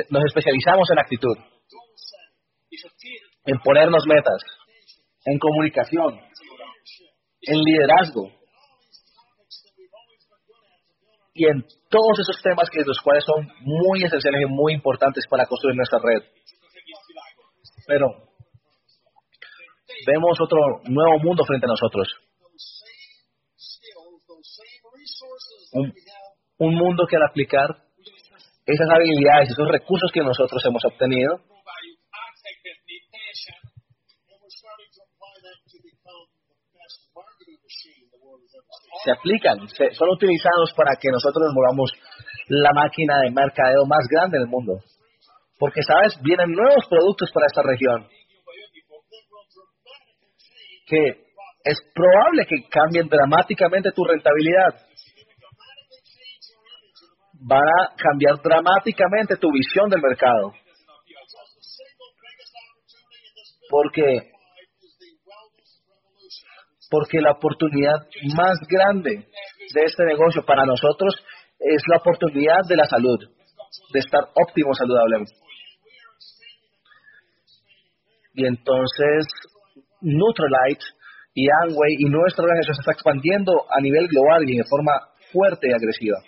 nos 0.09 0.23
especializamos 0.23 0.89
en 0.89 0.99
actitud, 0.99 1.37
en 3.45 3.59
ponernos 3.59 4.03
metas, 4.07 4.41
en 5.25 5.39
comunicación, 5.39 6.19
en 7.41 7.57
liderazgo, 7.59 8.31
y 11.35 11.45
en 11.45 11.65
todos 11.89 12.17
esos 12.19 12.41
temas 12.41 12.69
que 12.71 12.79
los 12.85 12.99
cuales 13.01 13.23
son 13.25 13.45
muy 13.59 14.03
esenciales 14.03 14.41
y 14.41 14.45
muy 14.45 14.73
importantes 14.73 15.25
para 15.29 15.45
construir 15.45 15.75
nuestra 15.75 15.99
red. 15.99 16.23
Pero 17.85 18.07
vemos 20.07 20.39
otro 20.39 20.81
nuevo 20.85 21.19
mundo 21.19 21.43
frente 21.45 21.65
a 21.65 21.75
nosotros. 21.75 22.07
Un, 25.73 25.93
un 26.59 26.75
mundo 26.75 27.05
que 27.05 27.17
al 27.17 27.23
aplicar 27.23 27.83
esas 28.65 28.89
habilidades, 28.89 29.49
esos 29.49 29.67
recursos 29.67 30.11
que 30.13 30.21
nosotros 30.21 30.63
hemos 30.65 30.85
obtenido, 30.85 31.41
se 39.03 39.11
aplican, 39.11 39.57
son 39.93 40.09
utilizados 40.09 40.73
para 40.75 40.95
que 40.99 41.09
nosotros 41.09 41.43
nos 41.45 41.55
volvamos 41.55 41.91
la 42.47 42.71
máquina 42.73 43.19
de 43.21 43.31
mercadeo 43.31 43.85
más 43.85 44.05
grande 44.09 44.39
del 44.39 44.47
mundo. 44.47 44.79
Porque, 45.57 45.81
¿sabes? 45.83 46.17
Vienen 46.21 46.51
nuevos 46.51 46.85
productos 46.89 47.31
para 47.33 47.47
esta 47.47 47.61
región 47.63 48.07
que 50.85 51.25
es 51.63 51.79
probable 51.93 52.45
que 52.47 52.67
cambien 52.69 53.07
dramáticamente 53.07 53.91
tu 53.91 54.03
rentabilidad. 54.03 54.75
Van 57.47 57.59
a 57.59 57.95
cambiar 57.95 58.41
dramáticamente 58.41 59.35
tu 59.37 59.51
visión 59.51 59.89
del 59.89 60.01
mercado. 60.01 60.53
Porque 63.69 64.31
porque 66.95 67.19
la 67.19 67.33
oportunidad 67.33 68.07
más 68.37 68.57
grande 68.69 69.27
de 69.73 69.81
este 69.83 70.05
negocio 70.05 70.45
para 70.45 70.63
nosotros 70.65 71.13
es 71.59 71.81
la 71.91 71.97
oportunidad 71.97 72.61
de 72.69 72.77
la 72.77 72.85
salud, 72.85 73.19
de 73.91 73.99
estar 73.99 74.21
óptimo 74.33 74.73
saludable. 74.73 75.25
Y 78.35 78.45
entonces, 78.45 79.27
Nutrilite 79.99 80.85
y 81.33 81.47
Amway 81.63 81.95
y 81.99 82.05
nuestra 82.05 82.45
organización 82.45 82.75
se 82.75 82.81
está 82.81 82.93
expandiendo 82.93 83.51
a 83.69 83.81
nivel 83.81 84.07
global 84.07 84.49
y 84.49 84.55
de 84.55 84.63
forma 84.63 84.93
fuerte 85.33 85.67
y 85.67 85.73
agresiva. 85.73 86.19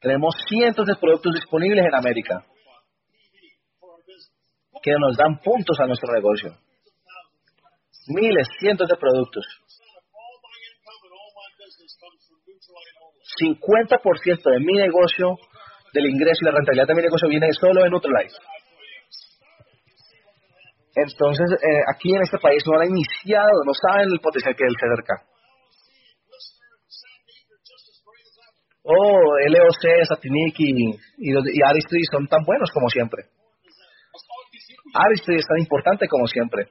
Tenemos 0.00 0.34
cientos 0.48 0.86
de 0.86 0.96
productos 0.96 1.34
disponibles 1.34 1.84
en 1.84 1.94
América 1.94 2.46
que 4.82 4.92
nos 4.98 5.16
dan 5.16 5.38
puntos 5.38 5.78
a 5.80 5.86
nuestro 5.86 6.12
negocio. 6.12 6.56
Miles, 8.08 8.48
cientos 8.58 8.88
de 8.88 8.96
productos. 8.96 9.44
50% 13.40 14.50
de 14.50 14.60
mi 14.60 14.74
negocio 14.74 15.36
del 15.92 16.06
ingreso 16.06 16.40
y 16.42 16.44
la 16.46 16.52
rentabilidad 16.52 16.86
de 16.86 16.94
mi 16.94 17.02
negocio 17.02 17.28
viene 17.28 17.48
solo 17.52 17.82
de 17.82 17.90
Neutralize. 17.90 18.36
Entonces, 20.94 21.46
eh, 21.52 21.82
aquí 21.94 22.14
en 22.14 22.22
este 22.22 22.38
país 22.38 22.62
no 22.66 22.78
han 22.78 22.90
iniciado, 22.90 23.64
no 23.64 23.72
saben 23.72 24.08
el 24.12 24.20
potencial 24.20 24.56
que 24.56 24.64
el 24.64 24.74
CDRK. 24.74 25.30
Oh, 28.82 29.36
LOC, 29.46 30.06
Satinik 30.08 30.54
y, 30.58 30.72
y, 31.18 31.30
y 31.30 31.62
Aristide 31.64 32.02
son 32.10 32.26
tan 32.26 32.42
buenos 32.44 32.70
como 32.72 32.88
siempre. 32.88 33.24
Aristide 34.94 35.36
es 35.36 35.46
tan 35.46 35.58
importante 35.58 36.06
como 36.08 36.26
siempre. 36.26 36.68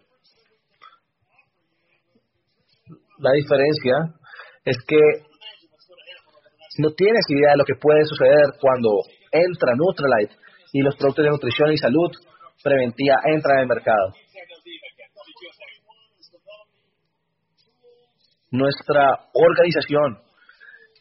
La 3.20 3.32
diferencia 3.32 4.15
es 4.65 4.78
que 4.88 4.99
no 6.80 6.91
tienes 6.93 7.26
idea 7.30 7.51
de 7.51 7.57
lo 7.57 7.65
que 7.65 7.76
puede 7.76 8.05
suceder 8.05 8.55
cuando 8.61 8.89
entra 9.32 9.76
Nutralite 9.76 10.36
y 10.72 10.82
los 10.82 10.95
productos 10.95 11.26
de 11.26 11.32
nutrición 11.32 11.72
y 11.74 11.78
salud 11.78 12.11
preventiva 12.63 13.15
entran 13.26 13.57
en 13.57 13.61
el 13.63 13.67
mercado. 13.67 14.13
Nuestra 18.51 19.30
organización 19.34 20.20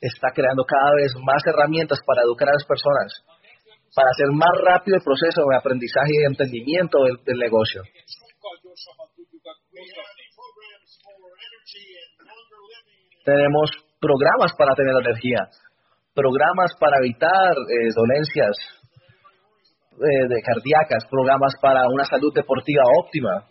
está 0.01 0.29
creando 0.35 0.64
cada 0.64 0.95
vez 0.97 1.12
más 1.25 1.43
herramientas 1.47 2.01
para 2.05 2.23
educar 2.23 2.49
a 2.49 2.53
las 2.53 2.64
personas, 2.66 3.25
para 3.99 4.15
hacer 4.15 4.31
más 4.31 4.55
rápido 4.63 4.95
el 4.95 5.03
proceso 5.03 5.43
de 5.43 5.59
aprendizaje 5.59 6.15
y 6.15 6.19
de 6.23 6.31
entendimiento 6.31 7.03
del, 7.03 7.19
del 7.27 7.39
negocio. 7.39 7.83
Tenemos 13.25 13.67
programas 13.99 14.55
para 14.57 14.79
tener 14.79 14.95
energía, 15.03 15.51
programas 16.15 16.71
para 16.79 17.03
evitar 17.03 17.59
eh, 17.59 17.91
dolencias 17.91 18.55
eh, 19.99 20.29
de 20.31 20.43
cardíacas, 20.47 21.03
programas 21.11 21.55
para 21.61 21.89
una 21.91 22.05
salud 22.05 22.33
deportiva 22.33 22.85
óptima. 23.03 23.51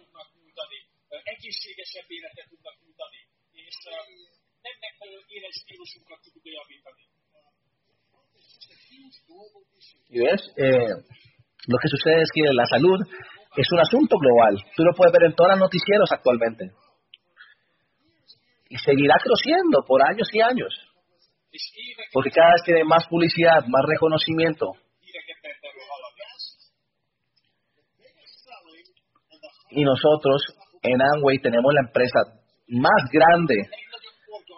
¿Y 10.09 10.19
ves? 10.19 10.41
Eh, 10.55 10.88
lo 11.67 11.78
que 11.78 11.89
sucede 11.89 12.21
es 12.21 12.30
que 12.34 12.41
la 12.53 12.65
salud 12.65 12.99
es 13.57 13.67
un 13.71 13.80
asunto 13.80 14.15
global. 14.17 14.55
Tú 14.75 14.84
lo 14.84 14.93
puedes 14.93 15.11
ver 15.11 15.30
en 15.30 15.36
todos 15.36 15.51
los 15.51 15.59
noticieros 15.59 16.09
actualmente. 16.11 16.71
Y 18.69 18.78
seguirá 18.78 19.15
creciendo 19.19 19.84
por 19.86 20.01
años 20.07 20.28
y 20.32 20.41
años. 20.41 20.73
Porque 22.13 22.32
cada 22.32 22.51
vez 22.53 22.63
tiene 22.65 22.84
más 22.84 23.07
publicidad, 23.07 23.65
más 23.67 23.84
reconocimiento. 23.88 24.71
Y 29.71 29.84
nosotros 29.84 30.41
en 30.82 31.01
Amway 31.01 31.39
tenemos 31.39 31.73
la 31.73 31.82
empresa 31.82 32.19
más 32.69 33.03
grande, 33.11 33.69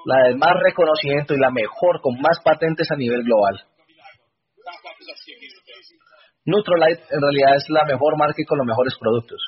la 0.06 0.30
de 0.30 0.36
más 0.36 0.54
reconocimiento 0.62 1.34
y 1.34 1.40
la 1.40 1.52
mejor, 1.52 2.02
con 2.02 2.20
más 2.22 2.40
patentes 2.44 2.88
a 2.92 2.96
nivel 2.96 3.24
global. 3.24 3.66
Neutralite 6.46 7.04
en 7.12 7.22
realidad 7.22 7.56
es 7.56 7.66
la 7.70 7.86
mejor 7.86 8.18
marca 8.18 8.42
y 8.42 8.46
con 8.46 8.58
los 8.58 8.68
mejores 8.68 8.96
productos. 9.00 9.42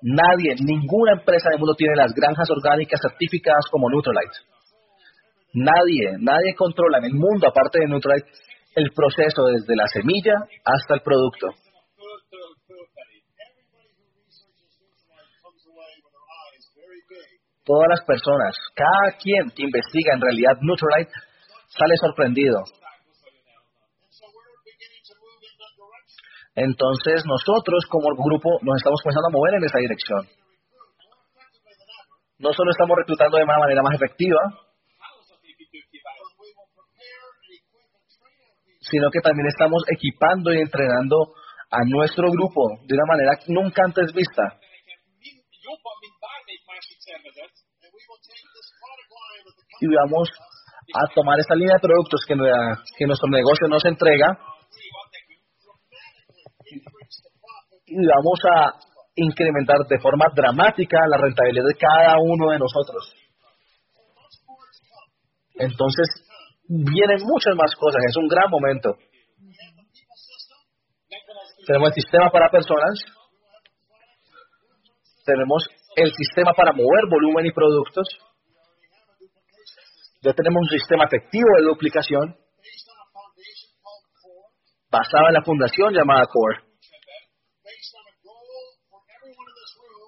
Nadie, 0.00 0.54
ninguna 0.62 1.12
empresa 1.12 1.50
del 1.50 1.58
mundo 1.58 1.74
tiene 1.74 1.96
las 1.96 2.12
granjas 2.14 2.48
orgánicas 2.50 3.00
certificadas 3.02 3.64
como 3.70 3.90
Neutralite. 3.90 4.38
Nadie, 5.54 6.18
nadie 6.20 6.54
controla 6.54 6.98
en 6.98 7.06
el 7.06 7.14
mundo, 7.14 7.48
aparte 7.48 7.80
de 7.80 7.88
Neutralite, 7.88 8.30
el 8.76 8.92
proceso 8.94 9.46
desde 9.46 9.74
la 9.74 9.86
semilla 9.88 10.34
hasta 10.64 10.94
el 10.94 11.00
producto. 11.02 11.48
Todas 17.64 17.88
las 17.90 18.04
personas, 18.06 18.56
cada 18.74 19.18
quien 19.18 19.50
que 19.50 19.64
investiga 19.64 20.14
en 20.14 20.20
realidad 20.20 20.52
Neutralite 20.62 21.10
sale 21.68 21.96
sorprendido. 21.96 22.62
Entonces 26.58 27.22
nosotros 27.24 27.86
como 27.88 28.10
grupo 28.18 28.58
nos 28.62 28.82
estamos 28.82 28.98
comenzando 29.02 29.28
a 29.30 29.36
mover 29.38 29.54
en 29.54 29.64
esa 29.64 29.78
dirección. 29.78 30.26
No 32.38 32.50
solo 32.52 32.72
estamos 32.72 32.98
reclutando 32.98 33.38
de 33.38 33.44
una 33.44 33.58
manera 33.58 33.82
más 33.82 33.94
efectiva, 33.94 34.42
sino 38.80 39.08
que 39.10 39.20
también 39.20 39.46
estamos 39.46 39.84
equipando 39.86 40.52
y 40.52 40.58
entrenando 40.58 41.30
a 41.70 41.78
nuestro 41.86 42.26
grupo 42.26 42.74
de 42.86 42.94
una 42.94 43.06
manera 43.06 43.38
nunca 43.46 43.84
antes 43.84 44.12
vista. 44.12 44.42
Y 49.80 49.86
vamos 49.94 50.28
a 50.94 51.14
tomar 51.14 51.38
esta 51.38 51.54
línea 51.54 51.74
de 51.74 51.86
productos 51.86 52.24
que, 52.26 52.34
que 52.34 53.06
nuestro 53.06 53.30
negocio 53.30 53.68
nos 53.68 53.84
entrega 53.84 54.36
y 57.88 57.96
vamos 57.96 58.38
a 58.50 58.74
incrementar 59.16 59.78
de 59.88 59.98
forma 60.00 60.26
dramática 60.34 60.98
la 61.08 61.18
rentabilidad 61.18 61.64
de 61.66 61.74
cada 61.74 62.18
uno 62.20 62.50
de 62.50 62.58
nosotros. 62.58 63.14
Entonces, 65.54 66.06
vienen 66.68 67.18
muchas 67.24 67.56
más 67.56 67.74
cosas, 67.74 68.02
es 68.08 68.16
un 68.16 68.28
gran 68.28 68.50
momento. 68.50 68.94
Tenemos 71.66 71.88
el 71.88 71.94
sistema 71.94 72.30
para 72.30 72.50
personas, 72.50 73.00
tenemos 75.24 75.66
el 75.96 76.12
sistema 76.12 76.52
para 76.54 76.72
mover 76.72 77.10
volumen 77.10 77.46
y 77.46 77.52
productos, 77.52 78.06
ya 80.22 80.32
tenemos 80.32 80.62
un 80.62 80.78
sistema 80.78 81.04
efectivo 81.04 81.48
de 81.58 81.64
duplicación 81.64 82.36
basado 84.90 85.28
en 85.28 85.34
la 85.34 85.42
fundación 85.42 85.92
llamada 85.92 86.26
Core. 86.26 86.67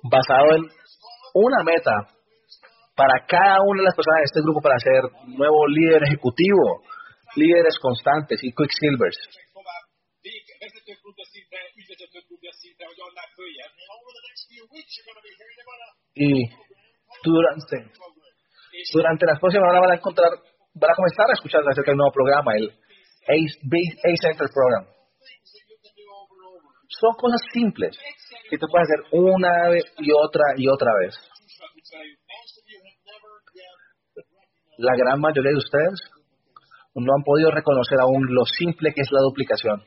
Basado 0.02 0.56
en 0.56 0.62
una 1.34 1.62
meta 1.62 1.92
para 2.96 3.24
cada 3.26 3.62
una 3.64 3.80
de 3.80 3.86
las 3.88 3.94
personas 3.94 4.20
de 4.20 4.28
este 4.28 4.42
grupo 4.42 4.60
para 4.60 4.78
ser 4.78 5.02
nuevo 5.26 5.66
líder 5.68 6.02
ejecutivo, 6.04 6.82
líderes 7.36 7.78
constantes 7.78 8.40
y 8.42 8.52
quicksilvers. 8.52 9.16
Y 16.14 16.44
durante, 17.24 17.76
durante 18.92 19.26
las 19.26 19.40
próximas 19.40 19.70
horas 19.70 19.80
van 19.80 19.90
a 19.92 19.94
encontrar, 19.94 20.30
van 20.74 20.90
a 20.90 20.94
comenzar 20.94 21.30
a 21.30 21.32
escuchar 21.32 21.62
acerca 21.64 21.90
del 21.90 21.96
nuevo 21.96 22.12
programa, 22.12 22.52
el 22.56 22.68
Ace, 22.68 24.20
Center 24.20 24.48
Program. 24.52 24.99
Son 27.00 27.14
cosas 27.16 27.40
simples 27.52 27.96
que 28.50 28.58
tú 28.58 28.66
puedes 28.70 28.88
hacer 28.88 29.00
una 29.12 29.70
vez 29.70 29.84
y 29.98 30.12
otra 30.12 30.44
y 30.56 30.68
otra 30.68 30.92
vez. 31.00 31.14
La 34.76 34.92
gran 34.96 35.18
mayoría 35.18 35.52
de 35.52 35.56
ustedes 35.56 35.98
no 36.94 37.14
han 37.14 37.22
podido 37.24 37.50
reconocer 37.50 37.98
aún 38.00 38.26
lo 38.34 38.44
simple 38.44 38.92
que 38.94 39.00
es 39.00 39.08
la 39.12 39.20
duplicación. 39.20 39.82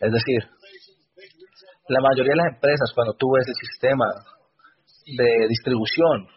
Es 0.00 0.12
decir, 0.12 0.50
la 1.88 2.00
mayoría 2.00 2.32
de 2.32 2.36
las 2.36 2.54
empresas, 2.54 2.92
cuando 2.94 3.14
tú 3.14 3.32
ves 3.32 3.46
el 3.48 3.54
sistema 3.54 4.06
de 5.16 5.48
distribución, 5.48 6.28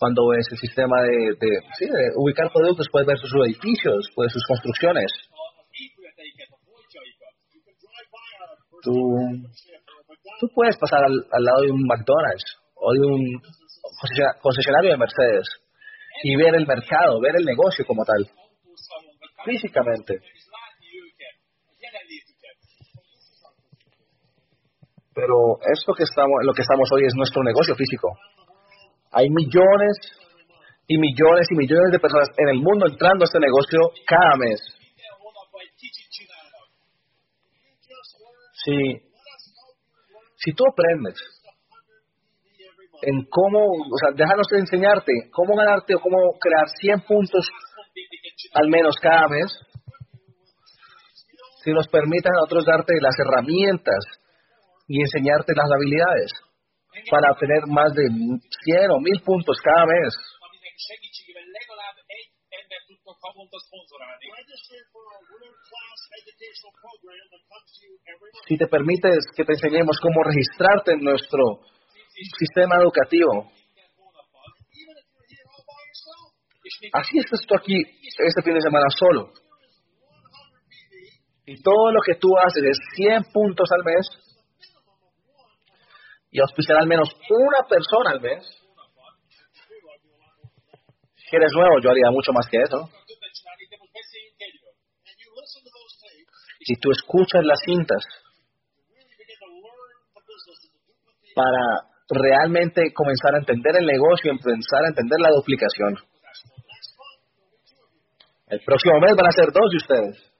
cuando 0.00 0.28
ves 0.28 0.46
el 0.50 0.58
sistema 0.58 1.02
de, 1.02 1.36
de 1.38 2.10
ubicar 2.16 2.50
productos, 2.50 2.88
puedes 2.90 3.06
ver 3.06 3.18
sus 3.18 3.30
edificios, 3.46 4.08
puedes 4.16 4.32
sus 4.32 4.44
construcciones, 4.48 5.12
Tú, 8.82 8.92
tú 10.40 10.48
puedes 10.54 10.76
pasar 10.78 11.04
al, 11.04 11.12
al 11.12 11.44
lado 11.44 11.60
de 11.62 11.70
un 11.70 11.82
McDonald's 11.84 12.56
o 12.74 12.92
de 12.94 13.00
un 13.00 13.42
concesionario 14.40 14.92
de 14.92 14.96
Mercedes 14.96 15.46
y 16.22 16.36
ver 16.36 16.54
el 16.54 16.66
mercado, 16.66 17.20
ver 17.20 17.36
el 17.36 17.44
negocio 17.44 17.84
como 17.86 18.04
tal, 18.04 18.26
físicamente. 19.44 20.20
Pero 25.14 25.58
esto 25.72 25.92
que 25.92 26.04
estamos, 26.04 26.40
lo 26.44 26.54
que 26.54 26.62
estamos 26.62 26.88
hoy 26.92 27.04
es 27.04 27.12
nuestro 27.14 27.42
negocio 27.42 27.74
físico. 27.74 28.08
Hay 29.12 29.28
millones 29.28 29.96
y 30.86 30.98
millones 30.98 31.46
y 31.50 31.56
millones 31.56 31.92
de 31.92 31.98
personas 31.98 32.28
en 32.36 32.48
el 32.48 32.62
mundo 32.62 32.86
entrando 32.86 33.24
a 33.24 33.26
este 33.26 33.40
negocio 33.40 33.78
cada 34.06 34.36
mes. 34.36 34.60
Si, 38.64 38.72
si 40.36 40.52
tú 40.52 40.64
aprendes 40.70 41.14
en 43.02 43.24
cómo, 43.30 43.58
o 43.64 43.98
sea, 43.98 44.12
déjanos 44.14 44.46
enseñarte 44.52 45.12
cómo 45.32 45.56
ganarte 45.56 45.94
o 45.94 46.00
cómo 46.00 46.38
crear 46.38 46.68
100 46.68 47.00
puntos 47.00 47.48
al 48.54 48.68
menos 48.68 48.96
cada 49.00 49.26
mes. 49.28 49.50
Si 51.64 51.72
nos 51.72 51.88
permiten 51.88 52.32
a 52.32 52.40
nosotros 52.40 52.64
darte 52.64 52.94
las 53.00 53.14
herramientas 53.18 54.04
y 54.86 55.00
enseñarte 55.00 55.52
las 55.54 55.70
habilidades 55.70 56.32
para 57.10 57.32
obtener 57.32 57.66
más 57.66 57.92
de 57.92 58.06
100 58.06 58.90
o 58.90 59.00
1000 59.00 59.22
puntos 59.22 59.58
cada 59.62 59.84
mes. 59.86 60.14
Si 68.46 68.56
te 68.56 68.66
permites 68.66 69.26
que 69.36 69.44
te 69.44 69.52
enseñemos 69.52 69.98
cómo 70.00 70.22
registrarte 70.22 70.92
en 70.92 71.00
nuestro 71.00 71.60
sistema 72.38 72.76
educativo, 72.76 73.50
así 76.92 77.18
estás 77.18 77.40
tú 77.46 77.56
aquí 77.56 77.74
este 78.18 78.42
fin 78.42 78.54
de 78.54 78.60
semana 78.60 78.86
solo. 78.96 79.32
100 81.44 81.56
BV 81.56 81.58
Y 81.58 81.62
todo 81.62 81.92
lo 81.92 82.00
que 82.00 82.14
tú 82.14 82.28
haces 82.38 82.62
es 82.64 82.78
100 82.94 83.24
puntos 83.32 83.68
al 83.72 83.84
mes 83.84 84.29
y 86.30 86.40
auspiciar 86.40 86.78
al 86.80 86.86
menos 86.86 87.08
una 87.28 87.66
persona 87.68 88.10
al 88.10 88.20
mes. 88.20 88.44
Si 91.16 91.36
eres 91.36 91.52
nuevo, 91.52 91.80
yo 91.82 91.90
haría 91.90 92.10
mucho 92.10 92.32
más 92.32 92.46
que 92.48 92.58
eso. 92.58 92.88
Si 96.66 96.74
tú 96.76 96.90
escuchas 96.92 97.42
las 97.44 97.58
cintas 97.64 98.04
para 101.34 101.90
realmente 102.10 102.92
comenzar 102.92 103.34
a 103.34 103.38
entender 103.38 103.76
el 103.78 103.86
negocio 103.86 104.30
y 104.32 104.36
empezar 104.36 104.84
a 104.84 104.88
entender 104.88 105.20
la 105.20 105.30
duplicación. 105.30 105.96
El 108.48 108.60
próximo 108.66 108.98
mes 109.00 109.14
van 109.16 109.26
a 109.26 109.32
ser 109.32 109.46
dos 109.52 109.70
de 109.70 109.76
ustedes. 109.76 110.32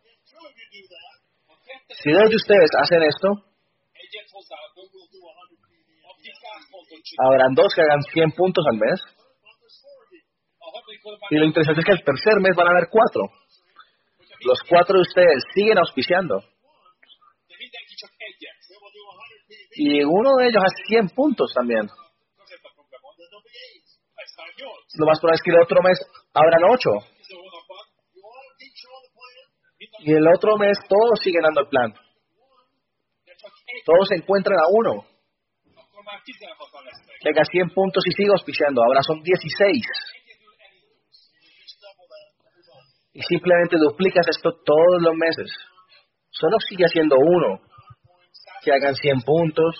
Si 2.02 2.10
dos 2.10 2.28
de 2.28 2.36
ustedes 2.36 2.70
hacen 2.82 3.02
esto, 3.02 3.49
habrán 7.18 7.54
dos 7.54 7.72
que 7.74 7.82
hagan 7.82 8.02
100 8.02 8.32
puntos 8.32 8.64
al 8.70 8.78
mes. 8.78 9.00
Y 11.30 11.36
lo 11.36 11.46
interesante 11.46 11.80
es 11.80 11.86
que 11.86 11.92
el 11.92 12.04
tercer 12.04 12.40
mes 12.40 12.56
van 12.56 12.68
a 12.68 12.70
haber 12.70 12.88
cuatro. 12.90 13.22
Los 14.42 14.60
cuatro 14.68 14.96
de 14.96 15.02
ustedes 15.02 15.44
siguen 15.54 15.78
auspiciando. 15.78 16.40
de 17.50 17.56
mindenki 17.58 17.94
csak 18.02 18.12
egyet. 18.28 18.56
Then 18.68 18.78
we'll 18.80 18.94
do 18.94 19.02
100 19.10 19.42
BV. 19.50 19.72
Y 19.74 20.04
uno 20.04 20.30
de 20.38 20.44
ellos 20.48 20.62
hace 20.64 20.80
100 20.86 21.10
puntos 21.18 21.52
también. 21.52 21.84
Kazettaprogramon. 21.86 23.12
Then 23.18 23.28
there'll 23.30 23.44
be 23.44 23.54
eight. 23.66 23.84
Aztán 24.22 24.48
8. 24.54 25.00
Lo 25.00 25.06
más 25.06 25.18
probable 25.20 25.38
es 25.38 25.42
que 25.44 25.50
el 25.50 25.62
otro 25.66 25.78
mes 25.82 25.98
habrán 26.32 26.62
ocho. 26.74 26.92
Y 30.06 30.12
el 30.12 30.26
otro 30.28 30.56
mes 30.56 30.76
todos 30.88 31.20
siguen 31.22 31.42
dando 31.42 31.60
el 31.62 31.68
plan. 31.68 31.90
Todos 33.84 34.08
se 34.08 34.16
encuentran 34.16 34.58
a 34.58 34.68
uno. 34.70 35.04
Akkor 37.20 37.28
már 37.28 37.28
16-an 37.28 37.28
lesznek. 37.28 37.28
Que 37.28 37.28
haga 37.28 37.44
100 37.44 37.72
puntos 37.74 38.04
y 38.06 38.12
sigue 38.16 38.32
auspiciando. 38.32 38.82
Ahora 38.82 39.02
son 39.02 39.22
16. 39.22 39.86
Egyedül 40.20 40.52
elindulsz. 40.66 41.20
You 41.40 41.52
just 41.60 41.76
double 41.84 42.06
that 42.12 42.26
every 42.48 42.62
month. 42.70 42.88
Y 43.12 43.22
simplemente 43.22 43.76
duplicas 43.76 44.26
esto 44.28 44.48
todos 44.64 44.98
los 45.06 45.16
meses. 45.26 45.50
Solo 46.30 46.56
sigue 46.68 46.84
haciendo 46.88 47.16
uno. 47.16 47.50
Que 48.62 48.72
hagan 48.72 48.94
100 48.94 49.22
puntos. 49.24 49.72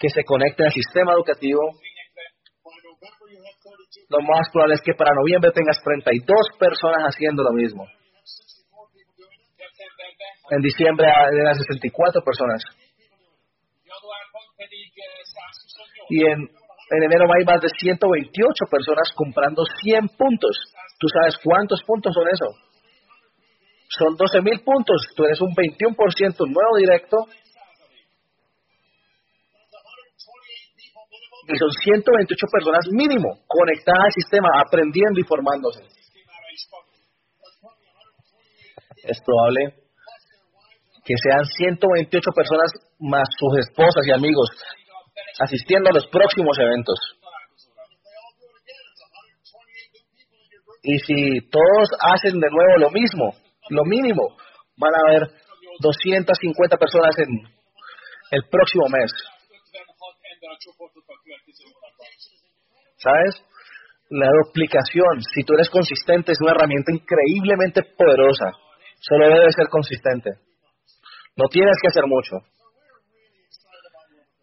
Que 0.00 0.08
se 0.08 0.22
conecten 0.24 0.66
al 0.66 0.72
sistema 0.72 1.12
educativo. 1.12 1.60
Lényegben 1.60 2.28
By 2.64 2.76
November, 2.88 3.26
you 3.32 3.40
have 3.40 3.58
32. 3.60 4.12
Lo 4.14 4.20
más 4.20 4.44
probable 4.52 4.74
es 4.74 4.82
que 4.84 4.94
para 4.94 5.12
noviembre 5.14 5.50
tengas 5.52 5.78
32 5.82 6.58
personas 6.58 7.02
haciendo 7.10 7.42
lo 7.42 7.52
mismo. 7.52 7.82
You 7.84 7.96
have 8.16 8.28
64 8.28 8.92
people 8.92 9.14
doing 9.16 9.40
it. 9.40 9.50
decemberben, 9.56 10.56
En 10.56 10.60
diciembre 10.60 11.06
eran 11.08 11.56
64 11.56 12.22
personas. 12.22 12.60
Y 16.10 16.26
en, 16.26 16.40
en 16.42 17.02
enero 17.02 17.24
hay 17.32 17.44
más 17.44 17.60
de 17.62 17.68
128 17.68 18.66
personas 18.70 19.08
comprando 19.14 19.62
100 19.64 20.08
puntos. 20.18 20.56
¿Tú 20.98 21.06
sabes 21.08 21.38
cuántos 21.42 21.82
puntos 21.84 22.12
son 22.12 22.28
eso? 22.28 22.46
Son 23.88 24.16
12 24.16 24.42
mil 24.42 24.60
puntos. 24.60 25.06
Tú 25.16 25.24
eres 25.24 25.40
un 25.40 25.54
21% 25.54 25.96
nuevo 26.46 26.76
directo 26.76 27.26
That's 31.50 31.50
128 31.50 31.50
people 31.50 31.50
minimum. 31.50 31.50
y 31.50 31.58
son 31.58 31.70
128 31.70 32.46
personas 32.52 32.84
mínimo 32.92 33.28
conectadas 33.46 34.04
al 34.04 34.12
sistema, 34.12 34.48
aprendiendo 34.60 35.18
y 35.18 35.24
formándose. 35.24 35.82
Szisztémára 35.82 36.46
is 36.54 36.68
tagok. 36.70 36.94
That's 37.42 37.58
probably 37.58 39.02
128 39.02 39.10
Es 39.10 39.18
probable 39.26 39.62
que 41.02 41.14
sean 41.16 41.44
128 41.44 42.30
personas 42.36 42.70
más 43.00 43.26
sus 43.34 43.58
esposas 43.58 44.06
y 44.06 44.12
amigos 44.12 44.50
asistiendo 45.40 45.90
a 45.90 45.94
los 45.94 46.06
próximos 46.08 46.56
eventos. 46.58 46.98
találkozóra. 47.20 47.82
If 47.90 48.00
they 48.04 48.14
all 48.20 48.34
do 48.36 48.46
it 48.46 48.56
again, 48.60 48.84
it's 48.92 49.02
128 49.02 49.96
new 49.96 50.04
people 50.12 50.36
in 50.36 50.46
your 50.52 50.62
group. 50.64 50.84
Y 50.84 50.94
si 51.08 51.18
todos 51.48 51.88
hacen 52.12 52.40
de 52.40 52.50
nuevo 52.50 52.76
lo 52.78 52.90
mismo, 52.90 53.34
lo 53.70 53.84
mínimo, 53.84 54.36
van 54.76 54.94
a 54.94 55.00
haber 55.08 55.22
250 55.80 56.76
personas 56.76 57.14
en 57.18 57.30
el 58.30 58.42
próximo 58.48 58.86
mes. 58.88 59.10
56 59.10 60.20
ember 60.40 60.50
a 60.50 60.58
csoportot 60.64 61.04
a 61.08 61.16
következő 61.24 61.64
hónapban. 61.72 62.12
¿Sabes? 63.04 63.34
La 64.10 64.28
duplicación, 64.40 65.22
si 65.32 65.44
tú 65.44 65.54
eres 65.54 65.70
consistente, 65.70 66.32
es 66.32 66.40
una 66.40 66.52
herramienta 66.52 66.92
increíblemente 66.92 67.82
poderosa. 67.96 68.48
Solo 69.00 69.28
debes 69.28 69.54
ser 69.54 69.68
consistente. 69.68 70.30
No 71.36 71.46
tienes 71.48 71.76
que 71.80 71.88
hacer 71.88 72.06
mucho. 72.06 72.36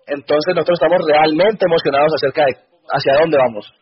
Entonces 0.08 0.56
nosotros 0.56 0.80
estamos 0.82 1.06
realmente 1.06 1.66
emocionados 1.66 2.14
acerca 2.16 2.46
de 2.46 2.56
hacia 2.90 3.20
dónde 3.20 3.38
vamos. 3.38 3.74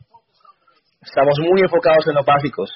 Estamos 1.01 1.37
muy 1.39 1.61
enfocados 1.61 2.07
en 2.07 2.15
los 2.15 2.25
básicos. 2.25 2.69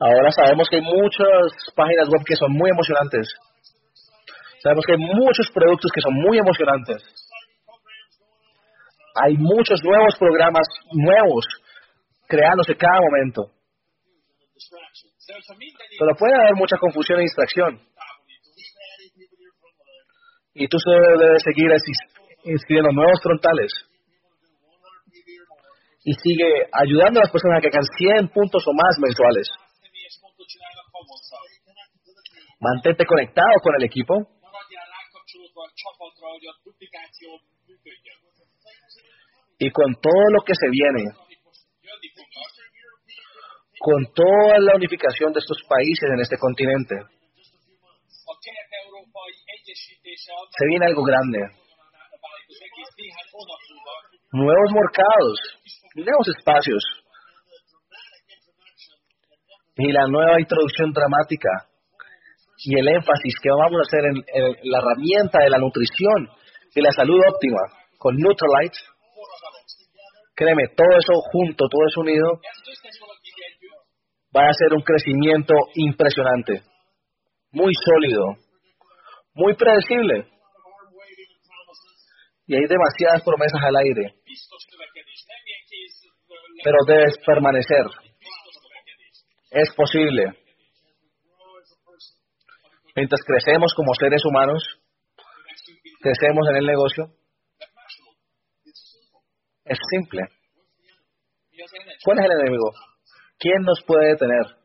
Ahora 0.00 0.30
sabemos 0.32 0.68
que 0.68 0.76
hay 0.76 0.82
muchas 0.82 1.52
páginas 1.74 2.08
web 2.08 2.22
que 2.26 2.34
son 2.34 2.52
muy 2.52 2.70
emocionantes. 2.70 3.28
Sabemos 4.62 4.84
que 4.86 4.92
hay 4.92 4.98
muchos 4.98 5.46
productos 5.54 5.90
que 5.94 6.00
son 6.00 6.14
muy 6.14 6.38
emocionantes. 6.38 7.02
Hay 9.22 9.34
muchos 9.34 9.80
nuevos 9.84 10.16
programas 10.18 10.66
nuevos 10.92 11.46
creándose 12.26 12.76
cada 12.76 12.98
momento. 13.00 13.52
Pero 15.98 16.14
puede 16.18 16.34
haber 16.34 16.54
mucha 16.54 16.76
confusión 16.76 17.20
y 17.20 17.22
distracción. 17.22 17.80
Y 20.58 20.66
tú 20.66 20.76
solo 20.82 21.18
debes 21.18 21.42
seguir 21.44 21.70
inscribiendo 22.42 22.90
nuevos 22.90 23.20
frontales. 23.22 23.70
People 23.70 24.82
to 24.98 25.10
do 25.14 25.14
100 25.14 25.14
PV 25.14 25.38
or 25.38 25.46
more. 25.46 25.68
Y 26.02 26.12
sigue 26.14 26.50
ayudando 26.72 27.20
a 27.20 27.22
las 27.22 27.30
personas 27.30 27.58
a 27.58 27.60
que 27.62 27.68
hagan 27.68 27.86
100 27.86 28.28
puntos 28.34 28.64
o 28.66 28.72
más 28.74 28.98
mensuales. 28.98 29.48
Mantente 32.58 33.06
conectado 33.06 33.54
con 33.62 33.76
el 33.76 33.84
equipo 33.84 34.26
y 39.60 39.70
con 39.70 39.94
todo 40.00 40.24
lo 40.32 40.42
que 40.42 40.54
se 40.54 40.68
viene, 40.70 41.04
con 43.78 44.12
toda 44.12 44.58
la 44.58 44.74
unificación 44.74 45.32
de 45.32 45.38
estos 45.38 45.62
países 45.68 46.10
en 46.10 46.20
este 46.20 46.36
continente, 46.36 46.96
se 50.58 50.66
viene 50.68 50.86
algo 50.86 51.02
grande. 51.04 51.38
Nuevos 54.32 54.72
mercados, 54.72 55.38
nuevos 55.94 56.28
espacios 56.36 56.82
y 59.76 59.92
la 59.92 60.06
nueva 60.08 60.40
introducción 60.40 60.92
dramática 60.92 61.48
y 62.64 62.78
el 62.78 62.88
énfasis 62.88 63.34
que 63.40 63.50
vamos 63.50 63.78
a 63.78 63.86
hacer 63.86 64.04
en, 64.04 64.70
la 64.70 64.78
herramienta 64.78 65.38
de 65.40 65.50
la 65.50 65.58
nutrición 65.58 66.28
y 66.74 66.80
la 66.82 66.90
salud 66.90 67.20
óptima 67.28 67.60
con 67.98 68.16
Nutrilite. 68.16 68.78
Créeme, 70.34 70.68
todo 70.76 70.98
eso 70.98 71.12
junto, 71.32 71.68
todo 71.68 71.82
eso 71.88 72.00
unido, 72.00 72.40
va 74.36 74.48
a 74.48 74.52
ser 74.52 74.72
un 74.74 74.82
crecimiento 74.82 75.54
impresionante, 75.74 76.62
muy 77.52 77.72
sólido, 77.74 78.36
muy 79.34 79.54
predecible. 79.54 80.26
Y 82.46 82.54
hay 82.54 82.66
demasiadas 82.66 83.22
promesas 83.22 83.60
al 83.62 83.76
aire, 83.76 84.14
pero 86.64 86.76
debes 86.86 87.14
permanecer. 87.26 87.84
Es 89.50 89.72
posible. 89.74 90.24
Mientras 92.96 93.20
crecemos 93.24 93.72
como 93.74 93.94
seres 93.94 94.22
humanos, 94.24 94.62
crecemos 96.00 96.48
en 96.50 96.56
el 96.56 96.66
negocio. 96.66 97.04
Es 99.64 99.78
simple. 99.90 100.22
¿Cuál 102.04 102.18
es 102.18 102.24
el 102.24 102.40
enemigo? 102.40 102.72
¿Quién 103.38 103.62
nos 103.62 103.82
puede 103.84 104.08
detener? 104.08 104.57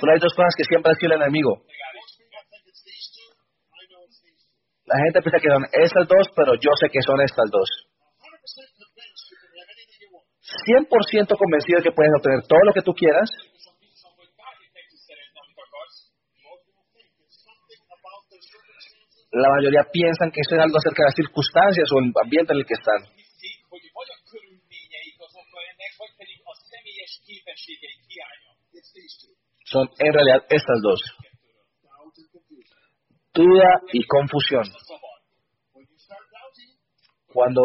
Solo 0.00 0.12
hay 0.12 0.18
dos 0.18 0.32
cosas 0.32 0.56
que 0.56 0.64
siempre 0.64 0.88
han 0.88 0.96
sido 0.96 1.12
el 1.12 1.20
enemigo. 1.20 1.60
La 4.88 4.96
gente 5.04 5.20
piensa 5.20 5.38
que 5.38 5.52
son 5.52 5.64
estas 5.70 6.08
dos, 6.08 6.24
pero 6.34 6.54
yo 6.56 6.72
sé 6.80 6.88
que 6.88 7.02
son 7.04 7.20
estas 7.20 7.44
dos. 7.52 7.68
100% 7.70 8.48
convinced 8.48 9.28
you 9.28 9.36
can 9.36 9.52
have 9.60 9.68
anything 9.76 10.00
you 10.00 10.08
want. 10.10 10.24
100% 10.88 11.36
convencido 11.36 11.76
de 11.78 11.84
que 11.84 11.92
puedes 11.92 12.12
obtener 12.16 12.40
todo 12.48 12.64
lo 12.64 12.72
que 12.72 12.80
tú 12.82 12.92
quieras. 12.94 13.28
La 19.30 19.48
mayoría 19.54 19.84
piensan 19.92 20.32
que 20.32 20.40
eso 20.40 20.56
es 20.56 20.60
algo 20.60 20.78
acerca 20.78 21.04
de 21.04 21.08
las 21.12 21.14
circunstancias 21.14 21.86
o 21.92 22.00
el 22.00 22.10
ambiente 22.24 22.52
en 22.52 22.58
el 22.58 22.66
que 22.66 22.74
están. 22.74 23.04
Son 29.70 29.88
en 29.98 30.12
realidad 30.12 30.42
estas 30.50 30.80
dos. 30.82 31.00
Duda 33.32 33.70
y 33.92 34.04
confusión. 34.04 34.64
Cuando 37.32 37.62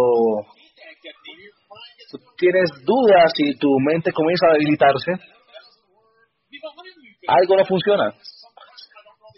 tú 2.11 2.19
tienes 2.37 2.69
dudas 2.85 3.33
y 3.37 3.57
tu 3.57 3.69
mente 3.79 4.11
comienza 4.13 4.47
a 4.47 4.53
debilitarse, 4.53 5.13
algo 7.27 7.55
no 7.57 7.65
funciona. 7.65 8.13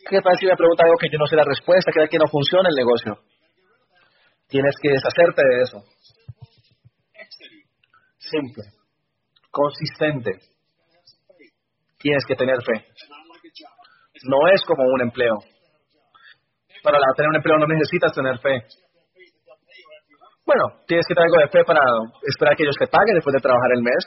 ¿Qué 0.10 0.20
tal 0.22 0.38
si 0.38 0.46
me 0.46 0.56
pregunta 0.58 0.84
algo 0.84 0.98
que 1.00 1.10
yo 1.10 1.18
no 1.18 1.26
sé 1.26 1.38
la 1.38 1.46
respuesta? 1.46 1.92
¿Qué 1.94 2.02
tal 2.02 2.10
que 2.10 2.18
no 2.18 2.28
funciona 2.28 2.68
el 2.68 2.76
negocio? 2.76 3.18
Tienes 4.50 4.76
que 4.82 4.90
deshacerte 4.90 5.42
de 5.42 5.62
eso. 5.62 5.84
Simple. 8.18 8.64
Consistente. 9.50 10.57
Tienes 12.00 12.24
que 12.28 12.36
tener 12.36 12.58
fe. 12.64 12.86
No 14.24 14.48
es 14.54 14.62
como 14.66 14.84
un 14.84 15.02
empleo. 15.02 15.36
Para 16.84 16.98
tener 17.16 17.30
un 17.30 17.36
empleo 17.36 17.58
no 17.58 17.68
necesitas 17.68 18.14
tener 18.14 18.38
fe. 18.40 18.64
Bueno, 20.46 20.64
tienes 20.88 21.06
que 21.08 21.14
tener 21.14 21.28
algo 21.28 21.42
de 21.42 21.50
fe 21.50 21.66
para 21.66 21.82
esperar 22.24 22.56
que 22.56 22.64
ellos 22.64 22.78
te 22.80 22.88
paguen 22.88 23.16
después 23.16 23.34
de 23.34 23.42
trabajar 23.42 23.72
el 23.76 23.84
mes. 23.84 24.04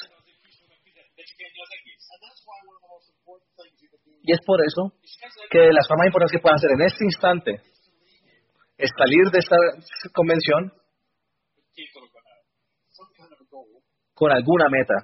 Y 4.23 4.33
es 4.33 4.39
por 4.47 4.59
eso 4.65 4.93
que 5.51 5.73
las 5.73 5.87
formas 5.89 6.07
importantes 6.07 6.39
que 6.39 6.43
puedan 6.43 6.57
hacer 6.57 6.71
en 6.73 6.83
este 6.83 7.05
instante 7.05 7.63
es 8.79 8.91
salir 8.97 9.31
de 9.31 9.39
esta 9.39 9.57
convención 10.15 10.73
con 14.15 14.33
alguna 14.33 14.69
meta, 14.71 14.95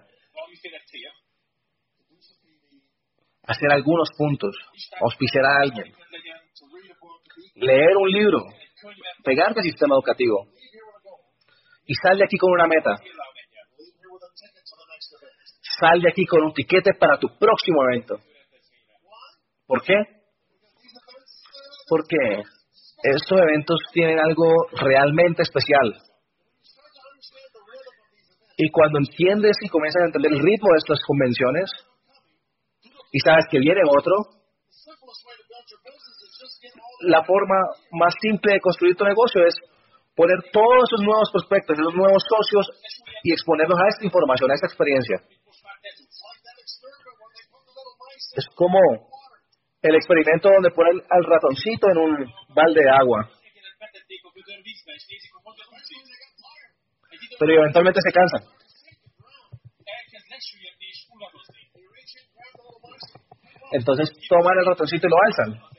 hacer 3.47 3.70
algunos 3.70 4.09
puntos, 4.16 4.55
auspiciar 5.01 5.44
a 5.44 5.56
alguien, 5.62 5.93
leer 7.55 7.97
un 7.97 8.10
libro, 8.10 8.43
pegarte 9.24 9.60
al 9.60 9.64
sistema 9.64 9.94
educativo 9.94 10.48
y 11.86 11.94
sal 11.94 12.18
de 12.18 12.24
aquí 12.24 12.36
con 12.36 12.52
una 12.52 12.66
meta. 12.66 12.97
Sal 15.78 16.01
de 16.01 16.09
aquí 16.10 16.24
con 16.24 16.43
un 16.43 16.52
tiquete 16.52 16.94
para 16.98 17.18
tu 17.18 17.28
próximo 17.39 17.82
evento. 17.85 18.18
¿Por 19.66 19.82
qué? 19.82 19.94
Porque 21.89 22.16
estos 23.02 23.39
eventos 23.39 23.78
tienen 23.93 24.18
algo 24.18 24.48
realmente 24.73 25.43
especial. 25.43 25.94
Y 28.56 28.70
cuando 28.70 28.98
entiendes 28.98 29.56
y 29.60 29.68
comienzas 29.68 30.02
a 30.02 30.06
entender 30.06 30.32
el 30.32 30.40
ritmo 30.40 30.68
de 30.73 30.78
estas 30.78 30.98
convenciones 31.06 31.70
y 33.16 33.18
sabes 33.24 33.47
que 33.51 33.59
viene 33.59 33.80
otro, 33.88 34.12
la 37.01 37.24
forma 37.24 37.56
más 37.93 38.12
simple 38.20 38.52
de 38.52 38.60
construir 38.60 38.94
tu 38.94 39.05
negocio 39.05 39.47
es 39.47 39.55
poner 40.14 40.36
todos 40.52 40.84
esos 40.84 41.01
nuevos 41.01 41.30
prospectos, 41.32 41.78
esos 41.78 41.94
nuevos 41.94 42.22
socios 42.28 42.66
y 43.22 43.32
exponerlos 43.32 43.78
a 43.80 43.88
esta 43.88 44.05
información, 44.05 44.51
a 44.51 44.55
esta 44.55 44.66
experiencia. 44.66 45.16
Es 48.36 48.47
como 48.55 48.78
el 49.80 49.94
experimento 49.94 50.51
donde 50.51 50.70
ponen 50.72 51.01
al 51.09 51.24
ratoncito 51.24 51.88
en 51.88 51.97
un 51.97 52.34
balde 52.55 52.82
de 52.84 52.90
agua, 52.90 53.30
Egyenet 57.38 57.72
betették 57.72 58.16
a 58.16 58.22
gödör 58.28 58.65
Entonces 63.72 64.10
toman 64.28 64.59
el 64.59 64.66
ratoncito 64.66 65.06
y 65.06 65.10
lo 65.10 65.16
alzan 65.24 65.76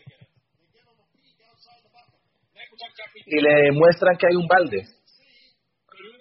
y 3.27 3.41
le 3.41 3.71
muestran 3.73 4.17
que 4.17 4.27
hay 4.27 4.35
un 4.35 4.47
balde. 4.47 4.83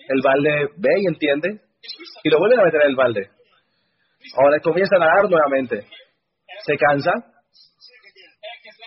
El 0.09 0.21
balde 0.23 0.69
ve 0.77 0.91
y 1.01 1.07
entiende 1.07 1.61
y 2.23 2.31
lo 2.31 2.39
vuelven 2.39 2.61
a 2.61 2.65
meter 2.65 2.83
en 2.83 2.91
el 2.91 2.97
balde. 2.97 3.31
Ahora 4.37 4.59
comienza 4.61 4.97
a 4.97 4.99
nadar 4.99 5.31
nuevamente. 5.31 5.87
Se 6.65 6.77
cansa, 6.77 7.13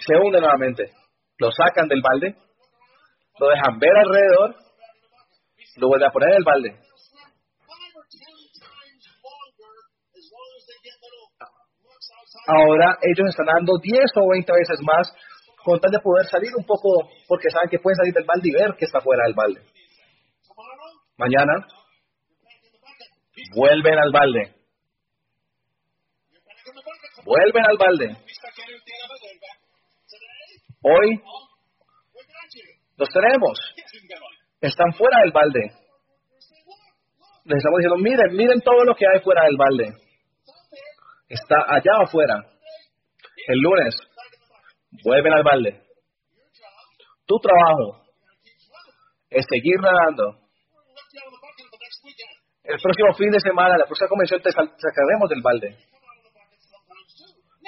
se 0.05 0.15
hunde 0.15 0.41
nuevamente. 0.41 0.91
Lo 1.37 1.49
sacan 1.51 1.87
del 1.87 2.01
balde, 2.01 2.35
lo 3.39 3.47
dejan 3.47 3.79
ver 3.79 3.95
alrededor, 3.95 4.55
lo 5.77 5.87
vuelven 5.87 6.09
a 6.09 6.11
poner 6.11 6.29
en 6.29 6.35
el 6.35 6.43
balde. 6.43 6.88
Ahora 12.49 12.97
ellos 13.03 13.29
están 13.29 13.45
dando 13.45 13.77
10 13.77 13.93
o 14.15 14.29
20 14.31 14.51
veces 14.51 14.79
más 14.81 15.13
con 15.63 15.79
tal 15.79 15.91
de 15.91 15.99
poder 15.99 16.25
salir 16.25 16.49
un 16.57 16.65
poco, 16.65 17.07
porque 17.27 17.49
saben 17.51 17.69
que 17.69 17.77
pueden 17.77 17.97
salir 17.97 18.13
del 18.13 18.25
balde 18.25 18.49
y 18.49 18.51
ver 18.51 18.73
que 18.75 18.85
está 18.85 18.99
fuera 19.01 19.23
del 19.25 19.35
balde. 19.35 19.61
Mañana 21.17 21.67
vuelven 23.55 23.99
al 23.99 24.11
balde, 24.11 24.55
vuelven 27.23 27.65
al 27.67 27.77
balde. 27.77 28.17
Hoy 30.81 31.21
los 32.97 33.09
tenemos, 33.09 33.59
están 34.61 34.91
fuera 34.93 35.19
del 35.21 35.31
balde. 35.31 35.71
Les 37.45 37.57
estamos 37.57 37.77
diciendo, 37.77 37.97
miren, 37.97 38.35
miren 38.35 38.61
todo 38.61 38.83
lo 38.85 38.95
que 38.95 39.05
hay 39.05 39.19
fuera 39.21 39.43
del 39.43 39.57
balde. 39.57 40.08
Está 41.29 41.55
allá 41.67 42.03
afuera. 42.03 42.43
El 43.47 43.59
lunes 43.59 43.95
vuelven 45.03 45.33
al 45.33 45.43
balde. 45.43 45.83
Tu 47.25 47.37
trabajo 47.37 48.03
es 49.29 49.45
seguir 49.47 49.79
nadando. 49.79 50.39
El 52.63 52.79
próximo 52.81 53.13
fin 53.13 53.29
de 53.29 53.39
semana, 53.39 53.77
la 53.77 53.85
próxima 53.85 54.09
convención, 54.09 54.41
te 54.41 54.51
sacaremos 54.51 55.29
del 55.29 55.41
balde. 55.41 55.77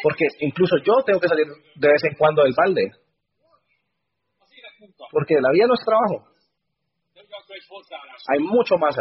Porque 0.02 0.26
incluso 0.40 0.78
yo 0.84 1.04
tengo 1.06 1.20
que 1.20 1.28
salir 1.28 1.46
de 1.76 1.88
vez 1.88 2.04
en 2.04 2.16
cuando 2.16 2.44
del 2.44 2.56
balde. 2.58 2.92
Porque 5.12 5.36
la 5.40 5.52
vida 5.52 5.68
no 5.68 5.76
es 5.76 5.86
trabajo. 5.86 6.28
Hay 8.34 8.40
mucho 8.40 8.78
más. 8.78 8.96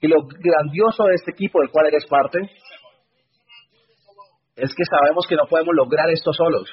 Y 0.00 0.08
lo 0.08 0.26
grandioso 0.26 1.04
de 1.04 1.14
este 1.14 1.32
equipo 1.32 1.60
del 1.60 1.70
cual 1.70 1.86
eres 1.86 2.06
parte 2.06 2.38
es 4.56 4.74
que 4.74 4.84
sabemos 4.84 5.26
que 5.28 5.36
no 5.36 5.46
podemos 5.48 5.74
lograr 5.74 6.08
esto 6.10 6.32
solos. 6.32 6.68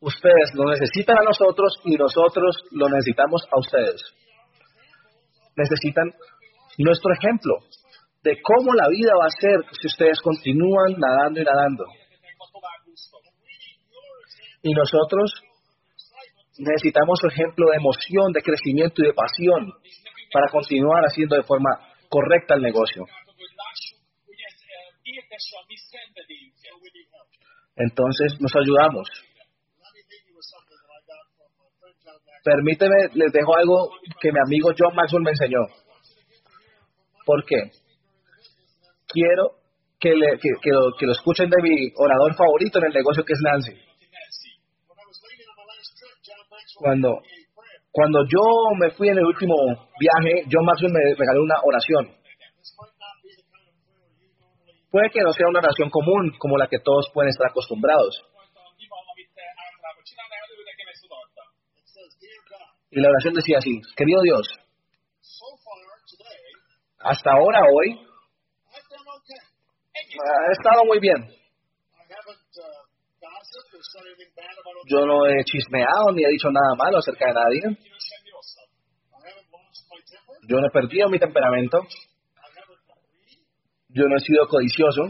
Ustedes 0.00 0.52
lo 0.54 0.64
necesitan 0.70 1.18
a 1.18 1.24
nosotros 1.24 1.80
y 1.84 1.96
nosotros 1.96 2.62
lo 2.72 2.88
necesitamos 2.88 3.42
a 3.50 3.58
ustedes. 3.58 4.02
Necesitan 5.56 6.12
nuestro 6.78 7.12
ejemplo 7.14 7.54
de 8.22 8.40
cómo 8.42 8.74
la 8.74 8.88
vida 8.88 9.12
va 9.18 9.26
a 9.26 9.40
ser 9.40 9.60
si 9.80 9.86
ustedes 9.86 10.20
continúan 10.20 10.96
nadando 10.98 11.40
y 11.40 11.44
nadando. 11.44 11.84
Y 14.62 14.72
nosotros 14.72 15.42
necesitamos 16.58 17.18
su 17.20 17.28
ejemplo 17.28 17.66
de 17.70 17.76
emoción, 17.76 18.32
de 18.32 18.42
crecimiento 18.42 19.02
y 19.02 19.06
de 19.06 19.14
pasión 19.14 19.72
para 20.34 20.50
continuar 20.50 21.04
haciendo 21.06 21.36
de 21.36 21.44
forma 21.44 21.70
correcta 22.10 22.54
el 22.56 22.62
negocio. 22.62 23.06
Entonces 27.76 28.40
nos 28.40 28.52
ayudamos. 28.56 29.08
Permíteme, 32.42 32.96
les 33.14 33.32
dejo 33.32 33.56
algo 33.56 33.90
que 34.20 34.32
mi 34.32 34.38
amigo 34.44 34.70
John 34.76 34.94
Maxwell 34.94 35.22
me 35.22 35.30
enseñó. 35.30 35.60
¿Por 37.24 37.44
qué? 37.46 37.70
Quiero 39.06 39.52
que, 40.00 40.10
le- 40.14 40.38
que- 40.38 40.58
que 40.60 40.70
lo, 40.70 40.92
que 40.98 41.06
lo 41.06 41.12
escuchen 41.12 41.48
de 41.48 41.62
mi 41.62 41.92
orador 41.96 42.34
favorito 42.34 42.78
en 42.80 42.86
el 42.86 42.92
negocio 42.92 43.24
que 43.24 43.32
es 43.32 43.40
Nancy. 43.40 43.72
Cuando 46.76 47.22
Cuando 47.94 48.26
yo 48.26 48.42
me 48.76 48.90
fui 48.90 49.08
en 49.08 49.18
el 49.18 49.24
último 49.24 49.54
viaje, 50.00 50.42
John 50.50 50.64
Maxwell 50.64 50.92
me 50.92 51.14
regaló 51.16 51.44
una 51.44 51.54
oración. 51.62 52.10
Puede 54.90 55.10
que 55.10 55.20
no 55.20 55.30
sea 55.30 55.46
una 55.48 55.60
oración 55.60 55.90
común 55.90 56.32
como 56.40 56.58
la 56.58 56.66
que 56.66 56.80
todos 56.80 57.08
pueden 57.14 57.30
estar 57.30 57.46
acostumbrados. 57.48 58.20
Y 62.90 63.00
la 63.00 63.10
oración 63.10 63.34
decía 63.34 63.58
así, 63.58 63.80
querido 63.96 64.22
Dios, 64.22 64.42
hasta 66.98 67.30
ahora, 67.30 67.60
hoy, 67.72 68.00
ha 70.18 70.52
estado 70.52 70.84
muy 70.84 70.98
bien. 70.98 71.43
Yo 74.86 75.06
no 75.06 75.26
he 75.26 75.44
chismeado 75.44 76.12
ni 76.12 76.24
he 76.24 76.28
dicho 76.28 76.50
nada 76.50 76.74
malo 76.76 76.98
acerca 76.98 77.26
de 77.26 77.34
nadie. 77.34 77.62
Yo 80.48 80.60
no 80.60 80.66
he 80.66 80.70
perdido 80.70 81.08
mi 81.08 81.18
temperamento. 81.18 81.80
Yo 83.88 84.08
no 84.08 84.16
he 84.16 84.20
sido 84.20 84.46
codicioso, 84.48 85.02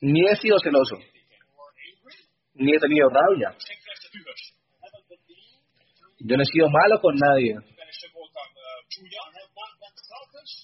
ni 0.00 0.26
he 0.26 0.36
sido 0.36 0.58
celoso, 0.58 0.96
ni 2.54 2.74
he 2.74 2.78
tenido 2.78 3.10
rabia. 3.10 3.54
Yo 6.20 6.36
no 6.36 6.42
he 6.42 6.46
sido 6.46 6.68
malo 6.70 7.00
con 7.02 7.14
nadie. 7.16 7.54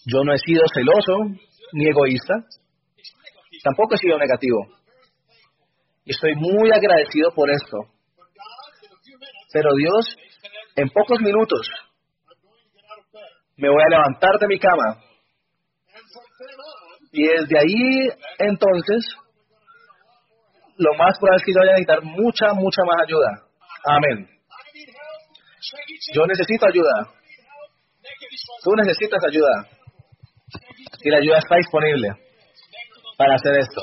Yo 0.06 0.24
no 0.24 0.32
he 0.32 0.38
sido 0.38 0.62
celoso 0.72 1.38
ni 1.72 1.88
egoísta. 1.88 2.34
Tampoco 3.62 3.94
he 3.94 3.98
sido 3.98 4.18
negativo. 4.18 4.79
Estoy 6.10 6.34
muy 6.34 6.72
agradecido 6.72 7.30
por 7.32 7.48
esto. 7.50 7.76
Pero 9.52 9.70
Dios, 9.76 10.16
en 10.74 10.88
pocos 10.88 11.20
minutos 11.20 11.68
me 13.56 13.68
voy 13.68 13.80
a 13.80 13.90
levantar 13.90 14.38
de 14.40 14.46
mi 14.48 14.58
cama. 14.58 14.96
Y 17.12 17.26
desde 17.28 17.58
ahí 17.58 18.08
entonces, 18.38 19.04
lo 20.78 20.94
más 20.94 21.16
probable 21.18 21.36
es 21.36 21.44
que 21.44 21.52
yo 21.52 21.60
vaya 21.60 21.70
a 21.70 21.74
necesitar 21.74 22.02
mucha, 22.02 22.54
mucha 22.54 22.82
más 22.84 23.02
ayuda. 23.06 23.46
Amén. 23.84 24.28
Yo 26.12 26.26
necesito 26.26 26.66
ayuda. 26.66 27.12
Tú 28.64 28.70
necesitas 28.74 29.20
ayuda. 29.28 29.68
Y 31.02 31.10
la 31.10 31.18
ayuda 31.18 31.38
está 31.38 31.56
disponible 31.56 32.08
para 33.16 33.36
hacer 33.36 33.58
esto. 33.58 33.82